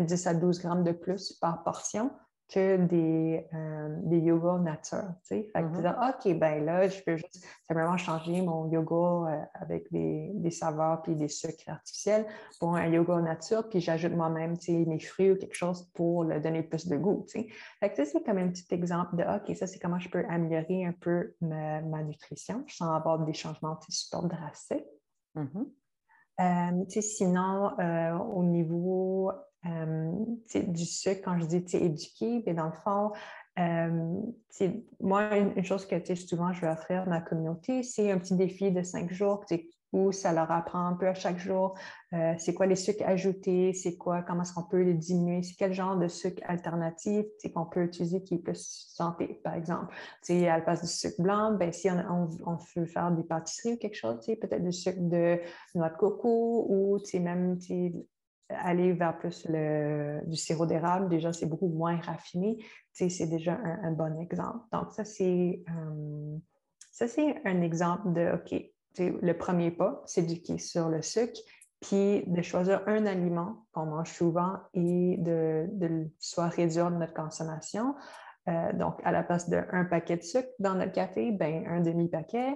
10 0.00 0.26
à 0.26 0.34
12 0.34 0.60
grammes 0.60 0.84
de 0.84 0.92
plus 0.92 1.32
par 1.34 1.62
portion 1.62 2.10
que 2.48 2.78
des, 2.78 3.46
euh, 3.52 3.96
des 4.04 4.20
yoga 4.20 4.58
nature. 4.58 5.04
Tu 5.22 5.26
sais? 5.26 5.50
Fait 5.52 5.62
que 5.62 5.66
mm-hmm. 5.66 6.10
OK, 6.10 6.38
ben 6.38 6.64
là, 6.64 6.88
je 6.88 7.02
peux 7.02 7.16
juste 7.16 7.44
simplement 7.66 7.96
changer 7.98 8.40
mon 8.40 8.70
yoga 8.70 9.30
euh, 9.30 9.44
avec 9.52 9.92
des, 9.92 10.30
des, 10.34 10.50
saveurs 10.50 11.02
puis 11.02 11.14
des 11.14 11.28
sucres 11.28 11.68
artificiels 11.68 12.26
pour 12.58 12.74
un 12.74 12.86
yoga 12.86 13.20
nature, 13.20 13.68
puis 13.68 13.80
j'ajoute 13.80 14.14
moi-même 14.14 14.54
mes 14.68 14.98
fruits 14.98 15.32
ou 15.32 15.36
quelque 15.36 15.54
chose 15.54 15.90
pour 15.94 16.24
le 16.24 16.40
donner 16.40 16.62
plus 16.62 16.88
de 16.88 16.96
goût. 16.96 17.26
Tu 17.28 17.40
sais? 17.40 17.48
Fait 17.80 17.92
que 17.92 18.04
c'est 18.04 18.22
comme 18.24 18.38
un 18.38 18.48
petit 18.48 18.66
exemple 18.70 19.16
de 19.16 19.24
OK, 19.24 19.54
ça, 19.54 19.66
c'est 19.66 19.78
comment 19.78 19.98
je 19.98 20.08
peux 20.08 20.24
améliorer 20.30 20.86
un 20.86 20.92
peu 20.92 21.34
ma, 21.42 21.82
ma 21.82 22.02
nutrition 22.02 22.64
sans 22.68 22.94
avoir 22.94 23.18
des 23.18 23.34
changements 23.34 23.78
super 23.90 24.22
drastiques. 24.22 24.86
Mm-hmm. 25.36 25.66
Euh, 26.40 27.00
sinon, 27.00 27.72
au 28.32 28.44
niveau 28.44 29.32
du 29.64 30.84
sucre, 30.84 31.20
quand 31.24 31.38
je 31.38 31.46
dis 31.46 31.76
éduquer, 31.76 32.42
mais 32.46 32.54
dans 32.54 32.66
le 32.66 32.72
fond, 32.72 33.12
moi, 35.00 35.36
une, 35.36 35.64
chose 35.64 35.86
que 35.86 36.14
souvent 36.14 36.52
je 36.52 36.60
vais 36.60 36.68
offrir 36.68 37.02
à 37.02 37.06
ma 37.06 37.20
communauté, 37.20 37.82
c'est 37.82 38.10
un 38.10 38.18
petit 38.18 38.36
défi 38.36 38.70
de 38.70 38.82
cinq 38.82 39.12
jours 39.12 39.44
où 39.92 40.12
ça 40.12 40.32
leur 40.32 40.50
apprend 40.50 40.86
un 40.86 40.92
peu 40.92 41.08
à 41.08 41.14
chaque 41.14 41.38
jour 41.38 41.74
c'est 42.38 42.54
quoi 42.54 42.66
les 42.66 42.76
sucres 42.76 43.06
ajoutés, 43.06 43.72
c'est 43.74 43.96
quoi, 43.96 44.22
comment 44.22 44.42
est-ce 44.42 44.54
qu'on 44.54 44.62
peut 44.62 44.82
les 44.82 44.94
diminuer, 44.94 45.42
c'est 45.42 45.56
quel 45.56 45.72
genre 45.72 45.96
de 45.96 46.08
sucre 46.08 46.42
alternatif 46.46 47.26
qu'on 47.54 47.66
peut 47.66 47.82
utiliser 47.82 48.22
qui 48.22 48.34
est 48.34 48.38
plus 48.38 48.88
santé, 48.94 49.40
par 49.44 49.54
exemple. 49.54 49.94
à 50.30 50.56
la 50.56 50.60
place 50.60 50.80
du 50.80 50.88
sucre 50.88 51.20
blanc, 51.20 51.54
ben, 51.54 51.72
si 51.72 51.90
on, 51.90 52.28
on, 52.46 52.56
veut 52.76 52.86
faire 52.86 53.10
des 53.12 53.24
pâtisseries 53.24 53.74
ou 53.74 53.76
quelque 53.76 53.96
chose, 53.96 54.24
peut-être 54.24 54.64
du 54.64 54.72
sucre 54.72 55.00
de 55.00 55.38
noix 55.74 55.90
de 55.90 55.96
coco 55.96 56.66
ou 56.68 56.98
même 57.20 57.58
aller 58.48 58.92
vers 58.92 59.18
plus 59.18 59.46
le, 59.48 60.20
du 60.26 60.36
sirop 60.36 60.66
d'érable, 60.66 61.08
déjà, 61.08 61.32
c'est 61.32 61.46
beaucoup 61.46 61.68
moins 61.68 61.98
raffiné. 62.00 62.64
C'est 62.92 63.26
déjà 63.26 63.58
un, 63.64 63.92
bon 63.92 64.18
exemple. 64.20 64.58
Donc, 64.72 64.90
ça, 64.90 65.04
c'est 65.04 65.62
c'est 66.90 67.36
un 67.44 67.62
exemple 67.62 68.12
de, 68.12 68.34
OK, 68.34 68.60
le 68.98 69.32
premier 69.32 69.70
pas, 69.70 70.02
c'est 70.06 70.22
d'éduquer 70.22 70.58
sur 70.58 70.88
le 70.88 71.02
sucre, 71.02 71.38
puis 71.80 72.24
de 72.26 72.42
choisir 72.42 72.82
un 72.86 73.06
aliment 73.06 73.64
qu'on 73.72 73.86
mange 73.86 74.10
souvent 74.10 74.54
et 74.74 75.16
de, 75.18 75.68
de 75.72 76.08
soit 76.18 76.48
réduire 76.48 76.90
notre 76.90 77.14
consommation. 77.14 77.94
Euh, 78.48 78.72
donc, 78.72 79.00
à 79.04 79.12
la 79.12 79.22
place 79.22 79.48
d'un 79.48 79.84
paquet 79.84 80.16
de 80.16 80.22
sucre 80.22 80.48
dans 80.58 80.74
notre 80.74 80.92
café, 80.92 81.30
ben, 81.30 81.66
un 81.68 81.80
demi-paquet, 81.80 82.54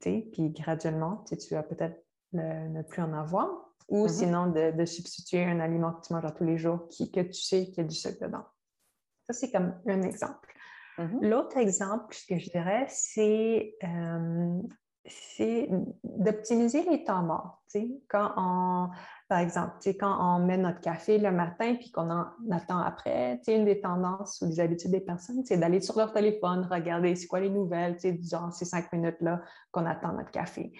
puis 0.00 0.50
graduellement, 0.50 1.24
tu 1.28 1.54
vas 1.54 1.62
peut-être 1.62 2.02
ne 2.32 2.82
plus 2.82 3.00
en 3.00 3.12
avoir 3.12 3.63
ou 3.88 4.06
mm-hmm. 4.06 4.08
sinon 4.08 4.46
de, 4.48 4.84
substituer 4.84 5.44
un 5.44 5.60
aliment 5.60 5.92
que 5.92 6.06
tu 6.06 6.12
manges 6.12 6.34
tous 6.36 6.44
les 6.44 6.58
jours 6.58 6.88
qui, 6.88 7.10
que 7.10 7.20
tu 7.20 7.40
sais 7.40 7.66
qu'il 7.66 7.78
y 7.78 7.80
a 7.80 7.84
du 7.84 7.94
sucre 7.94 8.24
dedans. 8.24 8.44
Ça, 9.26 9.32
c'est 9.32 9.50
comme 9.50 9.74
un 9.86 10.02
exemple. 10.02 10.54
Mm-hmm. 10.98 11.28
L'autre 11.28 11.56
exemple 11.58 12.14
que 12.28 12.38
je 12.38 12.50
dirais, 12.50 12.86
c'est 12.88 13.74
euh, 13.84 14.60
d'optimiser 16.02 16.82
les 16.84 17.04
temps 17.04 17.22
morts. 17.22 17.62
Quand 18.08 18.32
on, 18.36 18.88
par 19.28 19.38
exemple, 19.40 19.74
quand 19.98 20.16
on 20.20 20.38
met 20.44 20.56
notre 20.56 20.80
café 20.80 21.18
le 21.18 21.32
matin 21.32 21.74
puis 21.74 21.90
qu'on 21.90 22.08
en 22.08 22.26
attend 22.52 22.78
après, 22.78 23.40
une 23.48 23.64
des 23.64 23.80
tendances 23.80 24.40
ou 24.40 24.46
des 24.46 24.60
habitudes 24.60 24.92
des 24.92 25.00
personnes, 25.00 25.44
c'est 25.44 25.56
d'aller 25.56 25.80
sur 25.80 25.98
leur 25.98 26.12
téléphone, 26.12 26.68
regarder 26.70 27.16
c'est 27.16 27.26
quoi 27.26 27.40
les 27.40 27.50
nouvelles, 27.50 27.96
durant 28.20 28.50
ces 28.50 28.64
cinq 28.64 28.92
minutes-là 28.92 29.42
qu'on 29.72 29.86
attend 29.86 30.12
notre 30.12 30.30
café 30.30 30.72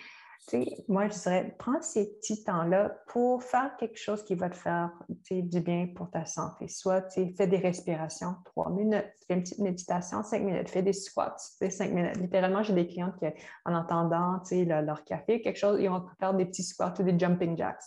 moi, 0.88 1.08
je 1.08 1.18
dirais, 1.18 1.54
prends 1.58 1.80
ces 1.80 2.14
petits 2.16 2.44
temps-là 2.44 2.96
pour 3.08 3.42
faire 3.42 3.76
quelque 3.78 3.98
chose 3.98 4.22
qui 4.24 4.34
va 4.34 4.50
te 4.50 4.56
faire 4.56 4.90
du 5.30 5.60
bien 5.60 5.88
pour 5.94 6.10
ta 6.10 6.26
santé. 6.26 6.68
Soit 6.68 7.08
fais 7.10 7.46
des 7.46 7.56
respirations, 7.56 8.34
trois 8.44 8.70
minutes, 8.70 9.06
fais 9.26 9.34
une 9.34 9.42
petite 9.42 9.58
méditation, 9.60 10.22
cinq 10.22 10.42
minutes, 10.42 10.68
fais 10.68 10.82
des 10.82 10.92
squats, 10.92 11.36
cinq 11.38 11.92
minutes. 11.92 12.16
Littéralement, 12.16 12.62
j'ai 12.62 12.74
des 12.74 12.86
clientes 12.86 13.16
qui, 13.18 13.26
en 13.64 13.74
entendant 13.74 14.40
leur 14.82 15.04
café, 15.04 15.40
quelque 15.40 15.58
chose, 15.58 15.80
ils 15.80 15.88
vont 15.88 16.04
faire 16.20 16.34
des 16.34 16.44
petits 16.44 16.62
squats 16.62 16.94
ou 16.98 17.02
des 17.02 17.18
jumping 17.18 17.56
jacks 17.56 17.82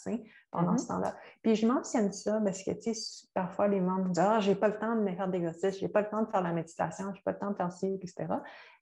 pendant 0.50 0.74
mm-hmm. 0.74 0.78
ce 0.78 0.88
temps-là. 0.88 1.16
Puis 1.44 1.56
je 1.56 1.68
mentionne 1.68 2.12
ça 2.12 2.40
parce 2.44 2.64
que 2.64 2.72
parfois 3.34 3.68
les 3.68 3.82
membres 3.82 4.10
disent 4.10 4.24
Ah, 4.26 4.40
j'ai 4.40 4.56
pas 4.56 4.70
le 4.70 4.80
temps 4.80 4.96
de 4.96 5.02
me 5.02 5.16
faire 5.16 5.28
d'exercice, 5.28 5.80
j'ai 5.80 5.90
pas 5.90 6.02
le 6.02 6.10
temps 6.10 6.24
de 6.24 6.30
faire 6.30 6.42
la 6.42 6.54
méditation, 6.54 7.14
j'ai 7.14 7.22
pas 7.22 7.34
le 7.34 7.40
temps 7.40 7.52
de 7.52 7.56
faire 7.56 7.72
ci, 7.72 8.00
etc. 8.02 8.28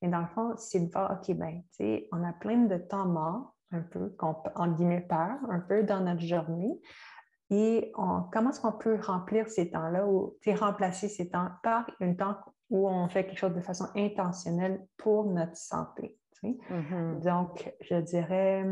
Et 0.02 0.08
dans 0.08 0.22
le 0.22 0.28
fond, 0.28 0.54
c'est 0.58 0.80
de 0.80 0.92
voir, 0.92 1.20
OK, 1.20 1.36
ben, 1.36 1.62
on 2.12 2.24
a 2.24 2.34
plein 2.34 2.66
de 2.66 2.78
temps 2.78 3.06
mort 3.06 3.55
un 3.72 3.82
peu, 3.82 4.10
qu'on 4.18 4.36
en 4.56 4.68
guillemets 4.72 5.06
peur, 5.08 5.38
un 5.50 5.60
peu 5.60 5.84
dans 5.84 6.02
notre 6.02 6.22
journée. 6.22 6.80
Et 7.52 7.92
on, 7.96 8.24
comment 8.32 8.50
est-ce 8.50 8.62
qu'on 8.62 8.72
peut 8.72 9.00
remplir 9.02 9.50
ces 9.50 9.70
temps-là 9.70 10.08
ou 10.08 10.38
remplacer 10.60 11.08
ces 11.08 11.30
temps 11.30 11.50
par 11.62 11.86
un 12.02 12.14
temps 12.14 12.38
où 12.70 12.90
on 12.90 13.08
fait 13.08 13.26
quelque 13.26 13.38
chose 13.38 13.54
de 13.54 13.62
façon 13.62 13.86
intentionnelle 13.96 14.86
pour 14.98 15.26
notre 15.26 15.56
santé. 15.56 16.18
Mm-hmm. 16.44 17.22
Donc, 17.24 17.74
je 17.82 17.96
dirais, 17.96 18.66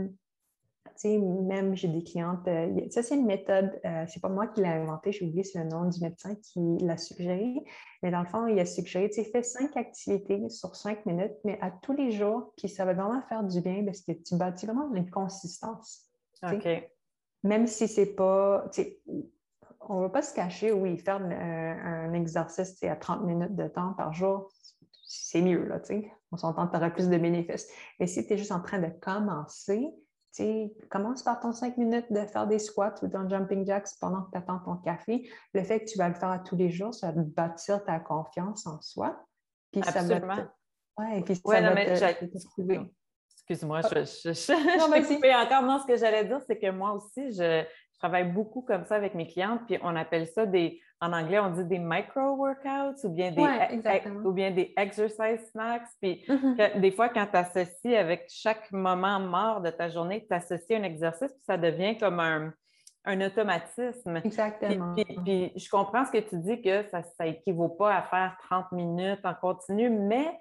même 1.05 1.75
j'ai 1.75 1.87
des 1.87 2.03
clientes, 2.03 2.47
euh, 2.47 2.89
ça 2.89 3.03
c'est 3.03 3.15
une 3.15 3.25
méthode, 3.25 3.79
euh, 3.85 4.05
c'est 4.07 4.21
pas 4.21 4.29
moi 4.29 4.47
qui 4.47 4.61
l'ai 4.61 4.67
inventée, 4.67 5.11
j'ai 5.11 5.25
oublié 5.25 5.43
le 5.55 5.63
nom 5.65 5.85
du 5.89 5.99
médecin 6.01 6.35
qui 6.35 6.77
l'a 6.79 6.97
suggéré, 6.97 7.63
mais 8.01 8.11
dans 8.11 8.21
le 8.21 8.27
fond, 8.27 8.47
il 8.47 8.59
a 8.59 8.65
suggéré, 8.65 9.09
tu 9.09 9.23
fais 9.23 9.43
cinq 9.43 9.75
activités 9.75 10.49
sur 10.49 10.75
cinq 10.75 11.05
minutes, 11.05 11.33
mais 11.43 11.57
à 11.61 11.71
tous 11.71 11.93
les 11.93 12.11
jours, 12.11 12.53
puis 12.57 12.69
ça 12.69 12.85
va 12.85 12.93
vraiment 12.93 13.21
faire 13.27 13.43
du 13.43 13.59
bien 13.61 13.83
parce 13.85 14.01
que 14.01 14.11
tu 14.11 14.35
bâtis 14.35 14.65
vraiment 14.65 14.93
une 14.93 15.09
consistance. 15.09 16.09
OK. 16.43 16.67
Même 17.43 17.67
si 17.67 17.87
c'est 17.87 18.15
pas, 18.15 18.65
on 19.81 19.97
ne 19.97 20.01
va 20.03 20.09
pas 20.09 20.21
se 20.21 20.33
cacher, 20.33 20.71
oui, 20.71 20.97
faire 20.97 21.21
un, 21.21 22.13
exercice 22.13 22.81
à 22.83 22.95
30 22.95 23.23
minutes 23.23 23.55
de 23.55 23.67
temps 23.67 23.93
par 23.93 24.13
jour, 24.13 24.49
c'est 25.05 25.41
mieux, 25.41 25.65
là, 25.65 25.81
On 26.31 26.37
s'entend 26.37 26.65
que 26.67 26.71
tu 26.71 26.77
auras 26.77 26.89
plus 26.89 27.09
de 27.09 27.17
bénéfices. 27.17 27.67
Mais 27.99 28.07
si 28.07 28.25
tu 28.25 28.33
es 28.33 28.37
juste 28.37 28.51
en 28.51 28.61
train 28.61 28.79
de 28.79 28.87
commencer, 29.01 29.93
commence 30.89 31.23
par 31.23 31.39
ton 31.39 31.51
5 31.51 31.77
minutes 31.77 32.11
de 32.11 32.25
faire 32.25 32.47
des 32.47 32.59
squats 32.59 32.95
ou 33.01 33.07
d'un 33.07 33.27
jumping 33.29 33.65
jacks 33.65 33.89
pendant 33.99 34.23
que 34.23 34.31
tu 34.31 34.37
attends 34.37 34.59
ton 34.59 34.75
café. 34.77 35.29
Le 35.53 35.63
fait 35.63 35.81
que 35.81 35.85
tu 35.85 35.97
vas 35.97 36.09
le 36.09 36.15
faire 36.15 36.31
à 36.31 36.39
tous 36.39 36.55
les 36.55 36.69
jours, 36.69 36.93
ça 36.93 37.11
va 37.11 37.21
bâtir 37.21 37.83
ta 37.83 37.99
confiance 37.99 38.65
en 38.67 38.81
soi. 38.81 39.23
Puis 39.71 39.81
Absolument. 39.81 40.35
Ça 40.35 40.43
va 40.43 40.53
puis 41.23 41.35
ça 41.35 41.61
va 41.61 41.81
Excuse-moi, 43.35 43.81
je, 43.81 44.05
je, 44.05 44.33
je, 44.33 44.79
non, 44.79 44.87
mais 44.89 45.35
encore. 45.35 45.63
Non, 45.63 45.79
ce 45.79 45.85
que 45.85 45.97
j'allais 45.97 46.23
dire, 46.23 46.39
c'est 46.47 46.57
que 46.57 46.69
moi 46.71 46.93
aussi, 46.93 47.33
je, 47.33 47.65
travaille 47.99 48.31
beaucoup 48.31 48.61
comme 48.61 48.85
ça 48.85 48.95
avec 48.95 49.15
mes 49.15 49.27
clientes, 49.27 49.61
puis 49.65 49.77
on 49.81 49.95
appelle 49.95 50.27
ça 50.27 50.45
des, 50.45 50.79
en 51.03 51.11
anglais, 51.11 51.39
on 51.39 51.49
dit 51.49 51.65
des 51.65 51.79
micro-workouts 51.79 53.05
ou 53.05 53.09
bien 53.09 53.31
des, 53.31 53.41
ou 54.23 54.31
bien 54.31 54.51
des 54.51 54.73
exercise 54.77 55.49
snacks. 55.51 55.87
Puis 56.01 56.23
mm-hmm. 56.27 56.79
des 56.79 56.91
fois, 56.91 57.09
quand 57.09 57.27
tu 57.29 57.35
associes 57.35 57.95
avec 57.95 58.27
chaque 58.29 58.71
moment 58.71 59.19
mort 59.19 59.59
de 59.59 59.69
ta 59.69 59.89
journée, 59.89 60.25
tu 60.25 60.33
associes 60.33 60.75
un 60.75 60.83
exercice, 60.83 61.31
puis 61.31 61.43
ça 61.45 61.57
devient 61.57 61.97
comme 61.97 62.19
un, 62.21 62.53
automatisme. 63.05 64.21
Exactement. 64.23 64.95
Puis, 64.95 65.51
je 65.57 65.69
comprends 65.69 66.05
ce 66.05 66.11
que 66.11 66.19
tu 66.19 66.37
dis 66.37 66.61
que 66.61 66.83
ça 66.89 67.01
n'équivaut 67.19 67.67
pas 67.67 67.97
à 67.97 68.03
faire 68.03 68.37
30 68.49 68.71
minutes 68.71 69.25
en 69.25 69.33
continu, 69.33 69.89
mais 69.89 70.39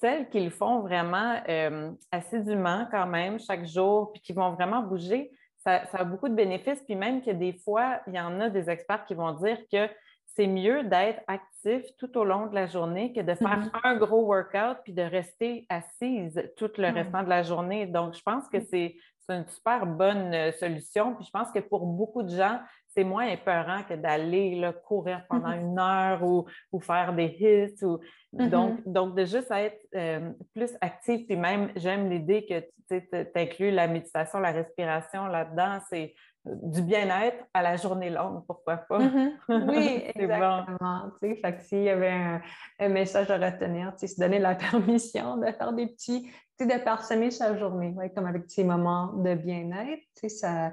celles 0.00 0.28
qui 0.28 0.38
le 0.38 0.50
font 0.50 0.80
vraiment 0.80 1.40
euh, 1.48 1.90
assidûment 2.12 2.86
quand 2.92 3.06
même 3.06 3.40
chaque 3.40 3.66
jour, 3.66 4.12
puis 4.12 4.22
qui 4.22 4.32
vont 4.32 4.52
vraiment 4.52 4.82
bouger, 4.82 5.32
ça, 5.64 5.82
a 5.92 6.04
beaucoup 6.04 6.28
de 6.28 6.34
bénéfices. 6.34 6.82
Puis 6.84 6.94
même 6.94 7.20
que 7.20 7.30
des 7.32 7.52
fois, 7.52 8.00
il 8.06 8.14
y 8.14 8.20
en 8.20 8.40
a 8.40 8.48
des 8.48 8.70
experts 8.70 9.04
qui 9.06 9.14
vont 9.14 9.32
dire 9.32 9.58
que 9.72 9.88
c'est 10.36 10.46
mieux 10.46 10.82
d'être 10.84 11.20
actif 11.28 11.84
tout 11.98 12.16
au 12.18 12.24
long 12.24 12.46
de 12.46 12.54
la 12.54 12.66
journée 12.66 13.12
que 13.12 13.20
de 13.20 13.34
faire 13.34 13.60
mm-hmm. 13.60 13.80
un 13.84 13.96
gros 13.96 14.24
workout 14.24 14.78
puis 14.82 14.92
de 14.92 15.02
rester 15.02 15.66
assise 15.68 16.50
tout 16.56 16.70
le 16.76 16.92
restant 16.92 17.22
de 17.22 17.28
la 17.28 17.42
journée. 17.42 17.86
Donc, 17.86 18.14
je 18.14 18.22
pense 18.22 18.48
que 18.48 18.58
mm. 18.58 18.66
c'est 18.70 18.96
une 19.28 19.46
super 19.46 19.86
bonne 19.86 20.34
euh, 20.34 20.52
solution. 20.52 21.14
Puis 21.14 21.26
je 21.26 21.30
pense 21.30 21.50
que 21.52 21.60
pour 21.60 21.86
beaucoup 21.86 22.22
de 22.22 22.30
gens, 22.30 22.58
c'est 22.88 23.04
moins 23.04 23.26
épeurant 23.26 23.82
que 23.88 23.94
d'aller 23.94 24.60
courir 24.86 25.22
pendant 25.28 25.50
mm-hmm. 25.50 25.60
une 25.60 25.78
heure 25.78 26.22
ou, 26.24 26.80
faire 26.80 27.14
des 27.14 27.36
hits. 27.38 27.84
Ou... 27.84 28.00
Mm-hmm. 28.34 28.48
donc, 28.48 28.80
donc, 28.86 29.14
de 29.14 29.24
juste 29.24 29.50
être 29.52 29.80
euh, 29.94 30.30
plus 30.52 30.72
actif, 30.80 31.26
puis 31.26 31.36
même, 31.36 31.70
j'aime 31.76 32.10
l'idée 32.10 32.44
que 32.44 32.60
tu 32.90 33.30
inclus 33.36 33.70
la 33.70 33.86
méditation, 33.86 34.40
la 34.40 34.50
respiration 34.50 35.26
là-dedans. 35.26 35.78
C'est 35.88 36.14
du 36.44 36.82
bien-être 36.82 37.44
à 37.54 37.62
la 37.62 37.76
journée 37.76 38.10
longue, 38.10 38.44
pourquoi 38.46 38.76
pas? 38.76 38.98
Mm-hmm. 38.98 39.70
Oui, 39.70 40.02
exactement. 40.14 41.10
Fait 41.20 41.60
s'il 41.60 41.82
y 41.82 41.88
avait 41.90 42.40
un, 42.78 42.88
message 42.88 43.30
à 43.30 43.38
retenir, 43.38 43.92
se 43.98 44.20
donner 44.20 44.38
la 44.38 44.54
permission 44.70 45.36
de 45.38 45.46
faire 45.46 45.72
des 45.72 45.86
petits, 45.86 46.30
de 46.60 46.84
parsemer 46.84 47.30
sa 47.30 47.56
journée, 47.56 47.94
comme 48.14 48.26
avec 48.26 48.44
ces 48.48 48.64
moments 48.64 49.12
de 49.14 49.34
bien-être, 49.34 50.28
ça 50.28 50.72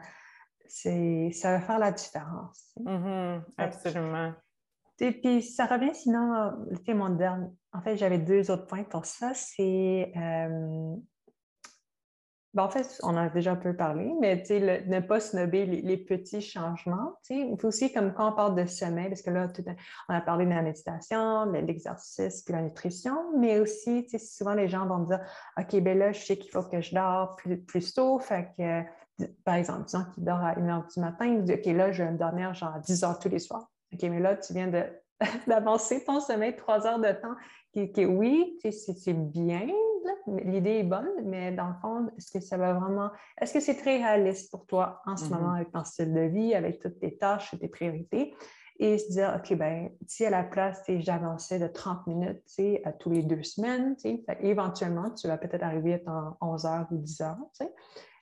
ça 0.67 1.51
va 1.51 1.59
faire 1.59 1.79
la 1.79 1.91
différence. 1.91 2.71
Mm-hmm. 2.79 3.41
absolument. 3.57 4.33
Et 5.01 5.11
puis, 5.11 5.41
ça 5.41 5.65
revient 5.65 5.95
sinon, 5.95 6.51
le 6.69 6.93
mon 6.93 7.09
dernier. 7.09 7.49
En 7.73 7.81
fait, 7.81 7.97
j'avais 7.97 8.19
deux 8.19 8.51
autres 8.51 8.67
points 8.67 8.83
pour 8.83 9.05
ça. 9.05 9.33
C'est. 9.33 10.13
Euh, 10.15 10.95
ben, 12.53 12.63
en 12.63 12.69
fait, 12.69 12.99
on 13.03 13.09
en 13.09 13.17
a 13.17 13.29
déjà 13.29 13.53
un 13.53 13.55
peu 13.55 13.73
parlé, 13.73 14.13
mais 14.19 14.43
ne 14.49 14.99
pas 14.99 15.21
snobber 15.21 15.65
les, 15.65 15.81
les 15.81 15.97
petits 15.97 16.41
changements. 16.41 17.13
Il 17.29 17.55
faut 17.57 17.69
aussi, 17.69 17.93
comme 17.93 18.13
quand 18.13 18.33
on 18.33 18.35
parle 18.35 18.55
de 18.55 18.65
sommeil, 18.65 19.07
parce 19.07 19.21
que 19.21 19.29
là, 19.29 19.47
on 20.09 20.13
a 20.13 20.19
parlé 20.19 20.45
de 20.45 20.49
la 20.49 20.61
méditation, 20.61 21.45
de 21.45 21.57
l'exercice, 21.59 22.43
puis 22.43 22.53
la 22.53 22.61
nutrition, 22.61 23.37
mais 23.37 23.59
aussi, 23.59 24.05
souvent 24.19 24.53
les 24.53 24.67
gens 24.67 24.85
vont 24.85 24.97
me 24.97 25.05
dire 25.05 25.21
OK, 25.57 25.79
ben 25.81 25.97
là, 25.97 26.11
je 26.11 26.19
sais 26.19 26.37
qu'il 26.37 26.51
faut 26.51 26.63
que 26.63 26.81
je 26.81 26.93
dors 26.93 27.37
plus, 27.37 27.93
tôt, 27.93 28.19
fait 28.19 28.49
que 28.57 28.83
par 29.45 29.55
exemple, 29.55 29.85
disons 29.85 30.03
qu'il 30.13 30.23
dort 30.25 30.41
à 30.41 30.57
1 30.57 30.67
h 30.67 30.93
du 30.93 30.99
matin, 30.99 31.25
il 31.25 31.43
dit 31.43 31.53
OK, 31.53 31.65
là, 31.67 31.91
je 31.93 32.03
vais 32.03 32.11
me 32.11 32.17
dormir 32.17 32.53
genre 32.53 32.75
à 32.75 32.79
10 32.79 33.03
heures 33.05 33.19
tous 33.19 33.29
les 33.29 33.39
soirs. 33.39 33.69
OK, 33.93 34.01
mais 34.03 34.19
là, 34.19 34.35
tu 34.35 34.51
viens 34.53 34.69
d'avancer 35.47 36.03
ton 36.03 36.19
sommeil 36.19 36.55
trois 36.57 36.85
heures 36.85 36.99
de 36.99 37.11
temps. 37.11 37.35
Qui, 37.73 38.05
oui, 38.05 38.59
c'est 38.69 39.13
bien, 39.13 39.67
l'idée 40.27 40.79
est 40.79 40.83
bonne, 40.83 41.09
mais 41.23 41.51
dans 41.51 41.67
le 41.67 41.73
fond, 41.81 42.09
est-ce 42.17 42.31
que 42.31 42.39
ça 42.39 42.57
va 42.57 42.73
vraiment. 42.73 43.11
Est-ce 43.39 43.53
que 43.53 43.59
c'est 43.59 43.75
très 43.75 43.97
réaliste 43.97 44.51
pour 44.51 44.65
toi 44.65 45.01
en 45.05 45.17
ce 45.17 45.25
mm-hmm. 45.25 45.29
moment 45.29 45.53
avec 45.53 45.71
ton 45.71 45.83
style 45.83 46.13
de 46.13 46.21
vie, 46.21 46.53
avec 46.53 46.79
toutes 46.79 46.99
tes 46.99 47.17
tâches 47.17 47.53
et 47.53 47.59
tes 47.59 47.67
priorités? 47.67 48.35
Et 48.79 48.97
se 48.97 49.11
dire, 49.11 49.37
OK, 49.37 49.55
ben 49.57 49.91
si 50.07 50.25
à 50.25 50.31
la 50.31 50.43
place, 50.43 50.81
j'avançais 50.87 51.59
de 51.59 51.67
30 51.67 52.07
minutes 52.07 52.41
à 52.83 52.91
tous 52.91 53.11
les 53.11 53.21
deux 53.21 53.43
semaines, 53.43 53.95
éventuellement, 54.39 55.11
tu 55.11 55.27
vas 55.27 55.37
peut-être 55.37 55.61
arriver 55.61 56.01
à 56.07 56.35
11 56.41 56.65
heures 56.65 56.87
ou 56.89 56.97
10 56.97 57.21
heures 57.21 57.37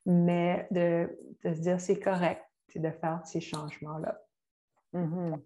mais 0.06 0.68
de, 0.72 1.10
se 1.44 1.60
dire 1.60 1.80
c'est 1.80 2.00
correct 2.00 2.44
de 2.76 2.92
faire 2.92 3.22
ces 3.26 3.42
changements-là. 3.42 4.20
Mm-hmm. 4.94 5.40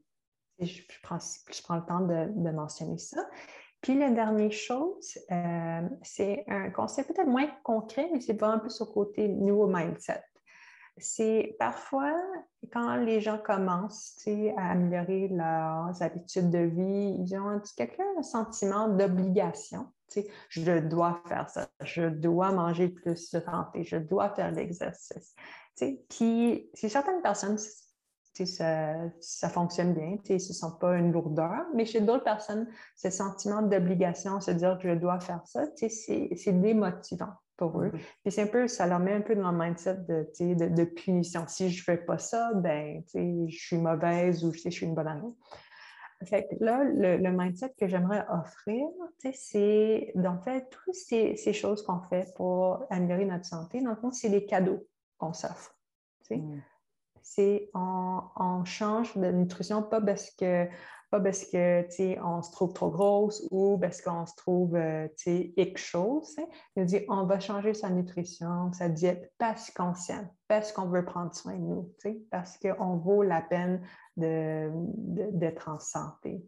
je, 0.59 0.81
prends, 1.01 1.17
le 1.75 1.85
temps 1.85 2.01
de, 2.01 2.51
mentionner 2.51 2.97
ça. 2.97 3.25
Puis 3.83 3.99
la 3.99 4.09
dernière 4.09 4.51
chose, 4.51 5.19
euh, 5.31 5.81
c'est 6.01 6.43
un 6.47 6.71
concept 6.71 7.13
peut-être 7.13 7.27
moins 7.27 7.47
concret, 7.63 8.09
mais 8.11 8.21
c'est 8.21 8.33
peu 8.57 8.69
sur 8.69 8.87
le 8.87 8.91
côté 8.91 9.27
nouveau 9.27 9.67
mindset. 9.67 10.23
C'est 10.97 11.55
parfois 11.59 12.13
quand 12.71 12.95
les 12.95 13.19
gens 13.19 13.37
commencent 13.37 14.17
à 14.57 14.71
améliorer 14.71 15.27
leurs 15.27 16.01
habitudes 16.01 16.49
de 16.49 16.59
vie, 16.59 17.17
ils 17.19 17.35
ont 17.37 17.49
un 17.49 17.59
sentiment 18.23 18.87
d'obligation 18.87 19.87
je 20.49 20.79
dois 20.79 21.21
faire 21.27 21.49
ça, 21.49 21.69
je 21.81 22.03
dois 22.03 22.51
manger 22.51 22.89
plus 22.89 23.31
de 23.31 23.39
santé, 23.39 23.83
je 23.83 23.97
dois 23.97 24.29
faire 24.29 24.51
l'exercice. 24.51 25.35
Puis, 26.09 26.69
si 26.73 26.89
certaines 26.89 27.21
personnes, 27.21 27.57
ça, 28.33 28.95
ça 29.19 29.49
fonctionne 29.49 29.93
bien, 29.93 30.17
ce 30.25 30.33
ne 30.33 30.39
sont 30.39 30.71
pas 30.71 30.97
une 30.97 31.11
lourdeur, 31.11 31.65
mais 31.75 31.85
chez 31.85 32.01
d'autres 32.01 32.23
personnes, 32.23 32.67
ce 32.95 33.09
sentiment 33.09 33.61
d'obligation, 33.61 34.39
se 34.41 34.51
dire 34.51 34.77
que 34.81 34.89
je 34.89 34.95
dois 34.95 35.19
faire 35.19 35.41
ça, 35.45 35.65
c'est 35.75 36.61
démotivant 36.61 37.33
pour 37.57 37.81
eux. 37.81 37.89
Mm-hmm. 37.89 37.99
Puis 38.23 38.31
c'est 38.31 38.41
un 38.41 38.47
peu, 38.47 38.67
ça 38.67 38.87
leur 38.87 38.99
met 38.99 39.13
un 39.13 39.21
peu 39.21 39.35
dans 39.35 39.51
le 39.51 39.57
mindset 39.57 39.97
de, 40.07 40.27
de, 40.39 40.69
de 40.69 40.83
punition. 40.83 41.45
Si 41.47 41.69
je 41.69 41.79
ne 41.79 41.83
fais 41.83 42.03
pas 42.03 42.17
ça, 42.17 42.51
ben, 42.55 43.03
je 43.13 43.55
suis 43.55 43.77
mauvaise 43.77 44.43
ou 44.43 44.51
je 44.51 44.69
suis 44.69 44.85
une 44.85 44.95
bonne 44.95 45.07
amie 45.07 45.35
là, 46.59 46.83
le, 46.83 47.31
mindset 47.31 47.73
que 47.79 47.87
j'aimerais 47.87 48.25
offrir, 48.29 48.87
c'est 49.33 50.11
d'en 50.15 50.39
fait 50.39 50.69
toutes 50.69 50.95
ces, 50.95 51.35
choses 51.53 51.83
qu'on 51.83 52.01
fait 52.01 52.33
pour 52.35 52.85
améliorer 52.89 53.25
notre 53.25 53.45
santé. 53.45 53.81
Dans 53.81 53.91
le 53.91 53.95
fond, 53.95 54.11
c'est 54.11 54.29
des 54.29 54.45
cadeaux 54.45 54.85
qu'on 55.17 55.33
s'offre. 55.33 55.75
Mm. 56.29 56.59
C'est 57.23 57.69
on, 57.73 58.63
change 58.65 59.17
de 59.17 59.31
nutrition 59.31 59.81
pas 59.81 60.01
parce 60.01 60.29
que 60.31 60.67
pas 61.09 61.19
parce 61.19 61.45
que 61.45 62.21
on 62.23 62.41
se 62.41 62.51
trouve 62.51 62.73
trop 62.73 62.89
grosse 62.89 63.47
ou 63.51 63.77
parce 63.77 64.01
qu'on 64.01 64.25
se 64.25 64.35
trouve 64.35 64.75
euh, 64.75 65.07
quelque 65.25 65.77
chose. 65.77 66.35
On 66.75 66.85
dit 66.85 67.01
on 67.07 67.25
va 67.25 67.39
changer 67.39 67.73
sa 67.73 67.89
nutrition, 67.89 68.73
sa 68.73 68.89
diète 68.89 69.31
parce 69.37 69.69
qu'on 69.71 69.93
s'aime, 69.93 70.27
parce 70.47 70.71
qu'on 70.71 70.87
veut 70.87 71.05
prendre 71.05 71.33
soin 71.35 71.53
de 71.53 71.59
nous, 71.59 71.93
parce 72.31 72.57
qu'on 72.57 72.97
vaut 72.97 73.23
la 73.23 73.41
peine 73.41 73.81
d'être 74.17 75.69
en 75.69 75.79
santé. 75.79 76.45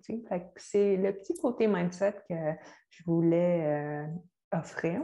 C'est 0.58 0.98
le 0.98 1.12
petit 1.14 1.36
côté 1.36 1.68
mindset 1.68 2.16
que 2.30 2.36
je 2.90 3.04
voulais 3.06 3.64
euh, 3.66 4.08
offrir. 4.52 5.04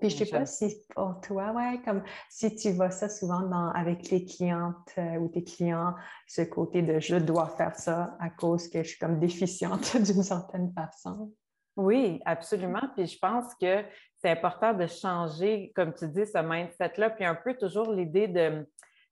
Puis 0.00 0.10
je 0.10 0.20
ne 0.20 0.24
sais 0.24 0.30
pas 0.30 0.46
si 0.46 0.76
pour 0.94 1.20
toi, 1.22 1.52
ouais, 1.52 1.80
comme 1.84 2.02
si 2.28 2.54
tu 2.54 2.72
vois 2.72 2.90
ça 2.90 3.08
souvent 3.08 3.40
dans, 3.40 3.70
avec 3.70 4.10
les 4.10 4.24
clientes 4.24 4.92
euh, 4.98 5.16
ou 5.16 5.28
tes 5.28 5.42
clients, 5.42 5.94
ce 6.26 6.42
côté 6.42 6.82
de 6.82 7.00
je 7.00 7.16
dois 7.16 7.48
faire 7.56 7.74
ça 7.74 8.16
à 8.20 8.30
cause 8.30 8.68
que 8.68 8.82
je 8.82 8.88
suis 8.88 8.98
comme 8.98 9.18
déficiente 9.18 9.96
d'une 10.02 10.22
certaine 10.22 10.72
façon. 10.72 11.32
Oui, 11.76 12.20
absolument. 12.24 12.82
Puis 12.94 13.06
je 13.06 13.18
pense 13.18 13.54
que 13.60 13.84
c'est 14.16 14.30
important 14.30 14.72
de 14.72 14.86
changer, 14.86 15.72
comme 15.74 15.92
tu 15.94 16.08
dis, 16.08 16.26
ce 16.26 16.38
mindset-là, 16.38 17.10
puis 17.10 17.24
un 17.24 17.34
peu 17.34 17.54
toujours 17.54 17.92
l'idée 17.92 18.28
de 18.28 18.66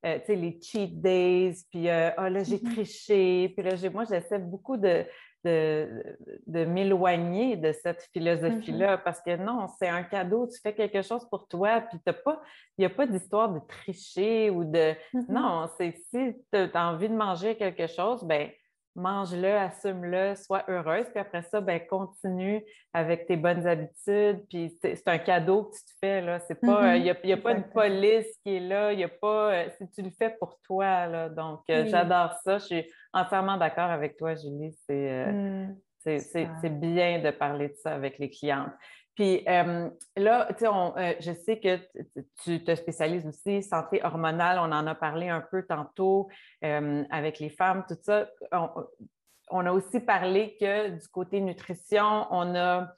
euh, 0.04 0.18
tu 0.18 0.26
sais, 0.26 0.36
les 0.36 0.58
cheat 0.60 1.00
days, 1.00 1.54
puis 1.70 1.88
euh, 1.88 2.10
ah, 2.18 2.28
là, 2.28 2.42
j'ai 2.42 2.58
mm-hmm. 2.58 2.74
triché, 2.74 3.54
puis 3.56 3.64
là, 3.66 3.90
moi, 3.90 4.04
j'essaie 4.04 4.38
beaucoup 4.38 4.76
de, 4.76 5.02
de, 5.44 6.64
m'éloigner 6.64 7.56
de 7.56 7.72
cette 7.72 8.08
philosophie-là 8.12 8.96
mm-hmm. 8.96 9.02
parce 9.02 9.20
que 9.20 9.36
non, 9.36 9.66
c'est 9.78 9.88
un 9.88 10.02
cadeau, 10.02 10.46
tu 10.46 10.60
fais 10.60 10.74
quelque 10.74 11.02
chose 11.02 11.26
pour 11.28 11.46
toi, 11.48 11.82
puis 11.82 11.98
pas, 11.98 12.42
il 12.78 12.82
n'y 12.82 12.86
a 12.86 12.90
pas 12.90 13.06
d'histoire 13.06 13.50
de 13.52 13.60
tricher 13.60 14.50
ou 14.50 14.64
de. 14.64 14.94
Mm-hmm. 15.14 15.24
Non, 15.28 15.68
c'est 15.76 15.94
si 16.10 16.36
tu 16.52 16.58
as 16.58 16.88
envie 16.88 17.08
de 17.08 17.14
manger 17.14 17.56
quelque 17.56 17.86
chose, 17.86 18.24
ben 18.24 18.50
mange-le, 18.96 19.56
assume-le, 19.56 20.34
sois 20.36 20.64
heureuse, 20.68 21.06
puis 21.10 21.18
après 21.18 21.42
ça, 21.42 21.60
ben, 21.60 21.80
continue 21.86 22.64
avec 22.92 23.26
tes 23.26 23.36
bonnes 23.36 23.66
habitudes, 23.66 24.44
puis 24.48 24.76
c'est 24.80 25.08
un 25.08 25.18
cadeau 25.18 25.64
que 25.64 25.76
tu 25.76 25.84
te 25.84 25.90
fais, 26.00 26.20
là. 26.20 26.38
C'est 26.40 26.60
pas, 26.60 26.96
il 26.96 27.02
n'y 27.02 27.10
mm-hmm. 27.10 27.32
a, 27.32 27.36
pas 27.36 27.52
une 27.52 27.64
police 27.64 28.26
qui 28.42 28.56
est 28.56 28.60
là, 28.60 28.92
il 28.92 29.02
a 29.02 29.08
pas, 29.08 29.52
euh, 29.52 29.68
si 29.78 29.90
tu 29.90 30.02
le 30.02 30.10
fais 30.10 30.30
pour 30.38 30.58
toi, 30.64 31.06
là. 31.06 31.28
Donc, 31.28 31.60
euh, 31.70 31.86
j'adore 31.86 32.34
ça, 32.44 32.58
je 32.58 32.64
suis 32.64 32.92
entièrement 33.12 33.56
d'accord 33.56 33.90
avec 33.90 34.16
toi, 34.16 34.34
Julie, 34.34 34.72
c'est 34.86 35.10
euh, 35.10 35.66
mm. 35.66 36.18
c'est 36.18 36.80
bien 36.80 37.18
de 37.20 37.30
parler 37.30 37.68
de 37.68 37.74
ça 37.74 37.94
avec 37.94 38.18
les 38.18 38.30
clientes. 38.30 38.72
Puis 39.14 39.44
euh, 39.48 39.88
là, 40.16 40.48
tu 40.58 40.64
sais, 40.64 40.66
euh, 40.66 41.14
je 41.20 41.32
sais 41.32 41.60
que 41.60 41.78
tu 42.42 42.64
te 42.64 42.74
spécialises 42.74 43.26
aussi 43.26 43.62
santé 43.62 44.00
hormonale. 44.02 44.58
On 44.58 44.72
en 44.72 44.86
a 44.86 44.94
parlé 44.94 45.28
un 45.28 45.40
peu 45.40 45.64
tantôt 45.64 46.28
euh, 46.64 47.04
avec 47.10 47.38
les 47.38 47.50
femmes, 47.50 47.84
tout 47.88 47.96
ça. 48.02 48.28
On, 49.50 49.66
a 49.66 49.72
aussi 49.72 50.00
parlé 50.00 50.56
que 50.58 50.90
du 50.90 51.08
côté 51.08 51.40
nutrition, 51.40 52.26
on 52.30 52.56
a 52.56 52.92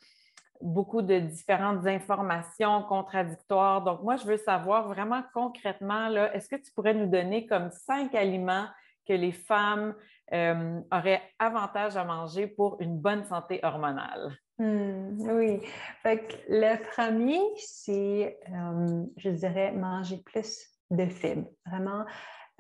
beaucoup 0.62 1.03
de 1.03 1.19
différentes 1.19 1.87
informations 1.87 2.83
contradictoires. 2.85 3.83
Donc, 3.83 4.03
moi, 4.03 4.17
je 4.17 4.25
veux 4.25 4.39
savoir 4.39 4.89
vraiment 4.89 5.23
concrètement, 5.35 6.09
est-ce 6.33 6.49
que 6.49 6.57
tu 6.57 6.73
pourrais 6.73 6.95
nous 6.95 7.11
donner 7.11 7.47
comme 7.47 7.71
cinq 7.71 8.14
aliments 8.14 8.67
que 9.07 9.12
les 9.12 9.33
femmes 9.33 9.95
auraient 10.33 11.22
avantage 11.39 11.97
à 11.97 12.05
manger 12.05 12.47
pour 12.47 12.77
une 12.81 12.99
bonne 12.99 13.24
santé 13.24 13.61
hormonale? 13.62 14.37
Hmm, 14.59 15.18
oui. 15.20 15.61
le 16.05 16.77
premier, 16.91 17.41
c'est, 17.59 18.39
euh, 18.51 19.05
je 19.18 19.29
dirais, 19.29 19.72
manger 19.72 20.22
plus 20.24 20.70
de 20.91 21.05
fibres. 21.07 21.49
Vraiment, 21.66 22.07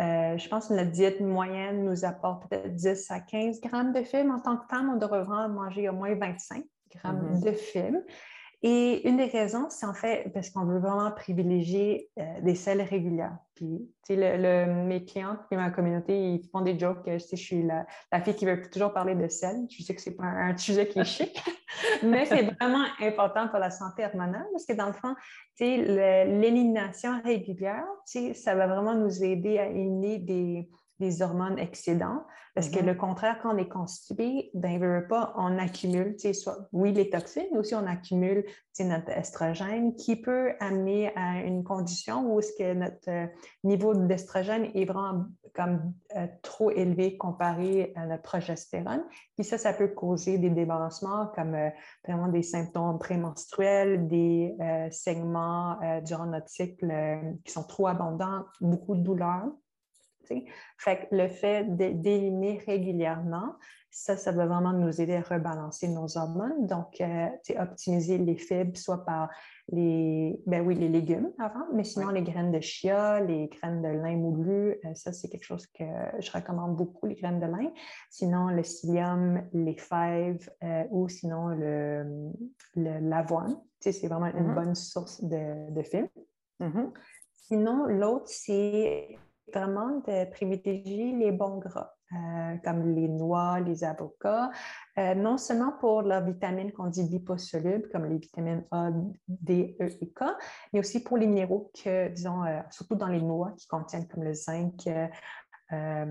euh, 0.02 0.36
je 0.36 0.48
pense 0.48 0.68
que 0.68 0.74
notre 0.74 0.90
diète 0.90 1.20
moyenne 1.20 1.84
nous 1.84 2.04
apporte 2.04 2.48
peut-être 2.48 2.74
10 2.74 3.10
à 3.10 3.20
15 3.20 3.60
grammes 3.62 3.92
de 3.92 4.02
fibres. 4.02 4.34
En 4.34 4.40
tant 4.40 4.58
que 4.58 4.66
femme, 4.66 4.90
on 4.94 4.98
devrait 4.98 5.22
vraiment 5.22 5.48
manger 5.48 5.88
au 5.88 5.94
moins 5.94 6.14
25 6.14 6.64
grammes 6.96 7.32
mm-hmm. 7.32 7.44
de 7.44 7.52
fibres. 7.52 8.02
Et 8.62 9.06
une 9.06 9.18
des 9.18 9.26
raisons, 9.26 9.66
c'est 9.68 9.86
en 9.86 9.92
fait 9.92 10.30
parce 10.32 10.50
qu'on 10.50 10.64
veut 10.64 10.78
vraiment 10.78 11.10
privilégier 11.10 12.10
euh, 12.18 12.40
des 12.40 12.54
selles 12.54 12.80
régulières. 12.80 13.36
Mes 13.60 15.04
clientes 15.06 15.40
et 15.50 15.56
ma 15.56 15.70
communauté, 15.70 16.34
ils 16.34 16.48
font 16.50 16.62
des 16.62 16.78
jokes 16.78 17.04
que 17.04 17.18
je 17.18 17.36
suis 17.36 17.62
la, 17.62 17.86
fille 18.22 18.34
qui 18.34 18.44
veut 18.46 18.60
toujours 18.70 18.92
parler 18.92 19.14
de 19.14 19.28
sel. 19.28 19.66
Je 19.70 19.82
sais 19.82 19.94
que 19.94 20.00
c'est 20.00 20.16
pas 20.16 20.24
un, 20.24 20.56
sujet 20.56 20.88
qui 20.88 20.98
est 20.98 21.04
chic, 21.04 21.38
mais 22.02 22.24
c'est 22.26 22.42
vraiment 22.42 22.84
important 23.00 23.48
pour 23.48 23.58
la 23.58 23.70
santé 23.70 24.04
hormonale 24.04 24.46
parce 24.52 24.66
que 24.66 24.74
dans 24.74 24.86
le 24.86 24.92
fond, 24.92 25.14
l'élimination 25.60 27.20
régulière, 27.22 27.84
ça 28.34 28.54
va 28.54 28.66
vraiment 28.66 28.94
nous 28.94 29.22
aider 29.22 29.58
à 29.58 29.66
éliminer 29.66 30.18
des, 30.18 30.68
des 30.98 31.22
hormones 31.22 31.58
excédents. 31.58 32.24
Parce 32.54 32.70
que 32.70 32.78
mm-hmm. 32.78 32.86
le 32.86 32.94
contraire, 32.94 33.38
quand 33.42 33.54
on 33.54 33.58
est 33.58 33.68
constipé, 33.68 34.50
ben, 34.54 34.78
veut 34.78 35.06
pas, 35.06 35.34
on 35.36 35.58
accumule, 35.58 36.16
soit, 36.32 36.68
oui, 36.72 36.92
les 36.92 37.10
toxines, 37.10 37.46
mais 37.52 37.58
aussi 37.58 37.74
on 37.74 37.86
accumule 37.86 38.44
notre 38.84 39.10
estrogène 39.10 39.94
qui 39.94 40.16
peut 40.16 40.52
amener 40.60 41.12
à 41.16 41.42
une 41.42 41.64
condition 41.64 42.32
où 42.32 42.40
est-ce 42.40 42.52
que 42.58 42.74
notre 42.74 43.08
euh, 43.08 43.26
niveau 43.64 43.94
d'estrogène 43.94 44.70
est 44.74 44.84
vraiment 44.84 45.26
comme 45.54 45.94
euh, 46.16 46.26
trop 46.42 46.70
élevé 46.70 47.16
comparé 47.16 47.92
à 47.96 48.06
notre 48.06 48.22
progestérone. 48.22 49.04
Puis 49.36 49.44
ça, 49.44 49.56
ça 49.56 49.72
peut 49.72 49.88
causer 49.88 50.38
des 50.38 50.50
débalancements 50.50 51.28
comme 51.34 51.54
euh, 51.54 51.70
vraiment 52.06 52.28
des 52.28 52.42
symptômes 52.42 52.98
prémenstruels, 52.98 54.06
des 54.08 54.54
segments 54.90 55.78
durant 56.04 56.26
notre 56.26 56.48
cycle 56.48 56.86
qui 57.44 57.52
sont 57.52 57.64
trop 57.64 57.86
abondants, 57.86 58.44
beaucoup 58.60 58.94
de 58.94 59.02
douleurs. 59.02 59.46
Fait 60.78 61.08
le 61.10 61.28
fait 61.28 61.64
d'éliminer 61.76 62.62
régulièrement, 62.66 63.54
ça, 63.98 64.18
ça 64.18 64.30
va 64.30 64.44
vraiment 64.44 64.74
nous 64.74 65.00
aider 65.00 65.14
à 65.14 65.22
rebalancer 65.22 65.88
nos 65.88 66.18
hormones. 66.18 66.66
Donc, 66.66 67.00
euh, 67.00 67.28
optimiser 67.58 68.18
les 68.18 68.36
fibres, 68.36 68.76
soit 68.76 69.06
par 69.06 69.30
les, 69.68 70.38
ben 70.46 70.66
oui, 70.66 70.74
les 70.74 70.90
légumes 70.90 71.32
avant, 71.38 71.64
mais 71.72 71.82
sinon 71.82 72.10
les 72.10 72.22
graines 72.22 72.52
de 72.52 72.60
chia, 72.60 73.20
les 73.20 73.48
graines 73.48 73.80
de 73.80 73.88
lin 73.88 74.16
moulu, 74.16 74.78
euh, 74.84 74.94
ça, 74.94 75.12
c'est 75.12 75.30
quelque 75.30 75.44
chose 75.44 75.66
que 75.68 75.84
je 76.18 76.30
recommande 76.30 76.76
beaucoup, 76.76 77.06
les 77.06 77.14
graines 77.14 77.40
de 77.40 77.46
lin. 77.46 77.72
Sinon, 78.10 78.48
le 78.48 78.60
psyllium, 78.60 79.42
les 79.54 79.78
fèves 79.78 80.50
euh, 80.62 80.84
ou 80.90 81.08
sinon 81.08 81.48
l'avoine. 82.74 83.58
Le, 83.86 83.92
c'est 83.92 84.08
vraiment 84.08 84.26
une 84.26 84.50
mm-hmm. 84.50 84.54
bonne 84.54 84.74
source 84.74 85.24
de, 85.24 85.70
de 85.70 85.82
fibres. 85.82 86.10
Mm-hmm. 86.60 86.92
Sinon, 87.34 87.86
l'autre, 87.86 88.26
c'est 88.26 89.16
vraiment 89.52 90.02
de 90.06 90.30
privilégier 90.30 91.12
les 91.12 91.32
bons 91.32 91.58
gras, 91.58 91.94
euh, 92.12 92.56
comme 92.64 92.94
les 92.94 93.08
noix, 93.08 93.60
les 93.60 93.84
avocats, 93.84 94.50
euh, 94.98 95.14
non 95.14 95.38
seulement 95.38 95.72
pour 95.72 96.02
leurs 96.02 96.24
vitamines 96.24 96.72
qu'on 96.72 96.86
dit 96.86 97.02
liposolubles, 97.02 97.88
comme 97.90 98.06
les 98.06 98.18
vitamines 98.18 98.64
A, 98.70 98.90
D, 99.28 99.76
E 99.80 99.86
et 100.00 100.08
K, 100.10 100.24
mais 100.72 100.80
aussi 100.80 101.02
pour 101.02 101.16
les 101.16 101.26
minéraux 101.26 101.70
que, 101.74 102.08
disons, 102.08 102.44
euh, 102.44 102.60
surtout 102.70 102.94
dans 102.94 103.08
les 103.08 103.22
noix 103.22 103.52
qui 103.56 103.66
contiennent 103.66 104.06
comme 104.08 104.24
le 104.24 104.34
zinc, 104.34 104.88
euh, 105.72 106.04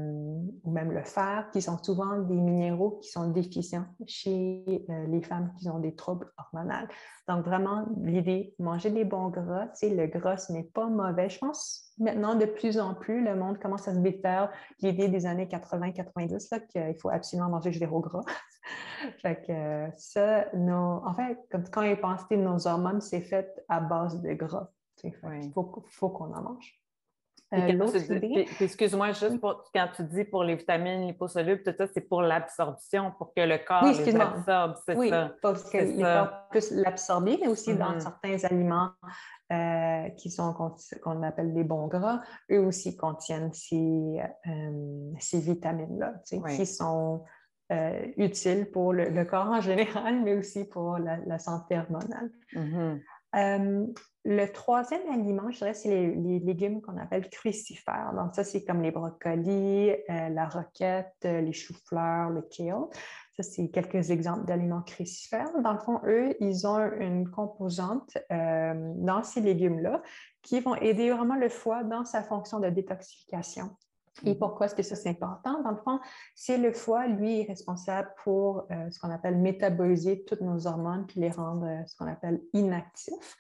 ou 0.64 0.72
même 0.72 0.92
le 0.92 1.04
fer, 1.04 1.50
qui 1.54 1.62
sont 1.62 1.82
souvent 1.82 2.20
des 2.20 2.36
minéraux 2.36 3.00
qui 3.02 3.10
sont 3.10 3.30
déficients 3.30 3.86
chez 4.06 4.86
euh, 4.90 5.08
les 5.08 5.22
femmes 5.22 5.54
qui 5.58 5.70
ont 5.70 5.80
des 5.80 5.96
troubles 5.96 6.30
hormonaux. 6.38 6.88
Donc, 7.30 7.46
vraiment, 7.46 7.86
l'idée, 8.04 8.54
manger 8.60 8.90
des 8.90 9.06
bons 9.06 9.30
gras, 9.30 9.68
tu 9.68 9.88
sais, 9.88 9.90
le 9.90 10.08
gras, 10.08 10.38
ce 10.38 10.52
n'est 10.52 10.64
pas 10.64 10.88
mauvais. 10.88 11.30
Je 11.30 11.40
pense 11.40 11.94
maintenant, 11.98 12.36
de 12.36 12.46
plus 12.46 12.78
en 12.78 12.96
plus, 12.96 13.24
le 13.24 13.34
monde 13.36 13.58
commence 13.58 13.88
à 13.88 13.94
se 13.94 14.00
défaire 14.00 14.52
l'idée 14.82 15.08
des 15.08 15.26
années 15.26 15.46
80-90, 15.46 16.68
qu'il 16.68 17.00
faut 17.00 17.10
absolument 17.10 17.48
manger 17.50 17.72
zéro 17.72 18.02
gras. 18.02 18.26
fait 19.22 19.42
que 19.48 19.88
ça, 19.98 20.48
en 20.54 21.14
fait, 21.14 21.38
quand 21.72 21.84
ils 21.84 22.00
pensent 22.00 22.26
que 22.26 22.36
nos 22.36 22.68
hormones, 22.68 23.00
c'est 23.00 23.22
fait 23.22 23.64
à 23.70 23.80
base 23.80 24.22
de 24.22 24.34
gras. 24.34 24.70
Il 25.02 25.14
faut 25.54 26.10
qu'on 26.10 26.34
en 26.34 26.42
mange. 26.42 26.85
Euh, 27.56 28.44
excuse-moi, 28.60 29.12
juste 29.12 29.40
pour, 29.40 29.64
quand 29.74 29.88
tu 29.96 30.04
dis 30.04 30.24
pour 30.24 30.44
les 30.44 30.56
vitamines 30.56 31.08
liposolubles, 31.08 31.64
tout 31.64 31.74
ça, 31.78 31.88
c'est 31.88 32.02
pour 32.02 32.22
l'absorption, 32.22 33.12
pour 33.18 33.34
que 33.34 33.42
le 33.42 33.58
corps 33.66 33.84
les 33.84 34.16
absorbe, 34.16 34.76
c'est 34.86 34.96
oui, 34.96 35.10
ça. 35.10 35.32
parce 35.42 35.70
que 35.70 35.78
le 35.78 36.02
corps 36.02 36.50
puisse 36.52 36.72
l'absorber, 36.72 37.38
mais 37.42 37.48
aussi 37.48 37.76
dans 37.76 37.94
mm-hmm. 37.94 38.00
certains 38.00 38.44
aliments 38.44 38.90
euh, 39.52 40.10
qui 40.18 40.30
sont 40.30 40.54
qu'on 41.02 41.24
appelle 41.24 41.54
les 41.54 41.64
bons 41.64 41.88
gras, 41.88 42.22
eux 42.52 42.60
aussi 42.60 42.96
contiennent 42.98 43.54
ces, 43.54 44.22
euh, 44.48 45.12
ces 45.20 45.40
vitamines-là, 45.40 46.14
qui 46.56 46.66
sont 46.66 47.24
utiles 48.18 48.70
pour 48.70 48.94
le, 48.94 49.24
corps 49.26 49.48
en 49.48 49.62
général, 49.62 50.22
mais 50.24 50.36
aussi 50.36 50.66
pour 50.66 50.98
la, 50.98 51.40
santé 51.40 51.78
hormonale. 51.78 52.32
Mm-hmm. 52.54 53.00
Euh, 53.36 53.86
le 54.28 54.46
troisième 54.48 55.08
aliment, 55.12 55.52
je 55.52 55.60
dirais, 55.60 55.74
c'est 55.74 55.90
les, 55.90 56.40
légumes 56.40 56.82
qu'on 56.82 56.98
appelle 56.98 57.30
crucifères. 57.30 58.14
Donc, 58.16 58.34
ça, 58.34 58.44
c'est 58.44 58.64
comme 58.64 58.82
les 58.82 58.92
brocolis, 58.92 59.92
euh, 59.92 60.30
la 60.30 60.48
roquette, 60.48 61.14
euh, 61.26 61.42
les 61.42 61.54
choux-fleurs, 61.54 62.30
le 62.30 62.42
kale. 62.42 62.88
Ça, 63.38 63.44
c'est 63.44 63.68
quelques 63.70 64.10
exemples 64.10 64.46
d'aliments 64.46 64.82
crucifères. 64.82 65.52
Dans 65.62 65.74
le 65.74 65.80
fond, 65.80 66.00
eux, 66.06 66.36
ils 66.40 66.66
ont 66.66 66.80
une 67.00 67.30
composante 67.30 68.18
dans 68.30 69.24
ces 69.24 69.42
légumes-là 69.42 70.02
qui 70.42 70.62
vont 70.62 70.76
aider 70.76 71.12
vraiment 71.12 71.36
le 71.36 71.50
foie 71.50 71.84
dans 71.84 72.06
sa 72.06 72.24
fonction 72.24 72.62
de 72.62 72.70
détoxification. 72.70 73.76
Et 74.24 74.36
pourquoi 74.36 74.68
est-ce 74.68 74.76
que 74.76 74.84
ça 74.84 74.96
c'est 74.96 75.10
important? 75.10 75.62
Dans 75.62 75.72
le 75.72 75.78
fond, 75.78 76.00
c'est 76.36 76.58
le 76.58 76.72
foie, 76.72 77.08
lui, 77.08 77.42
est 77.42 77.48
responsable 77.48 78.10
pour 78.24 78.66
euh, 78.72 78.90
ce 78.90 79.00
qu'on 79.00 79.12
appelle 79.12 79.38
métaboliser 79.38 80.24
toutes 80.24 80.42
nos 80.42 80.68
hormones 80.68 81.06
puis 81.06 81.20
les 81.20 81.32
rendre 81.32 81.66
euh, 81.66 81.86
ce 81.86 81.96
qu'on 81.98 82.08
appelle 82.08 82.42
inactifs. 82.54 83.38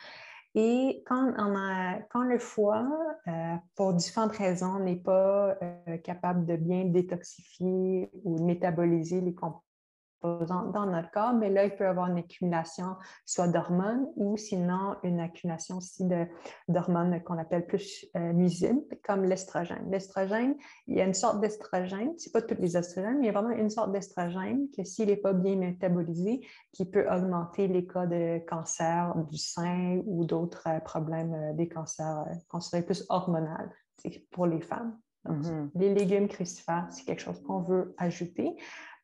Et 0.53 1.03
quand, 1.05 1.33
on 1.37 1.55
a, 1.55 1.99
quand 2.09 2.23
le 2.23 2.39
foie, 2.39 2.87
euh, 3.27 3.55
pour 3.75 3.93
différentes 3.93 4.31
raisons, 4.31 4.79
n'est 4.79 4.95
pas 4.95 5.57
capable 6.03 6.45
de 6.45 6.55
bien 6.55 6.85
détoxifier 6.85 8.09
ou 8.23 8.41
métaboliser 8.45 9.19
les 9.19 9.35
composés, 9.35 9.64
dans 10.23 10.85
notre 10.85 11.11
corps, 11.11 11.33
mais 11.33 11.49
là, 11.49 11.65
il 11.65 11.75
peut 11.75 11.83
y 11.83 11.87
avoir 11.87 12.07
une 12.07 12.17
accumulation 12.17 12.95
soit 13.25 13.47
d'hormones 13.47 14.07
ou 14.15 14.37
sinon 14.37 14.95
une 15.03 15.19
accumulation 15.19 15.77
aussi 15.77 16.07
d'hormones 16.67 17.21
qu'on 17.23 17.37
appelle 17.37 17.65
plus 17.65 18.05
euh, 18.15 18.33
nuisibles, 18.33 18.81
comme 19.03 19.23
l'estrogène. 19.23 19.85
L'estrogène, 19.89 20.55
il 20.87 20.97
y 20.97 21.01
a 21.01 21.05
une 21.05 21.13
sorte 21.13 21.41
d'estrogène, 21.41 22.17
ce 22.17 22.29
n'est 22.29 22.31
pas 22.33 22.41
tous 22.41 22.59
les 22.59 22.77
estrogènes, 22.77 23.19
mais 23.19 23.27
il 23.27 23.33
y 23.33 23.35
a 23.35 23.39
vraiment 23.39 23.55
une 23.55 23.69
sorte 23.69 23.91
d'estrogène 23.91 24.67
que 24.75 24.83
s'il 24.83 25.07
n'est 25.07 25.15
pas 25.17 25.33
bien 25.33 25.55
métabolisé, 25.55 26.41
qui 26.71 26.85
peut 26.85 27.05
augmenter 27.09 27.67
les 27.67 27.85
cas 27.85 28.05
de 28.05 28.39
cancer 28.47 29.13
du 29.29 29.37
sein 29.37 30.01
ou 30.05 30.25
d'autres 30.25 30.67
euh, 30.67 30.79
problèmes 30.79 31.33
euh, 31.33 31.53
des 31.53 31.67
cancers 31.67 32.25
considérés 32.49 32.85
plus 32.85 33.05
hormonaux 33.09 33.45
pour 34.31 34.45
les 34.45 34.61
femmes. 34.61 34.97
Mm-hmm. 35.27 35.69
Les 35.75 35.93
légumes 35.93 36.27
crucifères, 36.27 36.87
c'est 36.91 37.05
quelque 37.05 37.21
chose 37.21 37.41
qu'on 37.43 37.61
veut 37.61 37.95
ajouter. 37.97 38.55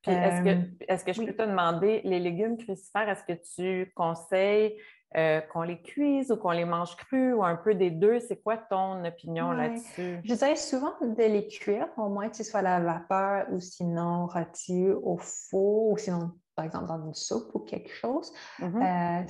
Puis 0.02 0.12
est-ce 0.12 0.42
que, 0.42 0.50
est 0.88 1.06
que 1.06 1.14
je 1.14 1.22
peux 1.24 1.34
te 1.34 1.44
demander, 1.44 2.02
les 2.04 2.20
légumes 2.20 2.58
crucifères, 2.58 3.08
est-ce 3.08 3.24
que 3.24 3.40
tu 3.56 3.92
conseilles 3.96 4.78
euh, 5.16 5.42
qu'on 5.42 5.62
les 5.62 5.82
cuise 5.82 6.32
ou 6.32 6.38
qu'on 6.38 6.52
les 6.52 6.66
mange 6.66 6.96
crus 6.96 7.36
ou 7.36 7.44
un 7.44 7.56
peu 7.56 7.76
des 7.76 7.92
deux? 7.92 8.20
C'est 8.20 8.42
quoi 8.42 8.58
ton 8.58 9.06
opinion 9.06 9.52
là-dessus? 9.52 10.20
Je 10.24 10.34
dirais 10.34 10.56
souvent 10.56 10.94
de 11.02 11.24
les 11.24 11.48
cuire, 11.48 11.88
au 11.98 12.10
moins 12.10 12.30
que 12.30 12.38
ce 12.38 12.44
soit 12.44 12.62
à 12.62 12.64
la 12.64 12.80
vapeur 12.80 13.46
ou 13.52 13.60
sinon 13.60 14.28
rôti 14.28 14.90
au 14.90 15.18
four 15.18 15.92
ou 15.92 15.98
sinon, 15.98 16.32
par 16.56 16.66
exemple, 16.66 16.88
dans 16.88 17.06
une 17.06 17.14
soupe 17.14 17.54
ou 17.54 17.60
quelque 17.60 17.94
chose. 17.94 18.34
Mm-hmm. 18.60 19.22
Euh, 19.22 19.28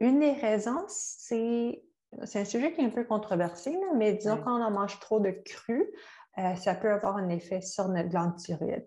une 0.00 0.20
des 0.20 0.32
raisons, 0.32 0.84
c'est 0.86 1.82
c'est 2.24 2.40
un 2.40 2.44
sujet 2.44 2.72
qui 2.72 2.80
est 2.80 2.84
un 2.84 2.90
peu 2.90 3.04
controversé, 3.04 3.78
mais 3.96 4.14
disons 4.14 4.38
qu'on 4.38 4.62
en 4.62 4.70
mange 4.70 4.98
trop 5.00 5.20
de 5.20 5.30
cru, 5.30 5.90
euh, 6.38 6.54
ça 6.56 6.74
peut 6.74 6.90
avoir 6.90 7.16
un 7.16 7.28
effet 7.28 7.60
sur 7.60 7.88
notre 7.88 8.08
glande 8.08 8.36
thyroïde. 8.36 8.86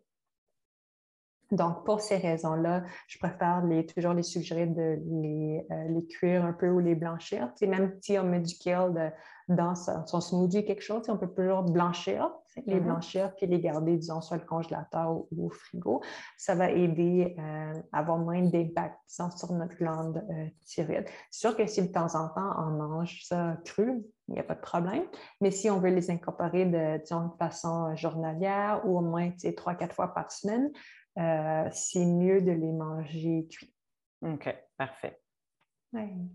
Donc, 1.54 1.86
pour 1.86 2.02
ces 2.02 2.18
raisons-là, 2.18 2.84
je 3.08 3.20
préfère 3.20 3.64
les, 3.64 3.86
toujours 3.86 4.14
les 4.14 4.24
suggérer 4.24 4.66
de 4.66 5.00
les, 5.06 5.66
euh, 5.72 6.02
cuire 6.10 6.44
un 6.44 6.54
peu 6.54 6.70
ou 6.70 6.80
les 6.80 6.96
blanchir. 6.96 7.50
même 7.62 7.96
si 8.02 8.18
on 8.18 8.24
met 8.24 8.40
du 8.40 8.58
kale 8.58 9.14
dans 9.50 9.76
son 9.76 10.20
smoothie, 10.20 10.66
quelque 10.66 10.82
chose, 10.82 11.04
on 11.10 11.18
peut 11.18 11.30
toujours 11.30 11.64
blanchir, 11.64 12.32
les 12.66 12.76
mm-hmm. 12.76 12.80
blanchir 12.84 13.36
puis 13.36 13.46
les 13.46 13.60
garder, 13.60 13.98
disons, 13.98 14.22
soit 14.22 14.38
le 14.38 14.46
congélateur 14.46 15.12
ou, 15.12 15.48
au 15.48 15.50
frigo. 15.50 16.02
Ça 16.38 16.56
va 16.56 16.72
aider 16.72 17.36
euh, 17.38 17.74
à 17.92 18.00
avoir 18.00 18.18
moins 18.18 18.42
d'impact 18.42 18.96
sur 19.08 19.52
notre 19.54 19.76
glande 19.76 20.24
euh, 20.30 20.48
thyroïde. 20.66 21.06
C'est 21.30 21.48
sûr 21.48 21.58
que 21.58 21.68
si 21.68 21.82
de 21.82 21.92
temps 21.92 22.16
en 22.16 22.30
temps 22.30 22.54
on 22.58 22.72
mange 22.72 23.24
ça 23.24 23.58
cru, 23.66 24.04
il 24.28 24.36
n'y 24.36 24.40
a 24.40 24.44
pas 24.44 24.56
de 24.56 24.62
problème. 24.62 25.04
Mais 25.42 25.52
si 25.52 25.70
on 25.70 25.80
veut 25.80 25.90
les 25.90 26.10
incorporer 26.10 26.66
de, 26.66 27.02
disons, 27.02 27.28
de 27.28 27.38
façon 27.38 27.96
journalière 27.96 28.82
ou 28.86 28.98
au 28.98 29.02
moins 29.02 29.32
trois, 29.58 29.76
quatre 29.76 29.96
fois 29.96 30.14
par 30.14 30.32
semaine, 30.32 30.72
euh, 31.18 31.70
c'est 31.72 32.06
mieux 32.06 32.42
de 32.42 32.52
les 32.52 32.72
manger 32.72 33.48
cuits. 33.50 33.74
OK, 34.22 34.54
parfait. 34.78 35.20
Mhm. 35.92 36.30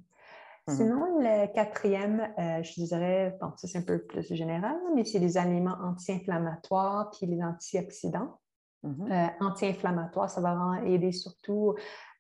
Sinon, 0.69 1.19
le 1.19 1.53
quatrième, 1.53 2.33
euh, 2.39 2.63
je 2.63 2.85
dirais, 2.85 3.37
bon, 3.41 3.53
ça 3.57 3.67
c'est 3.67 3.79
un 3.79 3.83
peu 3.83 4.05
plus 4.05 4.35
général, 4.35 4.77
mais 4.95 5.05
c'est 5.05 5.19
les 5.19 5.39
aliments 5.39 5.79
anti-inflammatoires 5.83 7.11
puis 7.11 7.27
les 7.27 7.43
antioxydants. 7.43 8.39
Mhm. 8.83 9.11
Euh, 9.11 9.27
anti-inflammatoires, 9.41 10.31
ça 10.31 10.41
va 10.41 10.81
aider 10.85 11.13
surtout 11.13 11.75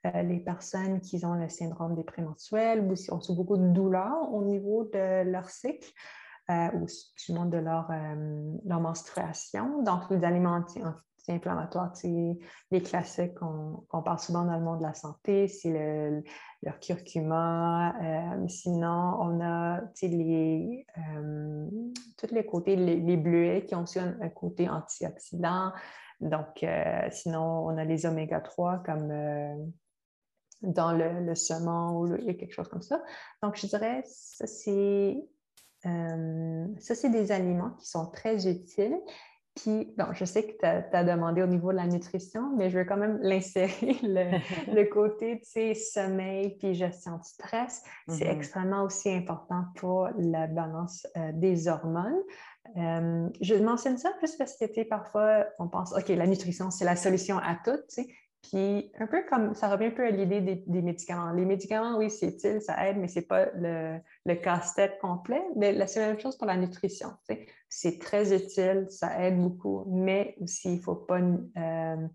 les 0.04 0.38
personnes 0.38 1.00
qui 1.00 1.22
ont 1.26 1.34
le 1.34 1.48
syndrome 1.48 1.94
des 1.94 2.04
prémenstruels 2.04 2.80
ou 2.80 2.94
qui 2.94 3.12
ont 3.12 3.20
beaucoup 3.34 3.56
de 3.56 3.68
douleurs 3.68 4.32
au 4.32 4.42
niveau 4.42 4.84
de 4.84 5.24
leur 5.24 5.50
cycle. 5.50 5.92
Ou 6.48 6.86
du 6.86 7.50
de 7.50 7.58
leur, 7.58 7.90
leur 8.64 8.80
menstruation. 8.80 9.82
Donc, 9.82 10.10
les 10.10 10.24
aliments 10.24 10.54
anti 10.54 10.80
inflammatoire, 11.32 11.94
c'est 11.94 12.38
les 12.70 12.82
classiques 12.82 13.34
qu'on 13.34 14.02
parle 14.02 14.18
souvent 14.18 14.44
dans 14.44 14.56
le 14.56 14.62
monde 14.62 14.78
de 14.78 14.84
la 14.84 14.94
santé, 14.94 15.48
c'est 15.48 15.70
le, 15.70 16.22
curcuma. 16.80 17.94
Euh, 18.02 18.48
sinon, 18.48 19.16
on 19.20 19.40
a 19.40 19.80
les, 20.02 20.86
euh, 20.96 21.68
tous 22.16 22.34
les 22.34 22.44
côtés, 22.44 22.76
les, 22.76 23.16
bleuets 23.16 23.64
qui 23.64 23.74
ont 23.74 23.82
aussi 23.82 23.98
un, 23.98 24.28
côté 24.30 24.68
antioxydant. 24.68 25.72
Donc, 26.20 26.62
euh, 26.62 27.08
sinon, 27.10 27.66
on 27.66 27.76
a 27.78 27.84
les 27.84 28.06
oméga 28.06 28.40
3 28.40 28.82
comme 28.84 29.72
dans 30.62 30.92
le, 30.92 31.24
le 31.24 31.34
saumon 31.36 32.00
ou 32.00 32.16
quelque 32.34 32.52
chose 32.52 32.68
comme 32.68 32.82
ça. 32.82 33.00
Donc, 33.42 33.56
je 33.56 33.66
dirais, 33.66 34.02
ça, 34.04 34.46
c'est 34.46 35.16
ça, 36.78 36.94
c'est 36.94 37.10
des 37.10 37.32
aliments 37.32 37.70
qui 37.78 37.86
sont 37.86 38.06
très 38.06 38.48
utiles 38.48 38.98
puis, 39.58 39.92
bon, 39.96 40.12
je 40.12 40.24
sais 40.24 40.44
que 40.44 40.52
tu 40.58 40.64
as, 40.64 41.04
demandé 41.04 41.42
au 41.42 41.46
niveau 41.46 41.72
de 41.72 41.76
la 41.76 41.86
nutrition, 41.86 42.54
mais 42.56 42.70
je 42.70 42.78
veux 42.78 42.84
quand 42.84 42.96
même 42.96 43.18
l'insérer, 43.22 43.96
le, 44.02 44.84
côté, 44.84 45.40
tu 45.40 45.50
sais, 45.50 45.74
sommeil 45.74 46.56
puis 46.58 46.74
gestion 46.74 47.18
de 47.18 47.24
stress. 47.24 47.82
C'est 48.08 48.24
mm-hmm. 48.24 48.36
extrêmement 48.36 48.82
aussi 48.84 49.10
important 49.10 49.64
pour 49.74 50.08
la 50.16 50.46
balance 50.46 51.06
euh, 51.16 51.32
des 51.32 51.66
hormones. 51.66 52.20
Euh, 52.76 53.28
je 53.40 53.54
mentionne 53.54 53.98
ça 53.98 54.10
juste 54.20 54.38
parce 54.38 54.56
que, 54.56 54.88
parfois, 54.88 55.46
on 55.58 55.68
pense, 55.68 55.92
OK, 55.92 56.08
la 56.08 56.26
nutrition, 56.26 56.70
c'est 56.70 56.84
la 56.84 56.96
solution 56.96 57.38
à 57.38 57.56
tout, 57.64 57.78
tu 57.88 58.02
sais. 58.02 58.08
Puis, 58.42 58.92
un 59.00 59.06
peu 59.08 59.24
comme 59.28 59.54
ça 59.54 59.68
revient 59.68 59.86
un 59.86 59.90
peu 59.90 60.04
à 60.06 60.10
l'idée 60.10 60.40
des, 60.40 60.82
médicaments. 60.82 61.32
Les 61.32 61.44
médicaments, 61.44 61.98
oui, 61.98 62.08
c'est 62.08 62.28
utile, 62.28 62.62
ça 62.62 62.88
aide, 62.88 62.96
mais 62.96 63.08
ce 63.08 63.18
n'est 63.18 63.26
pas 63.26 63.46
le, 63.56 63.98
le 64.28 64.36
casse-tête 64.36 64.98
complet. 65.00 65.42
Mais 65.56 65.86
c'est 65.86 66.00
la 66.00 66.08
même 66.08 66.20
chose 66.20 66.36
pour 66.36 66.46
la 66.46 66.56
nutrition. 66.56 67.10
C'est 67.68 67.98
très 67.98 68.34
utile, 68.34 68.86
ça 68.90 69.24
aide 69.24 69.40
beaucoup, 69.40 69.84
mais 69.88 70.36
aussi, 70.40 70.68
il 70.68 70.76
ne 70.76 70.82
faut 70.82 70.94
pas, 70.94 71.20
euh, 71.20 72.06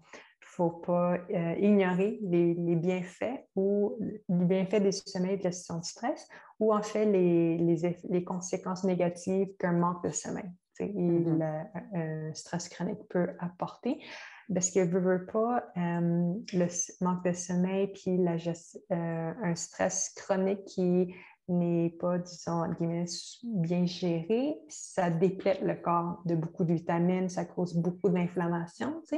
faut 0.42 0.70
pas 0.70 1.18
euh, 1.30 1.56
ignorer 1.60 2.20
les, 2.22 2.54
bienfaits 2.76 3.48
ou 3.56 3.98
les 4.00 4.46
bienfaits 4.46 4.82
des 4.82 4.92
sommeils 4.92 5.38
de 5.38 5.44
la 5.44 5.52
gestion 5.52 5.80
du 5.80 5.90
stress 5.90 6.28
ou 6.60 6.74
en 6.74 6.82
fait 6.82 7.06
les, 7.06 7.58
les, 7.58 7.98
les 8.10 8.24
conséquences 8.24 8.84
négatives 8.84 9.50
qu'un 9.60 9.74
manque 9.74 10.04
de 10.06 10.12
sommeil. 10.12 10.50
Mm-hmm. 10.80 11.68
un 11.94 12.34
stress 12.34 12.68
chronique 12.68 13.08
peut 13.08 13.30
apporter 13.38 14.00
parce 14.54 14.72
que 14.72 14.80
ne 14.80 15.00
veut 15.00 15.26
pas 15.26 15.64
euh, 15.78 16.34
le 16.54 16.68
manque 17.02 17.24
de 17.26 17.34
sommeil 17.34 17.88
puis 17.88 18.18
la, 18.18 18.36
euh, 18.36 19.34
un 19.42 19.56
stress 19.56 20.10
chronique 20.16 20.66
qui 20.66 21.14
n'est 21.50 21.90
pas, 22.00 22.18
disons, 22.20 22.64
bien 23.44 23.86
géré, 23.86 24.58
ça 24.70 25.10
déplète 25.10 25.62
le 25.62 25.76
corps 25.76 26.22
de 26.26 26.36
beaucoup 26.36 26.64
de 26.64 26.74
vitamines, 26.74 27.30
ça 27.30 27.46
cause 27.46 27.76
beaucoup 27.76 28.10
d'inflammation. 28.10 29.02
Tu 29.08 29.18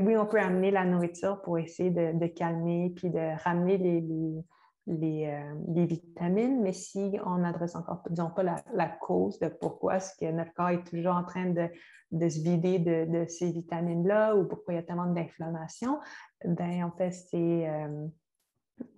oui, 0.00 0.16
on 0.16 0.26
peut 0.26 0.40
amener 0.40 0.70
la 0.70 0.84
nourriture 0.84 1.42
pour 1.42 1.58
essayer 1.58 1.90
de, 1.90 2.26
calmer 2.28 2.92
puis 2.94 3.10
de 3.10 3.42
ramener 3.42 3.78
les, 3.78 4.44
euh, 4.88 5.54
les, 5.74 5.86
vitamines, 5.86 6.62
mais 6.62 6.72
si 6.72 7.18
on 7.24 7.38
n'adresse 7.38 7.74
encore, 7.74 8.02
disons 8.08 8.30
pas 8.30 8.42
la, 8.42 8.88
cause 9.00 9.38
de 9.40 9.48
pourquoi 9.48 9.96
est-ce 9.96 10.14
que 10.16 10.30
notre 10.30 10.52
corps 10.52 10.68
est 10.68 10.84
toujours 10.84 11.16
en 11.16 11.24
train 11.24 11.46
de, 11.46 11.68
de 12.12 12.28
se 12.28 12.40
vider 12.40 12.78
de, 12.78 13.24
ces 13.26 13.50
vitamines-là 13.50 14.36
ou 14.36 14.44
pourquoi 14.44 14.74
il 14.74 14.76
y 14.76 14.80
a 14.80 14.82
tellement 14.82 15.06
d'inflammation, 15.06 15.98
ben 16.44 16.84
en 16.84 16.90
fait, 16.92 17.10
c'est 17.10 17.68
euh, 17.68 18.06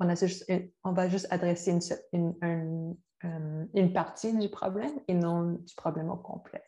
on, 0.01 0.09
a 0.09 0.15
on 0.85 0.93
va 0.93 1.09
juste 1.09 1.27
adresser 1.31 1.79
une, 2.13 2.35
une, 2.43 2.97
une, 3.75 3.93
partie 3.93 4.37
du 4.37 4.49
problème 4.49 5.01
et 5.09 5.15
non 5.15 5.53
du 5.53 5.75
problème 5.75 6.11
au 6.11 6.17
complet. 6.17 6.63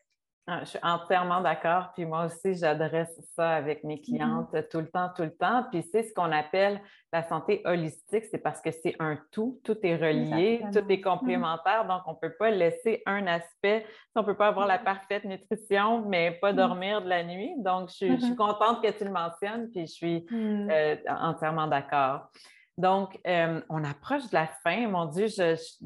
Ah, 0.50 0.60
je 0.60 0.70
suis 0.70 0.78
entièrement 0.82 1.42
d'accord. 1.42 1.90
Puis 1.92 2.06
moi 2.06 2.24
aussi, 2.24 2.54
j'adresse 2.54 3.20
ça 3.36 3.50
avec 3.50 3.84
mes 3.84 3.96
mm-hmm. 3.96 4.04
clientes 4.04 4.68
tout 4.70 4.78
le 4.78 4.88
temps, 4.88 5.10
tout 5.14 5.24
le 5.24 5.36
temps. 5.36 5.64
Puis 5.70 5.84
c'est 5.92 6.04
ce 6.04 6.14
qu'on 6.14 6.32
appelle 6.32 6.80
la 7.12 7.22
santé 7.28 7.60
holistique. 7.66 8.24
C'est 8.30 8.38
parce 8.38 8.62
que 8.62 8.70
c'est 8.70 8.96
un 8.98 9.18
tout. 9.30 9.60
Tout 9.62 9.76
est 9.82 9.96
relié, 9.96 10.64
tout 10.72 10.78
est 10.78 10.82
mm-hmm. 10.82 11.02
complémentaire. 11.02 11.86
Donc, 11.86 12.00
on 12.06 12.12
ne 12.12 12.16
peut 12.16 12.34
pas 12.38 12.50
laisser 12.50 13.02
un 13.04 13.26
aspect. 13.26 13.84
On 14.14 14.22
ne 14.22 14.24
peut 14.26 14.38
pas 14.38 14.48
avoir 14.48 14.66
la 14.66 14.78
mm-hmm. 14.78 14.84
parfaite 14.84 15.24
nutrition, 15.26 16.06
mais 16.08 16.38
pas 16.40 16.54
dormir 16.54 17.02
de 17.02 17.10
la 17.10 17.24
nuit. 17.24 17.52
Donc, 17.58 17.90
je, 17.90 18.16
suis 18.18 18.34
contente 18.34 18.82
que 18.82 18.90
tu 18.90 19.04
le 19.04 19.10
mentionnes. 19.10 19.68
Puis 19.70 19.82
je 19.82 19.92
suis 19.92 20.26
euh, 20.32 20.96
entièrement 21.08 21.66
d'accord. 21.66 22.30
Donc, 22.78 23.18
euh, 23.26 23.60
on 23.68 23.82
approche 23.82 24.28
de 24.30 24.34
la 24.34 24.46
fin. 24.62 24.88
Mon 24.88 25.06
Dieu, 25.06 25.26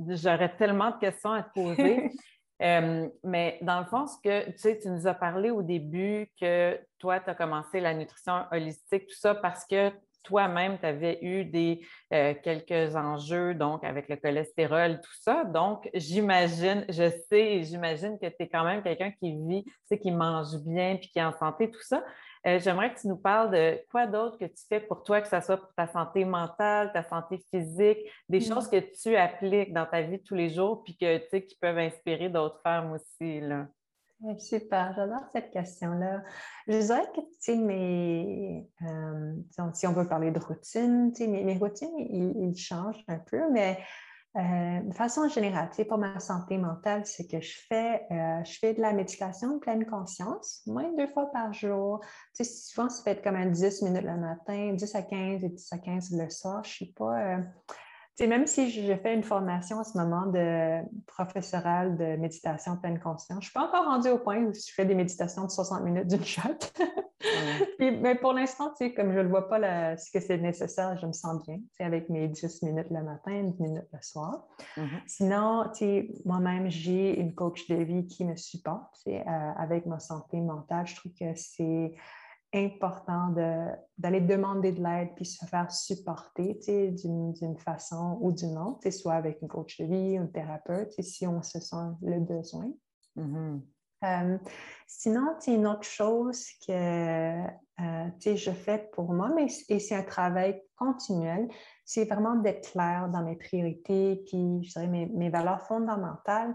j'aurais 0.09 0.55
tellement 0.57 0.91
de 0.91 0.99
questions 0.99 1.33
à 1.33 1.43
te 1.43 1.53
poser. 1.55 2.11
Euh, 2.61 3.09
mais 3.25 3.59
dans 3.63 3.81
le 3.81 3.87
fond, 3.87 4.07
ce 4.07 4.15
que 4.23 4.53
tu 4.53 4.59
sais, 4.59 4.79
tu 4.79 4.89
nous 4.89 5.09
as 5.09 5.15
parlé 5.15 5.51
au 5.51 5.63
début 5.63 6.31
que 6.41 6.79
toi, 7.01 7.19
tu 7.19 7.29
as 7.29 7.35
commencé 7.35 7.81
la 7.81 7.93
nutrition 7.93 8.45
holistique, 8.53 9.09
tout 9.09 9.19
ça 9.19 9.35
parce 9.35 9.65
que 9.65 9.91
toi-même, 10.23 10.79
tu 10.79 10.87
avais 10.87 11.19
eu 11.23 11.45
des, 11.45 11.81
euh, 12.13 12.35
quelques 12.41 12.95
enjeux, 12.95 13.55
donc 13.55 13.83
avec 13.83 14.09
le 14.09 14.15
cholestérol, 14.15 15.01
tout 15.01 15.15
ça. 15.21 15.45
Donc, 15.45 15.91
j'imagine, 15.95 16.85
je 16.89 17.11
sais, 17.29 17.65
j'imagine 17.65 18.19
que 18.21 18.27
tu 18.27 18.37
es 18.39 18.49
quand 18.49 18.65
même 18.65 18.83
quelqu'un 18.83 19.11
qui 19.11 19.37
vit, 19.49 19.65
tu 19.65 19.73
sais, 19.87 19.99
qui 19.99 20.13
mange 20.13 20.57
bien 20.65 20.97
puis 20.97 21.09
qui 21.09 21.19
est 21.19 21.25
en 21.25 21.37
santé, 21.37 21.69
tout 21.69 21.83
ça. 21.83 22.05
Euh, 22.47 22.59
j'aimerais 22.59 22.93
que 22.93 23.01
tu 23.01 23.09
nous 23.09 23.17
parles 23.17 23.51
de 23.53 23.81
quoi 23.91 24.07
d'autre 24.07 24.37
que 24.37 24.47
tu 24.47 24.65
fais 24.69 24.81
pour 24.81 25.05
toi, 25.05 25.21
que 25.21 25.29
ce 25.29 25.41
soit 25.41 25.59
pour 25.59 25.73
ta 25.75 25.87
santé 25.87 26.25
mentale, 26.25 26.93
ta 26.93 27.05
santé 27.05 27.39
physique, 27.51 27.99
des 28.29 28.41
mm. 28.41 28.43
choses 28.43 28.69
que 28.69 28.81
tu 29.01 29.17
appliques 29.17 29.73
dans 29.73 29.87
ta 29.87 30.03
vie 30.03 30.21
tous 30.21 30.35
les 30.35 30.51
jours, 30.51 30.83
puis 30.83 30.97
que, 30.97 31.19
tu 31.19 31.29
sais, 31.31 31.45
qui 31.45 31.57
peuvent 31.57 31.79
inspirer 31.79 32.29
d'autres 32.29 32.61
femmes 32.63 32.93
aussi. 32.93 33.41
Là. 33.41 33.67
Super, 34.39 34.93
j'adore 34.95 35.25
cette 35.33 35.51
question-là. 35.51 36.23
Je 36.69 36.79
dirais 36.79 37.07
que, 37.15 37.21
tu 37.21 37.27
sais, 37.41 37.57
mes, 37.57 38.69
euh, 38.83 39.35
si 39.73 39.87
on 39.87 39.93
veut 39.93 40.07
parler 40.07 40.31
de 40.31 40.39
routine, 40.39 41.13
tu 41.13 41.25
sais, 41.25 41.29
mes, 41.29 41.59
routines, 41.59 41.97
ils, 41.99 42.57
changent 42.57 43.05
un 43.09 43.19
peu, 43.19 43.51
mais 43.51 43.79
euh, 44.35 44.81
de 44.81 44.95
façon 44.95 45.29
générale, 45.29 45.69
pour 45.89 45.99
ma 45.99 46.19
santé 46.19 46.57
mentale, 46.57 47.05
c'est 47.05 47.27
que 47.31 47.41
je 47.41 47.55
fais, 47.69 48.07
euh, 48.11 48.43
je 48.45 48.59
fais 48.59 48.73
de 48.73 48.81
la 48.81 48.95
méditation 48.95 49.55
de 49.55 49.59
pleine 49.59 49.85
conscience, 49.85 50.63
moins 50.67 50.91
deux 50.97 51.07
fois 51.09 51.31
par 51.33 51.53
jour. 51.53 52.01
Souvent, 52.33 52.89
ça 52.89 53.03
fait 53.03 53.23
comme 53.23 53.37
un 53.37 53.51
10 53.51 53.83
minutes 53.83 54.05
le 54.05 54.17
matin, 54.17 54.73
10 54.73 54.95
à 54.95 55.03
15 55.03 55.45
et 55.45 55.49
10 55.51 55.73
à 55.73 55.79
15 55.79 56.13
le 56.13 56.31
soir. 56.31 56.65
Je 56.65 56.71
ne 56.71 56.73
suis 56.73 56.93
pas. 56.93 57.19
Euh, 57.19 57.39
sais, 58.17 58.27
même 58.27 58.47
si 58.47 58.71
je 58.71 58.95
fais 58.97 59.15
une 59.15 59.23
formation 59.23 59.79
en 59.79 59.85
ce 59.85 59.97
moment 59.97 60.27
de 60.27 60.83
professorale 61.07 61.97
de 61.97 62.17
méditation 62.17 62.77
pleine 62.77 63.01
conscience, 63.01 63.29
je 63.31 63.35
ne 63.37 63.41
suis 63.41 63.53
pas 63.53 63.67
encore 63.67 63.85
rendue 63.85 64.09
au 64.09 64.19
point 64.19 64.39
où 64.39 64.53
je 64.53 64.73
fais 64.75 64.85
des 64.85 64.95
méditations 64.95 65.45
de 65.45 65.51
60 65.51 65.83
minutes 65.83 66.09
d'une 66.09 66.25
shot. 66.25 66.41
mais 67.79 68.15
pour 68.17 68.33
l'instant, 68.33 68.73
comme 68.97 69.13
je 69.13 69.21
ne 69.21 69.29
vois 69.29 69.49
pas 69.49 69.97
ce 69.97 70.11
que 70.11 70.21
c'est 70.21 70.39
nécessaire, 70.39 70.97
je 70.99 71.07
me 71.07 71.13
sens 71.13 71.43
bien 71.47 71.59
avec 71.81 72.09
mes 72.09 72.29
10 72.29 72.63
minutes 72.63 72.91
le 72.91 73.03
matin, 73.03 73.43
10 73.45 73.63
minutes 73.63 73.89
le 73.93 74.03
soir. 74.03 74.45
Mm-hmm. 74.77 75.01
Sinon, 75.07 75.65
moi-même, 76.25 76.71
j'ai 76.71 77.19
une 77.19 77.35
coach 77.35 77.69
de 77.69 77.77
vie 77.77 78.07
qui 78.07 78.25
me 78.25 78.37
supporte 78.37 78.99
euh, 79.07 79.21
avec 79.57 79.87
ma 79.87 79.99
santé 79.99 80.41
mentale. 80.41 80.87
Je 80.87 80.97
trouve 80.97 81.13
que 81.13 81.35
c'est 81.35 81.95
important 82.55 83.35
d'aller 83.99 84.21
demander 84.21 84.73
de 84.73 84.83
l'aide 84.83 85.11
puis 85.15 85.25
se 85.25 85.45
faire 85.47 85.71
supporter 85.71 86.59
d'une 86.93 87.59
façon 87.59 88.19
ou 88.21 88.33
d'une 88.33 88.59
autre, 88.59 88.91
soit 88.91 89.15
avec 89.15 89.41
une 89.43 89.49
coach 89.49 89.81
de 89.81 89.87
vie, 89.87 90.19
un 90.19 90.27
thérapeute, 90.27 90.93
si 91.01 91.27
on 91.27 91.43
se 91.43 91.61
sent 91.61 91.77
le 92.03 92.21
besoin. 92.21 92.71
Mm-hmm. 93.17 93.61
Euh, 94.05 94.39
sinon, 94.87 95.37
une 95.47 95.67
autre 95.67 95.85
chose 95.85 96.45
que 96.67 96.73
euh, 96.73 98.11
je 98.21 98.51
fais 98.51 98.91
pour 98.93 99.13
moi, 99.13 99.31
mais 99.35 99.47
et 99.69 99.79
c'est 99.79 99.95
un 99.95 100.03
travail 100.03 100.61
continuel, 100.77 101.49
c'est 101.85 102.05
vraiment 102.05 102.35
d'être 102.35 102.73
clair 102.73 103.09
dans 103.09 103.23
mes 103.23 103.37
priorités, 103.37 104.23
puis 104.27 104.63
je 104.65 104.73
dirais 104.73 104.89
mes, 104.89 105.07
mes 105.07 105.31
valeurs 105.31 105.63
fondamentales 105.63 106.55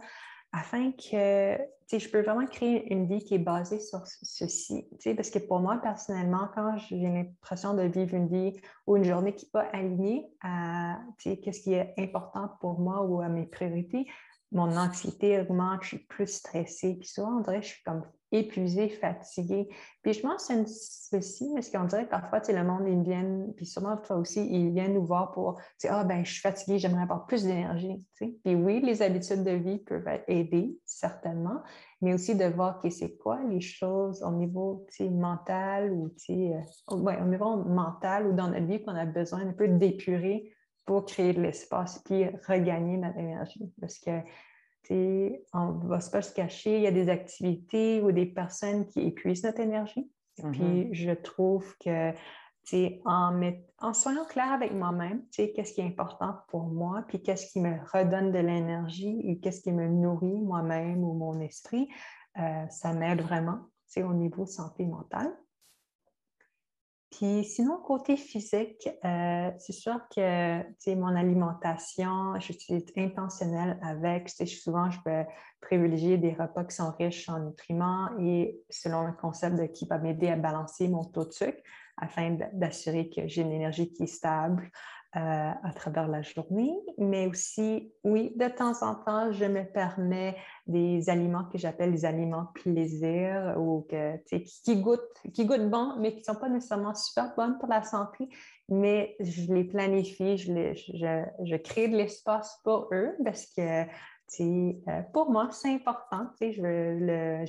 afin 0.58 0.92
que 0.92 1.58
je 1.92 2.10
peux 2.10 2.22
vraiment 2.22 2.46
créer 2.48 2.92
une 2.92 3.08
vie 3.08 3.24
qui 3.24 3.36
est 3.36 3.40
basée 3.40 3.80
sur 3.80 4.02
ceci. 4.06 4.88
Parce 5.16 5.30
que 5.30 5.40
pour 5.40 5.60
moi, 5.60 5.80
personnellement, 5.82 6.50
quand 6.54 6.78
j'ai 6.78 6.98
l'impression 6.98 7.74
de 7.74 7.84
vivre 7.84 8.16
une 8.16 8.28
vie 8.28 8.60
ou 8.88 8.98
une 8.98 9.04
journée 9.04 9.34
qui 9.34 9.46
n'est 9.46 9.52
pas 9.52 9.68
alignée 9.72 10.26
à 10.42 11.00
ce 11.20 11.30
qui 11.36 11.74
est 11.74 11.94
important 11.98 12.50
pour 12.60 12.80
moi 12.80 13.04
ou 13.04 13.22
à 13.22 13.30
mes 13.30 13.46
priorités, 13.46 14.08
mon 14.52 14.78
anxiété 14.78 15.40
augmente, 15.40 15.84
je 15.84 15.88
suis 15.88 16.00
plus 16.00 16.28
stressée. 16.28 16.96
Puis 17.00 17.10
souvent, 17.10 17.38
on 17.38 17.42
dirait 17.42 17.60
que 17.60 17.66
je 17.66 17.72
suis 17.74 17.84
comme 17.84 18.04
épuisée, 18.32 18.90
fatiguée. 18.90 19.70
Puis 20.02 20.14
je 20.14 20.28
c'est 20.38 20.68
ceci, 20.68 21.50
parce 21.54 21.70
qu'on 21.70 21.86
dirait 21.86 22.06
que 22.06 22.10
parfois, 22.10 22.42
le 22.48 22.64
monde, 22.64 22.84
ils 22.88 23.02
viennent, 23.02 23.54
puis 23.56 23.66
sûrement 23.66 23.98
toi 23.98 24.18
aussi, 24.18 24.46
ils 24.46 24.72
viennent 24.72 24.94
nous 24.94 25.06
voir 25.06 25.32
pour 25.32 25.60
dire 25.80 25.92
Ah, 25.94 26.04
ben, 26.04 26.26
je 26.26 26.32
suis 26.32 26.42
fatiguée, 26.42 26.78
j'aimerais 26.78 27.04
avoir 27.04 27.26
plus 27.26 27.44
d'énergie. 27.44 28.04
Puis 28.16 28.56
oui, 28.56 28.82
les 28.82 29.02
habitudes 29.02 29.44
de 29.44 29.52
vie 29.52 29.80
peuvent 29.80 30.08
aider, 30.28 30.78
certainement, 30.86 31.62
mais 32.02 32.14
aussi 32.14 32.36
de 32.36 32.46
voir 32.46 32.82
que 32.82 32.90
c'est 32.90 33.18
quoi 33.18 33.40
les 33.44 33.62
choses 33.62 34.22
au 34.24 34.32
niveau 34.32 34.86
mental 35.12 35.92
ou 35.92 36.12
euh, 36.30 36.96
ouais, 36.98 37.20
au 37.22 37.26
niveau 37.26 37.58
mental 37.64 38.28
ou 38.28 38.34
dans 38.34 38.50
notre 38.50 38.66
vie 38.66 38.84
qu'on 38.84 38.96
a 38.96 39.06
besoin 39.06 39.48
un 39.48 39.54
peu 39.54 39.68
d'épurer 39.68 40.52
pour 40.88 41.06
créer 41.06 41.34
de 41.34 41.42
l'espace 41.42 42.00
puis 42.00 42.26
regagner 42.48 42.98
notre 42.98 43.20
énergie. 43.20 43.72
Parce 43.80 44.00
que 44.00 44.22
on 44.90 45.74
ne 45.74 45.88
va 45.88 46.00
pas 46.12 46.22
se 46.22 46.34
cacher, 46.34 46.78
il 46.78 46.84
y 46.84 46.88
a 46.88 46.92
des 46.92 47.10
activités 47.10 48.02
ou 48.02 48.14
des 48.14 48.26
personnes 48.26 48.88
qui 48.88 49.02
épuisent 49.02 49.44
notre 49.44 49.60
énergie. 49.60 50.10
Mm-hmm. 50.40 50.52
Puis 50.52 50.90
je 50.94 51.12
trouve 51.12 51.76
que 51.80 52.14
en, 53.06 53.42
en 53.80 53.94
soyant 53.94 54.26
clair 54.26 54.52
avec 54.52 54.74
moi-même, 54.74 55.24
qu'est-ce 55.32 55.74
qui 55.74 55.82
est 55.82 55.88
important 55.88 56.38
pour 56.48 56.68
moi, 56.68 57.04
puis 57.08 57.22
qu'est-ce 57.22 57.52
qui 57.52 57.62
me 57.62 57.78
redonne 57.94 58.32
de 58.32 58.40
l'énergie 58.40 59.22
et 59.26 59.40
qu'est-ce 59.40 59.62
qui 59.62 59.72
me 59.72 59.88
nourrit 59.88 60.42
moi-même 60.42 61.04
ou 61.04 61.14
mon 61.14 61.40
esprit, 61.40 61.88
euh, 62.38 62.68
ça 62.70 62.94
m'aide 62.94 63.22
vraiment 63.22 63.60
au 63.98 64.14
niveau 64.14 64.46
santé 64.46 64.86
mentale. 64.86 65.34
Puis 67.18 67.46
sinon, 67.46 67.80
côté 67.80 68.16
physique, 68.16 68.88
euh, 69.04 69.50
c'est 69.58 69.74
sûr 69.74 70.00
que 70.16 70.94
mon 70.94 71.16
alimentation, 71.16 72.40
je 72.40 72.54
suis 72.54 72.86
intentionnelle 72.96 73.80
avec. 73.82 74.30
Souvent, 74.30 74.92
je 74.92 75.00
peux 75.04 75.26
privilégier 75.60 76.20
des 76.20 76.34
repas 76.34 76.64
qui 76.66 76.76
sont 76.76 76.92
riches 76.92 77.28
en 77.28 77.40
nutriments 77.40 78.10
et 78.20 78.62
selon 78.70 79.02
le 79.02 79.14
concept 79.14 79.56
de 79.56 79.66
qui 79.66 79.88
va 79.88 79.98
m'aider 79.98 80.28
à 80.28 80.36
balancer 80.36 80.88
mon 80.90 81.06
taux 81.06 81.26
de 81.26 81.32
sucre 81.32 81.58
afin 81.98 82.38
d'assurer 82.54 83.10
que 83.10 83.28
j'ai 83.28 83.42
une 83.42 83.52
énergie 83.52 83.92
qui 83.92 84.04
est 84.04 84.08
stable, 84.08 84.70
à 85.14 85.72
travers 85.74 86.08
la 86.08 86.22
journée, 86.22 86.78
mais 86.98 87.28
aussi, 87.28 87.92
oui, 88.04 88.34
de 88.36 88.48
temps 88.48 88.84
en 88.84 88.94
temps, 88.94 89.32
je 89.32 89.46
me 89.46 89.64
permets 89.64 90.36
des 90.68 91.10
aliments 91.10 91.46
que 91.46 91.58
j'appelle 91.58 91.92
des 91.92 92.06
aliments 92.06 92.48
plaisir 92.54 93.56
ou 93.58 93.88
que, 93.90 94.18
qui, 94.28 94.82
goûtent, 94.82 95.02
qui 95.34 95.46
goûtent 95.46 95.70
bon, 95.70 95.96
mais 96.00 96.12
qui 96.12 96.20
ne 96.20 96.24
sont 96.24 96.40
pas 96.40 96.50
nécessairement 96.50 96.94
super 96.94 97.34
bonnes 97.36 97.58
pour 97.58 97.70
la 97.70 97.82
santé, 97.82 98.30
mais 98.70 99.16
je 99.20 99.52
les 99.52 99.64
planifie, 99.64 100.38
je, 100.38 100.54
les, 100.54 100.76
je 100.76 101.56
crée 101.56 101.88
de 101.88 101.98
l'espace 101.98 102.60
pour 102.64 102.90
eux 102.92 103.16
parce 103.24 103.48
que 103.48 103.86
euh, 104.42 105.02
pour 105.14 105.32
moi, 105.32 105.50
c'est 105.52 105.74
important. 105.74 106.30
Je, 106.42 106.62
le, 106.62 107.46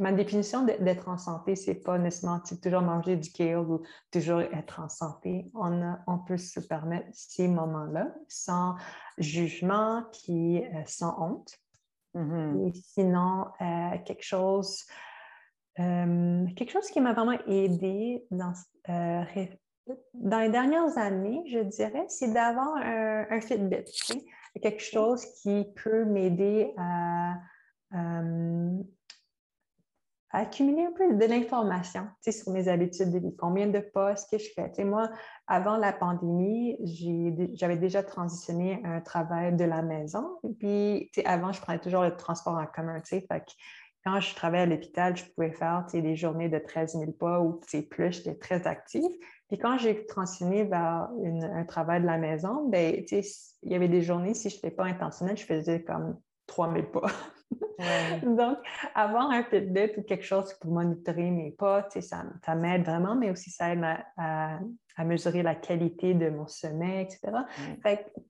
ma 0.00 0.12
définition 0.12 0.64
d'être 0.64 1.08
en 1.08 1.18
santé, 1.18 1.54
c'est 1.54 1.74
pas 1.74 1.98
nécessairement 1.98 2.40
toujours 2.40 2.80
manger 2.80 3.16
du 3.16 3.30
kale 3.30 3.58
ou 3.58 3.82
toujours 4.10 4.40
être 4.40 4.80
en 4.80 4.88
santé. 4.88 5.50
On, 5.54 5.94
on 6.06 6.18
peut 6.18 6.38
se 6.38 6.58
permettre 6.58 7.08
ces 7.12 7.46
moments-là 7.46 8.08
sans 8.26 8.76
jugement 9.18 10.02
puis 10.12 10.64
euh, 10.64 10.82
sans 10.86 11.14
honte. 11.20 11.54
Mm-hmm. 12.14 12.68
Et 12.68 12.72
sinon, 12.72 13.44
euh, 13.60 13.98
quelque 14.06 14.24
chose, 14.24 14.86
euh, 15.78 16.46
quelque 16.56 16.72
chose 16.72 16.88
qui 16.90 17.00
m'a 17.02 17.12
vraiment 17.12 17.38
aidé 17.46 18.24
dans, 18.30 18.54
dans 18.88 20.38
les 20.38 20.48
dernières 20.48 20.96
années, 20.96 21.42
je 21.46 21.58
dirais, 21.58 22.06
c'est 22.08 22.32
d'avoir 22.32 22.74
un, 22.76 23.26
un, 23.28 23.40
Fitbit. 23.42 23.84
Quelque 24.62 24.82
chose 24.82 25.26
qui 25.42 25.66
peut 25.76 26.06
m'aider 26.06 26.72
à 26.78 27.34
accumuler 30.32 30.82
un 30.82 30.92
peu 30.92 31.14
de 31.14 31.24
l'information 31.24 32.06
sur 32.22 32.52
mes 32.52 32.68
habitudes 32.68 33.10
de 33.10 33.18
vie, 33.18 33.34
combien 33.36 33.66
de 33.66 33.80
postes 33.80 34.30
que 34.30 34.38
je 34.38 34.48
fais? 34.54 34.84
moi, 34.84 35.10
avant 35.46 35.76
la 35.76 35.92
pandémie, 35.92 36.76
j'avais 37.54 37.76
déjà 37.76 38.02
transitionné 38.02 38.80
un 38.84 39.00
travail 39.00 39.56
de 39.56 39.64
la 39.64 39.82
maison. 39.82 40.38
Puis, 40.58 41.10
avant, 41.24 41.52
je 41.52 41.60
prenais 41.60 41.80
toujours 41.80 42.02
le 42.02 42.16
transport 42.16 42.54
en 42.54 42.66
commun. 42.66 43.02
Quand 44.04 44.18
je 44.18 44.34
travaillais 44.34 44.62
à 44.62 44.66
l'hôpital, 44.66 45.14
je 45.16 45.24
pouvais 45.24 45.52
faire 45.52 45.84
des 45.92 46.16
journées 46.16 46.48
de 46.48 46.58
13 46.58 46.92
000 46.92 47.12
pas 47.12 47.40
ou 47.40 47.60
plus, 47.90 48.12
j'étais 48.12 48.34
très 48.34 48.66
active. 48.66 49.10
Puis 49.48 49.58
quand 49.58 49.76
j'ai 49.76 50.06
transitionné 50.06 50.64
vers 50.64 51.08
un 51.52 51.64
travail 51.64 52.00
de 52.00 52.06
la 52.06 52.16
maison, 52.16 52.68
ben, 52.68 53.04
il 53.12 53.70
y 53.70 53.74
avait 53.74 53.88
des 53.88 54.00
journées, 54.00 54.32
si 54.32 54.48
je 54.48 54.54
n'étais 54.54 54.70
pas 54.70 54.84
intentionnelle, 54.84 55.36
je 55.36 55.44
faisais 55.44 55.82
comme 55.82 56.18
3 56.46 56.72
000 56.72 56.86
Donc, 58.22 58.58
avoir 58.94 59.30
un 59.30 59.42
Fitbit 59.42 59.92
ou 59.96 60.02
quelque 60.02 60.24
chose 60.24 60.54
pour 60.54 60.70
monitorer 60.72 61.30
mes 61.30 61.50
pas, 61.52 61.88
ça, 61.90 62.24
ça 62.44 62.54
m'aide 62.54 62.84
vraiment, 62.84 63.14
mais 63.14 63.30
aussi 63.30 63.50
ça 63.50 63.72
aide 63.72 63.84
à, 64.16 64.60
mesurer 65.04 65.42
la 65.42 65.54
qualité 65.54 66.12
de 66.12 66.28
mon 66.28 66.46
sommeil, 66.46 67.06
etc. 67.06 67.32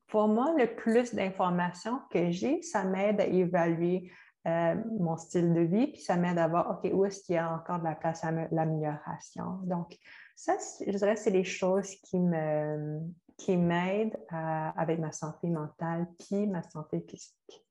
pour 0.06 0.28
moi, 0.28 0.54
le 0.56 0.72
plus 0.76 1.12
d'informations 1.12 1.98
que 2.12 2.30
j'ai, 2.30 2.62
ça 2.62 2.84
m'aide 2.84 3.20
à 3.20 3.26
évaluer 3.26 4.12
euh, 4.46 4.76
mon 5.00 5.16
style 5.16 5.52
de 5.52 5.62
vie, 5.62 5.88
puis 5.88 6.00
ça 6.00 6.16
m'aide 6.16 6.38
à 6.38 6.46
voir, 6.46 6.70
OK, 6.70 6.88
où 6.94 7.04
est-ce 7.04 7.24
qu'il 7.24 7.34
y 7.34 7.38
a 7.38 7.52
encore 7.52 7.80
de 7.80 7.84
la 7.84 7.96
place 7.96 8.22
à 8.24 8.30
l'amélioration. 8.30 9.58
Donc, 9.64 9.98
ça, 10.36 10.54
je 10.86 10.96
dirais, 10.96 11.16
c'est 11.16 11.30
les 11.30 11.44
choses 11.44 11.90
qui 12.04 12.20
me 12.20 13.00
qui 13.36 13.56
m'aident 13.56 14.18
avec 14.28 14.98
ma 14.98 15.12
santé 15.12 15.48
mentale 15.48 16.06
puis 16.18 16.46
ma 16.46 16.62
santé 16.62 17.00
physique. 17.00 17.64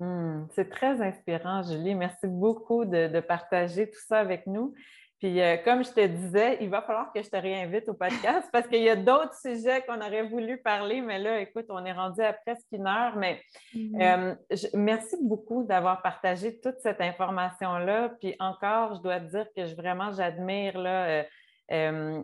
Hmm, 0.00 0.46
c'est 0.54 0.70
très 0.70 1.00
inspirant, 1.02 1.62
Julie. 1.62 1.94
Merci 1.94 2.28
beaucoup 2.28 2.84
de, 2.84 3.20
partager 3.20 3.90
tout 3.90 4.00
ça 4.06 4.20
avec 4.20 4.46
nous. 4.46 4.74
Puis, 5.18 5.40
euh, 5.40 5.56
comme 5.64 5.84
je 5.84 5.90
te 5.90 6.06
disais, 6.06 6.58
il 6.60 6.70
va 6.70 6.80
falloir 6.80 7.12
que 7.12 7.20
je 7.20 7.28
te 7.28 7.36
réinvite 7.36 7.88
au 7.88 7.94
podcast 7.94 8.48
parce 8.52 8.68
qu'il 8.68 8.82
y 8.82 8.88
a 8.88 8.94
d'autres 8.94 9.34
sujets 9.34 9.82
qu'on 9.82 10.00
aurait 10.00 10.28
voulu 10.28 10.58
parler, 10.58 11.00
mais 11.00 11.18
là, 11.18 11.40
écoute, 11.40 11.66
on 11.70 11.84
est 11.84 11.92
rendu 11.92 12.20
à 12.20 12.32
presque 12.32 12.68
une 12.70 12.86
heure. 12.86 13.16
Mais 13.16 13.42
mm-hmm. 13.74 14.36
euh, 14.52 14.58
merci 14.74 15.16
beaucoup 15.20 15.64
d'avoir 15.64 16.02
partagé 16.02 16.60
toute 16.60 16.78
cette 16.78 17.00
information-là. 17.00 18.10
Puis 18.20 18.36
encore, 18.38 18.94
je 18.94 19.02
dois 19.02 19.18
te 19.18 19.30
dire 19.30 19.46
que 19.56 19.66
je, 19.66 19.74
vraiment, 19.74 20.12
j'admire 20.12 20.74
euh, 20.76 22.22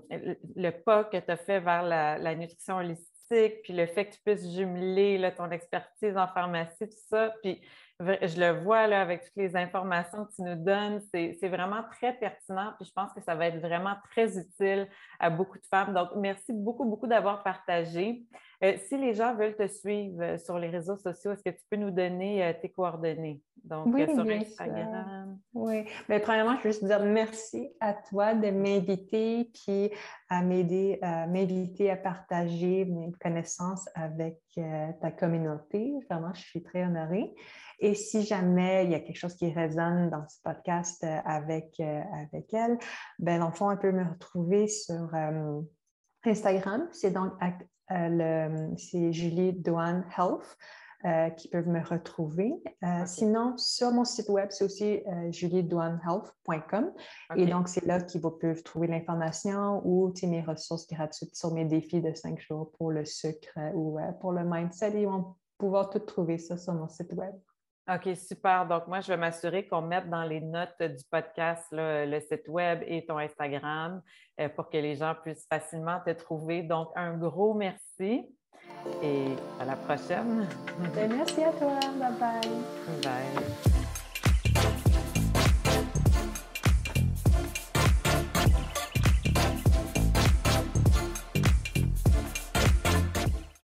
le 0.55 0.71
pas 0.71 1.03
que 1.03 1.17
tu 1.17 1.31
as 1.33 1.37
fait 1.37 1.59
vers 1.59 1.83
la, 1.83 2.17
la 2.19 2.37
nutrition 2.37 2.77
holistique 2.77 3.14
puis 3.29 3.73
le 3.73 3.87
fait 3.87 4.07
que 4.07 4.15
tu 4.15 4.21
puisses 4.25 4.55
jumeler 4.55 5.33
ton 5.37 5.51
expertise 5.51 6.17
en 6.17 6.29
pharmacie, 6.29 6.89
tout 6.89 7.09
ça. 7.09 7.35
Puis 7.43 7.61
je 8.01 8.41
le 8.41 8.63
vois 8.63 8.87
là, 8.87 9.01
avec 9.01 9.25
toutes 9.25 9.37
les 9.37 9.55
informations 9.57 10.25
que 10.25 10.35
tu 10.35 10.43
nous 10.43 10.57
donnes, 10.57 11.01
c'est 11.13 11.49
vraiment 11.49 11.83
très 11.93 12.13
pertinent. 12.13 12.73
Puis 12.79 12.89
je 12.89 12.93
pense 12.93 13.13
que 13.13 13.21
ça 13.23 13.35
va 13.35 13.47
être 13.47 13.61
vraiment 13.61 13.97
très 14.11 14.39
utile 14.39 14.89
à 15.21 15.31
beaucoup 15.31 15.59
de 15.59 15.67
femmes. 15.71 15.95
Donc, 15.95 16.11
merci 16.17 16.53
beaucoup, 16.53 16.85
beaucoup 16.85 17.07
d'avoir 17.07 17.43
partagé. 17.43 18.25
Euh, 18.65 18.77
si 18.89 18.97
les 18.97 19.13
gens 19.15 19.35
veulent 19.35 19.57
te 19.57 19.67
suivre 19.67 20.23
euh, 20.23 20.39
sur 20.39 20.59
les 20.59 20.69
réseaux 20.69 20.97
sociaux, 20.97 21.33
est-ce 21.33 21.43
que 21.43 21.51
tu 21.51 21.63
peux 21.71 21.77
nous 21.77 21.91
donner 21.91 22.43
euh, 22.43 22.53
tes 22.61 22.71
coordonnées? 22.71 23.43
Donc, 23.63 23.87
oui, 23.93 24.07
sur 24.07 24.27
Instagram. 24.27 25.39
Oui. 25.53 25.85
Mais 26.09 26.19
premièrement, 26.19 26.57
je 26.59 26.65
veux 26.65 26.71
juste 26.71 26.85
dire 26.85 27.05
merci 27.05 27.71
à 27.81 27.93
toi 27.95 28.35
de 28.35 28.51
m'inviter 28.51 29.51
puis 29.53 29.91
à 30.31 30.43
m'aider, 30.43 30.99
à 31.03 31.27
m'inviter 31.27 31.91
à 31.91 31.97
partager 31.97 32.85
mes 32.85 33.13
connaissances 33.21 33.89
avec 33.95 34.39
ta 35.01 35.11
communauté. 35.11 35.95
Vraiment, 36.11 36.35
je 36.35 36.43
suis 36.43 36.63
très 36.63 36.85
honorée. 36.85 37.35
Et 37.79 37.95
si 37.95 38.23
jamais 38.23 38.85
il 38.85 38.91
y 38.91 38.95
a 38.95 39.01
quelque 39.01 39.17
chose 39.17 39.35
qui 39.35 39.51
résonne 39.51 40.11
dans 40.11 40.29
ce 40.29 40.43
podcast 40.43 41.03
avec, 41.25 41.81
avec 41.81 42.53
elle, 42.53 42.77
ben, 43.19 43.41
dans 43.41 43.49
le 43.49 43.55
fond, 43.55 43.71
elle 43.71 43.79
peut 43.79 43.93
me 43.93 44.05
retrouver 44.05 44.69
sur 44.69 45.09
Instagram. 46.23 46.87
C'est 46.93 47.13
donc 47.13 47.33
c'est 47.89 49.13
Julie 49.13 49.53
Douane 49.53 50.05
Health. 50.17 50.57
Euh, 51.07 51.29
qui 51.29 51.49
peuvent 51.49 51.69
me 51.69 51.87
retrouver. 51.87 52.55
Euh, 52.83 53.03
sinon, 53.05 53.59
sur 53.59 53.91
mon 53.91 54.07
site 54.07 54.31
web, 54.31 54.47
c'est 54.49 54.65
aussi 54.65 55.03
juliedouanehealth.com. 55.33 56.93
Et 57.37 57.45
donc, 57.45 57.69
c'est 57.69 57.85
là 57.85 58.01
qu'ils 58.01 58.23
peuvent 58.23 58.63
trouver 58.63 58.87
l'information 58.87 59.83
ou 59.85 60.15
mes 60.23 60.41
ressources 60.41 60.87
gratuites 60.87 61.37
sur 61.37 61.53
mes 61.53 61.67
défis 61.67 62.01
de 62.01 62.15
cinq 62.15 62.41
jours 62.41 62.71
pour 62.79 62.91
le 62.91 63.05
sucre 63.05 63.53
ou 63.75 63.99
pour 64.23 64.33
le 64.33 64.45
mindset. 64.45 64.99
Ils 64.99 65.07
vont 65.07 65.35
pouvoir 65.59 65.91
tout 65.91 65.99
trouver 65.99 66.39
ça 66.39 66.57
sur 66.57 66.73
mon 66.73 66.89
site 66.89 67.13
web. 67.13 67.35
OK, 67.87 68.17
super. 68.17 68.67
Donc, 68.67 68.87
moi, 68.87 69.01
je 69.01 69.09
vais 69.09 69.17
m'assurer 69.17 69.67
qu'on 69.69 69.83
mette 69.83 70.09
dans 70.09 70.23
les 70.23 70.41
notes 70.41 70.81
du 70.81 71.05
podcast 71.11 71.67
le 71.71 72.19
site 72.21 72.49
web 72.49 72.83
et 72.87 73.05
ton 73.05 73.19
Instagram 73.19 74.01
euh, 74.41 74.49
pour 74.49 74.71
que 74.71 74.79
les 74.79 74.97
gens 74.97 75.15
puissent 75.23 75.47
facilement 75.49 76.01
te 76.05 76.11
trouver. 76.11 76.63
Donc, 76.63 76.89
un 76.97 77.17
gros 77.19 77.53
merci 77.55 78.27
et 79.03 79.27
à 79.61 79.65
la 79.65 79.77
prochaine. 79.77 80.49
Ben, 80.95 81.13
merci 81.13 81.43
à 81.45 81.53
toi. 81.53 81.79
Bye 81.99 82.19
bye. 82.19 83.03
Bye. 83.03 83.74